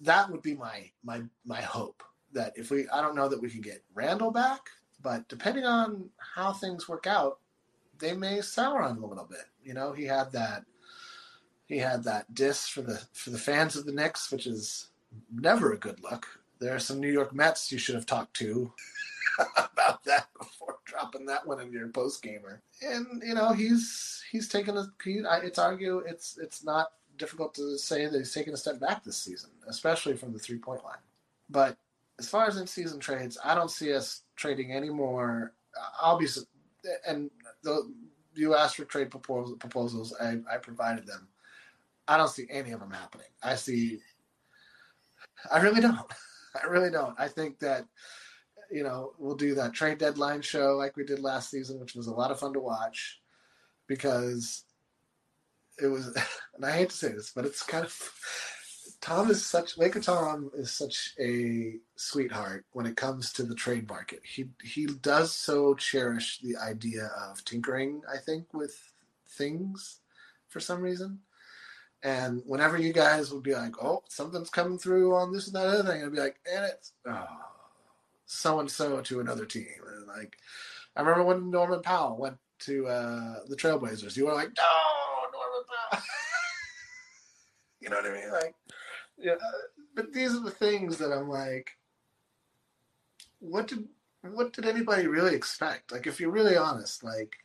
That 0.00 0.30
would 0.30 0.42
be 0.42 0.54
my 0.56 0.90
my 1.04 1.22
my 1.44 1.60
hope. 1.62 2.02
That 2.32 2.52
if 2.56 2.70
we 2.70 2.88
I 2.90 3.02
don't 3.02 3.16
know 3.16 3.28
that 3.28 3.40
we 3.42 3.50
can 3.50 3.60
get 3.62 3.84
Randle 3.94 4.30
back, 4.32 4.70
but 5.02 5.28
depending 5.28 5.64
on 5.64 6.10
how 6.18 6.52
things 6.52 6.88
work 6.88 7.06
out, 7.06 7.38
they 7.98 8.14
may 8.14 8.40
sour 8.42 8.82
on 8.82 8.98
a 8.98 9.06
little 9.06 9.26
bit. 9.26 9.46
You 9.64 9.74
know, 9.74 9.92
he 9.92 10.04
had 10.04 10.32
that 10.32 10.64
He 11.66 11.78
had 11.78 12.04
that 12.04 12.34
diss 12.34 12.68
for 12.68 12.82
the 12.82 13.00
for 13.12 13.30
the 13.30 13.38
fans 13.38 13.76
of 13.76 13.86
the 13.86 13.92
Knicks, 13.92 14.30
which 14.32 14.46
is 14.46 14.88
never 15.32 15.72
a 15.72 15.78
good 15.78 16.02
look. 16.02 16.26
There 16.60 16.74
are 16.74 16.80
some 16.80 17.00
New 17.00 17.10
York 17.12 17.34
Mets 17.34 17.72
you 17.72 17.78
should 17.78 17.94
have 17.94 18.06
talked 18.06 18.34
to 18.38 18.72
about 19.56 20.04
that 20.04 20.28
before 20.38 20.78
dropping 20.84 21.26
that 21.26 21.46
one 21.46 21.60
in 21.60 21.72
your 21.72 21.88
post 21.88 22.22
gamer. 22.22 22.62
And 22.82 23.22
you 23.26 23.34
know 23.34 23.52
he's 23.52 24.22
he's 24.30 24.48
taken 24.48 24.76
a. 24.76 24.86
He, 25.04 25.24
I, 25.24 25.38
it's 25.38 25.58
argue 25.58 25.98
it's 26.00 26.38
it's 26.38 26.64
not 26.64 26.92
difficult 27.20 27.54
to 27.54 27.78
say 27.78 28.06
that 28.06 28.18
he's 28.18 28.34
taken 28.34 28.54
a 28.54 28.56
step 28.56 28.80
back 28.80 29.04
this 29.04 29.18
season, 29.18 29.50
especially 29.68 30.16
from 30.16 30.32
the 30.32 30.38
three 30.38 30.58
point 30.58 30.82
line. 30.82 30.98
But 31.48 31.76
as 32.18 32.28
far 32.28 32.46
as 32.46 32.56
in 32.56 32.66
season 32.66 32.98
trades, 32.98 33.38
I 33.44 33.54
don't 33.54 33.70
see 33.70 33.92
us 33.94 34.22
trading 34.34 34.72
any 34.72 34.90
more. 34.90 35.52
Obviously, 36.02 36.44
and 37.06 37.30
the, 37.62 37.92
you 38.34 38.56
asked 38.56 38.76
for 38.76 38.84
trade 38.84 39.10
proposals, 39.10 39.56
proposals 39.58 40.14
I, 40.20 40.38
I 40.52 40.56
provided 40.56 41.06
them. 41.06 41.28
I 42.08 42.16
don't 42.16 42.28
see 42.28 42.46
any 42.50 42.72
of 42.72 42.80
them 42.80 42.90
happening. 42.90 43.26
I 43.42 43.54
see. 43.54 44.00
I 45.52 45.60
really 45.60 45.80
don't. 45.80 45.98
I 46.62 46.66
really 46.66 46.90
don't. 46.90 47.14
I 47.18 47.28
think 47.28 47.60
that 47.60 47.86
you 48.70 48.82
know 48.82 49.12
we'll 49.18 49.36
do 49.36 49.54
that 49.54 49.72
trade 49.72 49.98
deadline 49.98 50.42
show 50.42 50.76
like 50.76 50.96
we 50.96 51.04
did 51.04 51.20
last 51.20 51.50
season, 51.50 51.78
which 51.78 51.94
was 51.94 52.08
a 52.08 52.14
lot 52.14 52.30
of 52.32 52.40
fun 52.40 52.52
to 52.54 52.60
watch 52.60 53.20
because 53.86 54.64
it 55.82 55.88
was. 55.88 56.16
And 56.56 56.70
I 56.70 56.76
hate 56.76 56.90
to 56.90 56.96
say 56.96 57.08
this, 57.08 57.32
but 57.34 57.46
it's 57.46 57.62
kind 57.62 57.86
of 57.86 58.12
Tom 59.00 59.30
is 59.30 59.44
such 59.44 59.78
Laker 59.78 60.00
Tom 60.00 60.50
is 60.54 60.72
such 60.72 61.14
a 61.18 61.76
sweetheart 61.96 62.66
when 62.72 62.84
it 62.84 62.96
comes 62.96 63.32
to 63.32 63.44
the 63.44 63.54
trade 63.54 63.88
market. 63.88 64.20
He 64.22 64.50
he 64.62 64.86
does 64.86 65.32
so 65.32 65.74
cherish 65.74 66.38
the 66.40 66.56
idea 66.58 67.06
of 67.18 67.42
tinkering. 67.44 68.02
I 68.12 68.18
think 68.18 68.52
with 68.52 68.76
things 69.26 70.00
for 70.48 70.60
some 70.60 70.82
reason. 70.82 71.20
And 72.02 72.42
whenever 72.46 72.78
you 72.78 72.92
guys 72.92 73.32
would 73.32 73.42
be 73.42 73.54
like, 73.54 73.82
"Oh, 73.82 74.02
something's 74.08 74.50
coming 74.50 74.78
through 74.78 75.14
on 75.14 75.32
this 75.32 75.46
and 75.46 75.56
that 75.56 75.66
other 75.66 75.90
thing," 75.90 76.02
I'd 76.04 76.12
be 76.12 76.20
like, 76.20 76.40
"And 76.50 76.64
it's 76.64 76.92
oh, 77.06 77.26
so 78.26 78.60
and 78.60 78.70
so 78.70 79.00
to 79.02 79.20
another 79.20 79.46
team." 79.46 79.66
And 79.86 80.06
like, 80.06 80.36
I 80.96 81.00
remember 81.00 81.24
when 81.24 81.50
Norman 81.50 81.82
Powell 81.82 82.16
went 82.18 82.38
to 82.60 82.86
uh, 82.86 83.40
the 83.48 83.56
Trailblazers. 83.56 84.16
You 84.16 84.26
were 84.26 84.34
like, 84.34 84.50
"No, 84.56 84.64
Norman 84.64 84.94
Powell." 84.96 85.09
You 87.80 87.88
know 87.88 87.96
what 87.96 88.06
I 88.06 88.14
mean? 88.14 88.30
Like, 88.30 88.54
yeah, 89.18 89.32
uh, 89.32 89.82
but 89.94 90.12
these 90.12 90.34
are 90.34 90.40
the 90.40 90.50
things 90.50 90.98
that 90.98 91.12
I'm 91.12 91.28
like, 91.28 91.70
what 93.38 93.68
did 93.68 93.88
what 94.22 94.52
did 94.52 94.66
anybody 94.66 95.06
really 95.06 95.34
expect? 95.34 95.92
Like, 95.92 96.06
if 96.06 96.20
you're 96.20 96.30
really 96.30 96.56
honest, 96.56 97.02
like, 97.02 97.36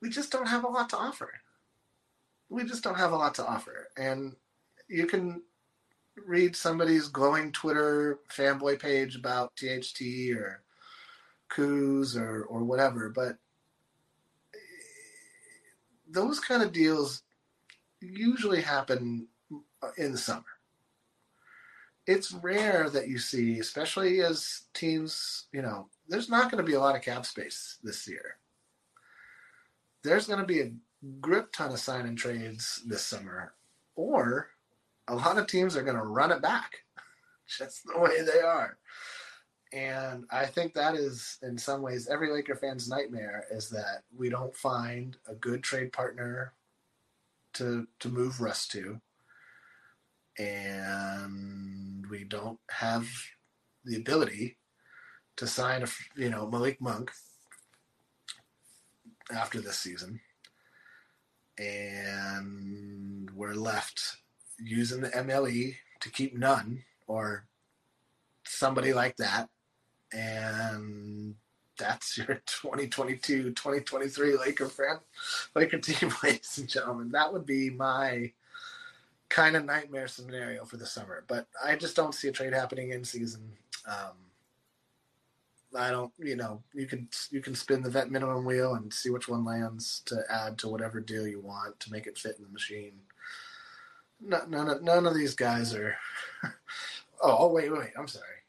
we 0.00 0.08
just 0.08 0.32
don't 0.32 0.48
have 0.48 0.64
a 0.64 0.68
lot 0.68 0.90
to 0.90 0.96
offer. 0.96 1.30
We 2.48 2.64
just 2.64 2.82
don't 2.82 2.98
have 2.98 3.12
a 3.12 3.16
lot 3.16 3.34
to 3.36 3.46
offer, 3.46 3.88
and 3.96 4.34
you 4.88 5.06
can 5.06 5.42
read 6.26 6.54
somebody's 6.54 7.08
glowing 7.08 7.52
Twitter 7.52 8.18
fanboy 8.30 8.78
page 8.78 9.16
about 9.16 9.56
THT 9.56 10.36
or 10.36 10.62
Kuz 11.50 12.16
or 12.16 12.44
or 12.44 12.64
whatever, 12.64 13.08
but 13.08 13.38
those 16.12 16.38
kind 16.38 16.62
of 16.62 16.72
deals 16.72 17.22
usually 18.00 18.60
happen 18.60 19.26
in 19.96 20.12
the 20.12 20.18
summer. 20.18 20.44
It's 22.06 22.32
rare 22.32 22.90
that 22.90 23.08
you 23.08 23.18
see, 23.18 23.58
especially 23.60 24.22
as 24.22 24.62
teams, 24.74 25.46
you 25.52 25.62
know, 25.62 25.88
there's 26.08 26.28
not 26.28 26.50
going 26.50 26.62
to 26.62 26.68
be 26.68 26.74
a 26.74 26.80
lot 26.80 26.96
of 26.96 27.02
cap 27.02 27.24
space 27.24 27.78
this 27.82 28.08
year. 28.08 28.36
There's 30.02 30.26
going 30.26 30.40
to 30.40 30.46
be 30.46 30.60
a 30.60 30.72
grip 31.20 31.52
ton 31.52 31.70
of 31.70 31.78
sign 31.78 32.06
and 32.06 32.18
trades 32.18 32.82
this 32.86 33.02
summer, 33.02 33.54
or 33.94 34.48
a 35.08 35.14
lot 35.14 35.38
of 35.38 35.46
teams 35.46 35.76
are 35.76 35.84
going 35.84 35.96
to 35.96 36.02
run 36.02 36.32
it 36.32 36.42
back. 36.42 36.72
Just 37.46 37.86
the 37.86 38.00
way 38.00 38.22
they 38.22 38.40
are. 38.40 38.78
And 39.72 40.24
I 40.30 40.44
think 40.44 40.74
that 40.74 40.94
is, 40.94 41.38
in 41.42 41.56
some 41.56 41.80
ways, 41.80 42.06
every 42.06 42.30
Laker 42.30 42.56
fan's 42.56 42.88
nightmare 42.88 43.46
is 43.50 43.70
that 43.70 44.02
we 44.14 44.28
don't 44.28 44.54
find 44.54 45.16
a 45.26 45.34
good 45.34 45.62
trade 45.62 45.92
partner 45.92 46.52
to 47.54 47.86
to 48.00 48.08
move 48.08 48.40
Russ 48.40 48.66
to, 48.68 49.00
and 50.38 52.06
we 52.10 52.24
don't 52.24 52.58
have 52.70 53.08
the 53.84 53.96
ability 53.96 54.58
to 55.36 55.46
sign 55.46 55.82
a 55.82 55.86
you 56.16 56.28
know 56.28 56.46
Malik 56.46 56.80
Monk 56.80 57.10
after 59.34 59.60
this 59.60 59.78
season, 59.78 60.20
and 61.58 63.30
we're 63.34 63.54
left 63.54 64.16
using 64.58 65.00
the 65.00 65.10
MLE 65.10 65.76
to 66.00 66.10
keep 66.10 66.36
Nunn 66.36 66.84
or 67.06 67.46
somebody 68.44 68.92
like 68.92 69.16
that, 69.16 69.48
and 70.12 71.34
that's 71.78 72.16
your 72.18 72.42
2022 72.46 73.50
2023 73.50 74.36
Laker 74.36 74.68
fan, 74.68 74.98
Laker 75.54 75.78
team, 75.78 76.12
ladies 76.22 76.58
and 76.58 76.68
gentlemen. 76.68 77.10
That 77.12 77.32
would 77.32 77.46
be 77.46 77.70
my 77.70 78.32
kind 79.28 79.56
of 79.56 79.64
nightmare 79.64 80.08
scenario 80.08 80.64
for 80.64 80.76
the 80.76 80.86
summer. 80.86 81.24
But 81.26 81.46
I 81.64 81.76
just 81.76 81.96
don't 81.96 82.14
see 82.14 82.28
a 82.28 82.32
trade 82.32 82.52
happening 82.52 82.90
in 82.90 83.04
season. 83.04 83.52
Um, 83.86 84.12
I 85.74 85.90
don't, 85.90 86.12
you 86.18 86.36
know, 86.36 86.62
you 86.74 86.86
can 86.86 87.08
you 87.30 87.40
can 87.40 87.54
spin 87.54 87.82
the 87.82 87.90
vet 87.90 88.10
minimum 88.10 88.44
wheel 88.44 88.74
and 88.74 88.92
see 88.92 89.10
which 89.10 89.28
one 89.28 89.44
lands 89.44 90.02
to 90.06 90.22
add 90.30 90.58
to 90.58 90.68
whatever 90.68 91.00
deal 91.00 91.26
you 91.26 91.40
want 91.40 91.80
to 91.80 91.90
make 91.90 92.06
it 92.06 92.18
fit 92.18 92.36
in 92.38 92.44
the 92.44 92.50
machine. 92.50 92.92
No, 94.20 94.42
none 94.48 94.68
of 94.68 94.82
none 94.82 95.06
of 95.06 95.14
these 95.14 95.34
guys 95.34 95.74
are. 95.74 95.96
oh, 97.22 97.36
oh, 97.40 97.52
wait, 97.52 97.72
wait, 97.72 97.90
I'm 97.98 98.08
sorry. 98.08 98.41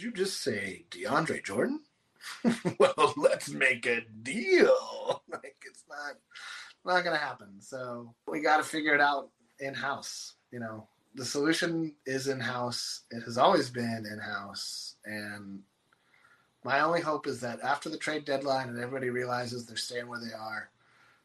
You 0.00 0.10
just 0.12 0.42
say 0.42 0.86
DeAndre 0.90 1.44
Jordan? 1.44 1.82
well, 2.78 3.12
let's 3.18 3.50
make 3.50 3.84
a 3.84 4.00
deal. 4.22 5.22
like 5.30 5.56
it's 5.66 5.84
not 5.90 6.16
not 6.84 7.04
gonna 7.04 7.18
happen. 7.18 7.60
So 7.60 8.14
we 8.26 8.40
got 8.40 8.56
to 8.56 8.62
figure 8.62 8.94
it 8.94 9.00
out 9.00 9.28
in 9.58 9.74
house. 9.74 10.34
You 10.52 10.60
know, 10.60 10.86
the 11.14 11.24
solution 11.24 11.94
is 12.06 12.28
in 12.28 12.40
house. 12.40 13.02
It 13.10 13.22
has 13.24 13.36
always 13.36 13.68
been 13.68 14.06
in 14.10 14.18
house, 14.18 14.96
and 15.04 15.60
my 16.64 16.80
only 16.80 17.02
hope 17.02 17.26
is 17.26 17.40
that 17.40 17.60
after 17.62 17.90
the 17.90 17.98
trade 17.98 18.24
deadline 18.24 18.68
and 18.70 18.78
everybody 18.78 19.10
realizes 19.10 19.66
they're 19.66 19.76
staying 19.76 20.08
where 20.08 20.20
they 20.20 20.32
are, 20.32 20.70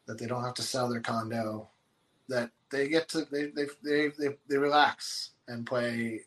that 0.06 0.18
they 0.18 0.26
don't 0.26 0.44
have 0.44 0.54
to 0.54 0.62
sell 0.62 0.88
their 0.88 1.00
condo, 1.00 1.66
that 2.28 2.50
they 2.70 2.88
get 2.88 3.08
to 3.10 3.24
they 3.32 3.46
they 3.46 3.66
they 3.82 4.08
they, 4.18 4.36
they 4.48 4.58
relax 4.58 5.30
and 5.48 5.66
play 5.66 6.20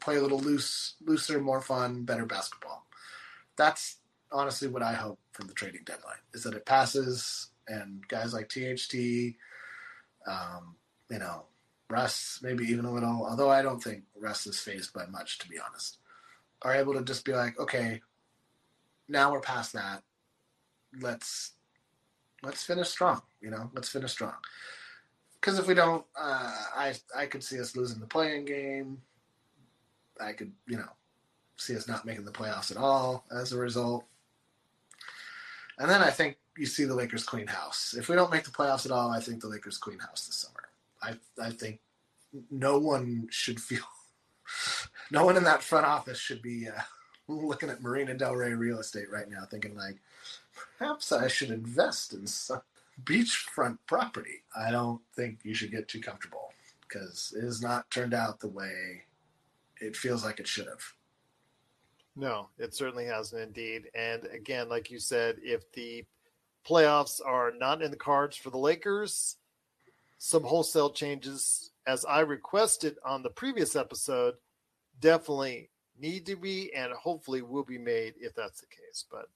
play 0.00 0.16
a 0.16 0.22
little 0.22 0.40
loose, 0.40 0.94
looser, 1.04 1.40
more 1.40 1.60
fun, 1.60 2.04
better 2.04 2.26
basketball 2.26 2.84
that's 3.58 3.96
honestly 4.32 4.68
what 4.68 4.82
I 4.82 4.94
hope 4.94 5.18
from 5.32 5.48
the 5.48 5.52
trading 5.52 5.82
deadline 5.84 6.22
is 6.32 6.44
that 6.44 6.54
it 6.54 6.64
passes 6.64 7.48
and 7.66 8.06
guys 8.08 8.32
like 8.32 8.48
THT, 8.48 9.34
um, 10.26 10.76
you 11.10 11.18
know, 11.18 11.44
Russ, 11.90 12.38
maybe 12.42 12.64
even 12.64 12.84
a 12.84 12.92
little, 12.92 13.26
although 13.28 13.50
I 13.50 13.62
don't 13.62 13.82
think 13.82 14.04
Russ 14.18 14.46
is 14.46 14.60
fazed 14.60 14.92
by 14.92 15.06
much, 15.06 15.38
to 15.38 15.48
be 15.48 15.58
honest, 15.58 15.98
are 16.62 16.74
able 16.74 16.94
to 16.94 17.02
just 17.02 17.24
be 17.24 17.32
like, 17.32 17.58
okay, 17.58 18.00
now 19.08 19.32
we're 19.32 19.40
past 19.40 19.72
that. 19.72 20.02
Let's 21.00 21.52
let's 22.42 22.62
finish 22.62 22.88
strong. 22.88 23.22
You 23.40 23.50
know, 23.50 23.70
let's 23.74 23.88
finish 23.88 24.12
strong. 24.12 24.34
Because 25.40 25.58
if 25.58 25.66
we 25.66 25.74
don't, 25.74 26.04
uh, 26.18 26.52
I 26.76 26.94
I 27.16 27.26
could 27.26 27.42
see 27.42 27.60
us 27.60 27.76
losing 27.76 28.00
the 28.00 28.06
play-in 28.06 28.44
game. 28.44 28.98
I 30.20 30.32
could, 30.32 30.52
you 30.66 30.76
know, 30.76 30.88
see 31.56 31.76
us 31.76 31.88
not 31.88 32.04
making 32.04 32.24
the 32.24 32.32
playoffs 32.32 32.70
at 32.70 32.76
all 32.76 33.24
as 33.30 33.52
a 33.52 33.58
result. 33.58 34.04
And 35.78 35.90
then 35.90 36.02
I 36.02 36.10
think 36.10 36.36
you 36.56 36.66
see 36.66 36.84
the 36.84 36.94
Lakers 36.94 37.24
clean 37.24 37.46
house. 37.46 37.94
If 37.96 38.08
we 38.08 38.16
don't 38.16 38.32
make 38.32 38.44
the 38.44 38.50
playoffs 38.50 38.84
at 38.84 38.92
all, 38.92 39.10
I 39.10 39.20
think 39.20 39.40
the 39.40 39.48
Lakers 39.48 39.78
clean 39.78 39.98
house 39.98 40.26
this 40.26 40.36
summer. 40.36 40.68
I 41.02 41.44
I 41.44 41.50
think 41.50 41.80
no 42.50 42.78
one 42.78 43.28
should 43.30 43.60
feel, 43.60 43.84
no 45.10 45.24
one 45.24 45.36
in 45.36 45.44
that 45.44 45.62
front 45.62 45.86
office 45.86 46.18
should 46.18 46.42
be 46.42 46.68
uh, 46.68 46.80
looking 47.28 47.70
at 47.70 47.82
Marina 47.82 48.14
Del 48.14 48.34
Rey 48.34 48.54
real 48.54 48.80
estate 48.80 49.10
right 49.10 49.30
now, 49.30 49.44
thinking 49.50 49.76
like, 49.76 49.98
perhaps 50.78 51.12
I 51.12 51.28
should 51.28 51.50
invest 51.50 52.12
in 52.12 52.26
some 52.26 52.62
beachfront 53.04 53.78
property. 53.86 54.42
I 54.56 54.70
don't 54.70 55.00
think 55.14 55.38
you 55.44 55.54
should 55.54 55.70
get 55.70 55.88
too 55.88 56.00
comfortable 56.00 56.52
because 56.80 57.34
it 57.36 57.44
has 57.44 57.62
not 57.62 57.90
turned 57.90 58.14
out 58.14 58.40
the 58.40 58.48
way 58.48 59.02
it 59.80 59.96
feels 59.96 60.24
like 60.24 60.40
it 60.40 60.48
should 60.48 60.66
have. 60.66 60.82
No, 62.16 62.48
it 62.58 62.74
certainly 62.74 63.04
hasn't 63.06 63.42
indeed. 63.42 63.90
And 63.94 64.24
again, 64.26 64.68
like 64.68 64.90
you 64.90 64.98
said, 64.98 65.36
if 65.42 65.70
the 65.72 66.04
playoffs 66.68 67.20
are 67.24 67.52
not 67.56 67.80
in 67.80 67.90
the 67.90 67.96
cards 67.96 68.36
for 68.36 68.50
the 68.50 68.58
Lakers, 68.58 69.36
some 70.18 70.42
wholesale 70.42 70.90
changes, 70.90 71.70
as 71.86 72.04
I 72.04 72.20
requested 72.20 72.96
on 73.06 73.22
the 73.22 73.30
previous 73.30 73.76
episode, 73.76 74.34
definitely 75.00 75.70
need 75.98 76.26
to 76.26 76.36
be 76.36 76.72
and 76.74 76.92
hopefully 76.92 77.42
will 77.42 77.64
be 77.64 77.78
made 77.78 78.14
if 78.18 78.34
that's 78.34 78.60
the 78.60 78.66
case. 78.66 79.04
But 79.10 79.28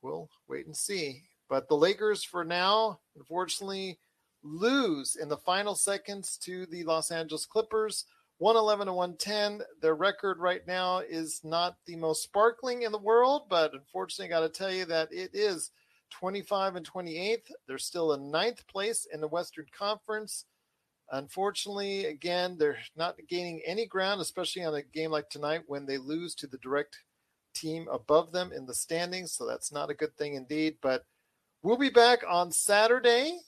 we'll 0.00 0.30
wait 0.48 0.66
and 0.66 0.76
see. 0.76 1.22
But 1.48 1.68
the 1.68 1.76
Lakers, 1.76 2.24
for 2.24 2.44
now, 2.44 3.00
unfortunately, 3.16 3.98
lose 4.42 5.16
in 5.16 5.28
the 5.28 5.36
final 5.36 5.74
seconds 5.74 6.36
to 6.38 6.66
the 6.66 6.84
Los 6.84 7.10
Angeles 7.10 7.46
Clippers. 7.46 8.06
111 8.42 8.88
to 8.88 8.92
110. 8.92 9.62
Their 9.80 9.94
record 9.94 10.40
right 10.40 10.66
now 10.66 10.98
is 10.98 11.40
not 11.44 11.76
the 11.86 11.94
most 11.94 12.24
sparkling 12.24 12.82
in 12.82 12.90
the 12.90 12.98
world, 12.98 13.42
but 13.48 13.72
unfortunately, 13.72 14.34
I 14.34 14.40
got 14.40 14.44
to 14.44 14.48
tell 14.48 14.72
you 14.72 14.84
that 14.86 15.12
it 15.12 15.30
is 15.32 15.70
25 16.10 16.74
and 16.74 16.84
28th. 16.92 17.52
They're 17.68 17.78
still 17.78 18.14
in 18.14 18.32
ninth 18.32 18.66
place 18.66 19.06
in 19.12 19.20
the 19.20 19.28
Western 19.28 19.66
Conference. 19.70 20.46
Unfortunately, 21.12 22.06
again, 22.06 22.56
they're 22.58 22.78
not 22.96 23.14
gaining 23.28 23.62
any 23.64 23.86
ground, 23.86 24.20
especially 24.20 24.64
on 24.64 24.74
a 24.74 24.82
game 24.82 25.12
like 25.12 25.30
tonight 25.30 25.62
when 25.68 25.86
they 25.86 25.98
lose 25.98 26.34
to 26.34 26.48
the 26.48 26.58
direct 26.58 26.98
team 27.54 27.86
above 27.92 28.32
them 28.32 28.50
in 28.52 28.66
the 28.66 28.74
standings. 28.74 29.30
So 29.30 29.46
that's 29.46 29.70
not 29.70 29.88
a 29.88 29.94
good 29.94 30.16
thing 30.16 30.34
indeed. 30.34 30.78
But 30.82 31.04
we'll 31.62 31.76
be 31.76 31.90
back 31.90 32.24
on 32.28 32.50
Saturday 32.50 33.38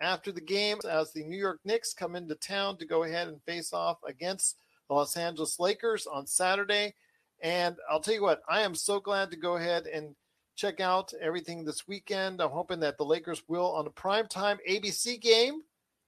after 0.00 0.32
the 0.32 0.40
game 0.40 0.78
as 0.88 1.12
the 1.12 1.24
New 1.24 1.38
York 1.38 1.60
Knicks 1.64 1.94
come 1.94 2.16
into 2.16 2.34
town 2.34 2.76
to 2.78 2.86
go 2.86 3.04
ahead 3.04 3.28
and 3.28 3.42
face 3.42 3.72
off 3.72 3.98
against 4.06 4.56
the 4.88 4.94
Los 4.94 5.16
Angeles 5.16 5.58
Lakers 5.58 6.06
on 6.06 6.26
Saturday. 6.26 6.94
And 7.42 7.76
I'll 7.90 8.00
tell 8.00 8.14
you 8.14 8.22
what, 8.22 8.42
I 8.48 8.62
am 8.62 8.74
so 8.74 9.00
glad 9.00 9.30
to 9.30 9.36
go 9.36 9.56
ahead 9.56 9.86
and 9.86 10.14
check 10.54 10.80
out 10.80 11.12
everything 11.20 11.64
this 11.64 11.86
weekend. 11.86 12.40
I'm 12.40 12.50
hoping 12.50 12.80
that 12.80 12.96
the 12.96 13.04
Lakers 13.04 13.42
will, 13.48 13.74
on 13.74 13.86
a 13.86 13.90
primetime 13.90 14.58
ABC 14.68 15.20
game, 15.20 15.62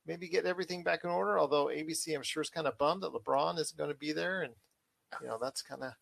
maybe 0.07 0.29
get 0.29 0.47
everything 0.47 0.83
back 0.83 1.05
in 1.05 1.11
order. 1.11 1.39
Although 1.39 1.67
ABC, 1.67 2.15
I'm 2.15 2.23
sure, 2.23 2.43
is 2.43 2.51
kind 2.51 2.67
of 2.67 2.79
bummed 2.79 3.03
that 3.03 3.13
LeBron 3.13 3.59
isn't 3.59 3.77
going 3.77 3.91
to 3.91 3.97
be 3.97 4.13
there. 4.13 4.43
And, 4.43 4.55
you 5.21 5.29
know, 5.29 5.39
that's 5.41 5.63
kind 5.63 5.83
of 5.83 5.93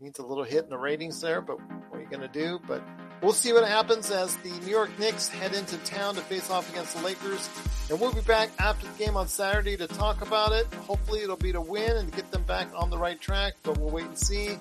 needs 0.00 0.18
a 0.18 0.26
little 0.26 0.44
hit 0.44 0.64
in 0.64 0.70
the 0.70 0.78
ratings 0.78 1.20
there, 1.20 1.40
but 1.40 1.58
what 1.88 1.98
are 1.98 2.00
you 2.00 2.08
going 2.08 2.20
to 2.20 2.28
do? 2.28 2.60
But 2.66 2.82
we'll 3.22 3.32
see 3.32 3.52
what 3.52 3.66
happens 3.66 4.10
as 4.10 4.36
the 4.36 4.50
New 4.50 4.70
York 4.70 4.90
Knicks 4.98 5.28
head 5.28 5.54
into 5.54 5.76
town 5.78 6.14
to 6.14 6.20
face 6.22 6.50
off 6.50 6.70
against 6.70 6.96
the 6.96 7.02
Lakers. 7.02 7.48
And 7.90 8.00
we'll 8.00 8.12
be 8.12 8.20
back 8.22 8.50
after 8.58 8.86
the 8.86 8.98
game 8.98 9.16
on 9.16 9.28
Saturday 9.28 9.76
to 9.76 9.86
talk 9.86 10.22
about 10.22 10.52
it. 10.52 10.72
Hopefully, 10.74 11.22
it'll 11.22 11.36
be 11.36 11.52
to 11.52 11.60
win 11.60 11.96
and 11.96 12.12
get 12.12 12.30
them 12.30 12.42
back 12.42 12.68
on 12.74 12.90
the 12.90 12.98
right 12.98 13.20
track, 13.20 13.54
but 13.62 13.78
we'll 13.78 13.90
wait 13.90 14.06
and 14.06 14.18
see. 14.18 14.58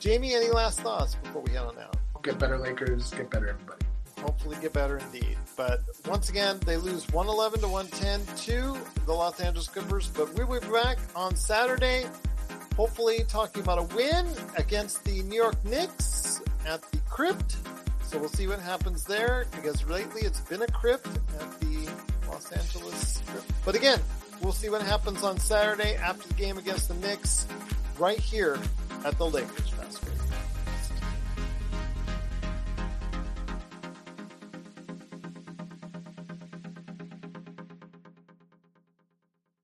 Jamie, 0.00 0.34
any 0.34 0.50
last 0.50 0.80
thoughts 0.80 1.14
before 1.16 1.42
we 1.42 1.52
head 1.52 1.64
on 1.64 1.78
out? 1.78 1.96
Get 2.22 2.38
better, 2.38 2.58
Lakers. 2.58 3.10
Get 3.10 3.30
better, 3.30 3.48
everybody. 3.48 3.84
Hopefully, 4.20 4.56
get 4.60 4.72
better 4.72 4.98
indeed. 4.98 5.36
But 5.56 5.80
once 6.06 6.30
again, 6.30 6.58
they 6.64 6.76
lose 6.76 7.06
111 7.10 7.60
to 7.60 7.68
110 7.68 8.36
to 8.46 8.78
the 9.04 9.12
Los 9.12 9.40
Angeles 9.40 9.68
Clippers. 9.68 10.08
But 10.08 10.32
we 10.34 10.44
will 10.44 10.60
be 10.60 10.68
back 10.68 10.98
on 11.14 11.36
Saturday 11.36 12.06
hopefully 12.76 13.24
talking 13.28 13.62
about 13.62 13.78
a 13.78 13.94
win 13.94 14.26
against 14.56 15.04
the 15.04 15.22
New 15.22 15.36
York 15.36 15.62
Knicks 15.64 16.42
at 16.66 16.82
the 16.90 16.98
Crypt. 17.08 17.56
So 18.14 18.20
we'll 18.20 18.28
see 18.28 18.46
what 18.46 18.60
happens 18.60 19.02
there 19.02 19.44
because 19.50 19.84
lately 19.88 20.22
it's 20.22 20.38
been 20.42 20.62
a 20.62 20.68
crypt 20.68 21.08
at 21.08 21.60
the 21.60 21.88
Los 22.28 22.52
Angeles 22.52 23.20
Crypt. 23.26 23.50
But 23.64 23.74
again, 23.74 23.98
we'll 24.40 24.52
see 24.52 24.68
what 24.68 24.82
happens 24.82 25.24
on 25.24 25.36
Saturday 25.36 25.96
after 25.96 26.28
the 26.28 26.34
game 26.34 26.56
against 26.56 26.86
the 26.86 26.94
Knicks 26.94 27.44
right 27.98 28.20
here 28.20 28.56
at 29.04 29.18
the 29.18 29.26
Lakers. 29.26 29.72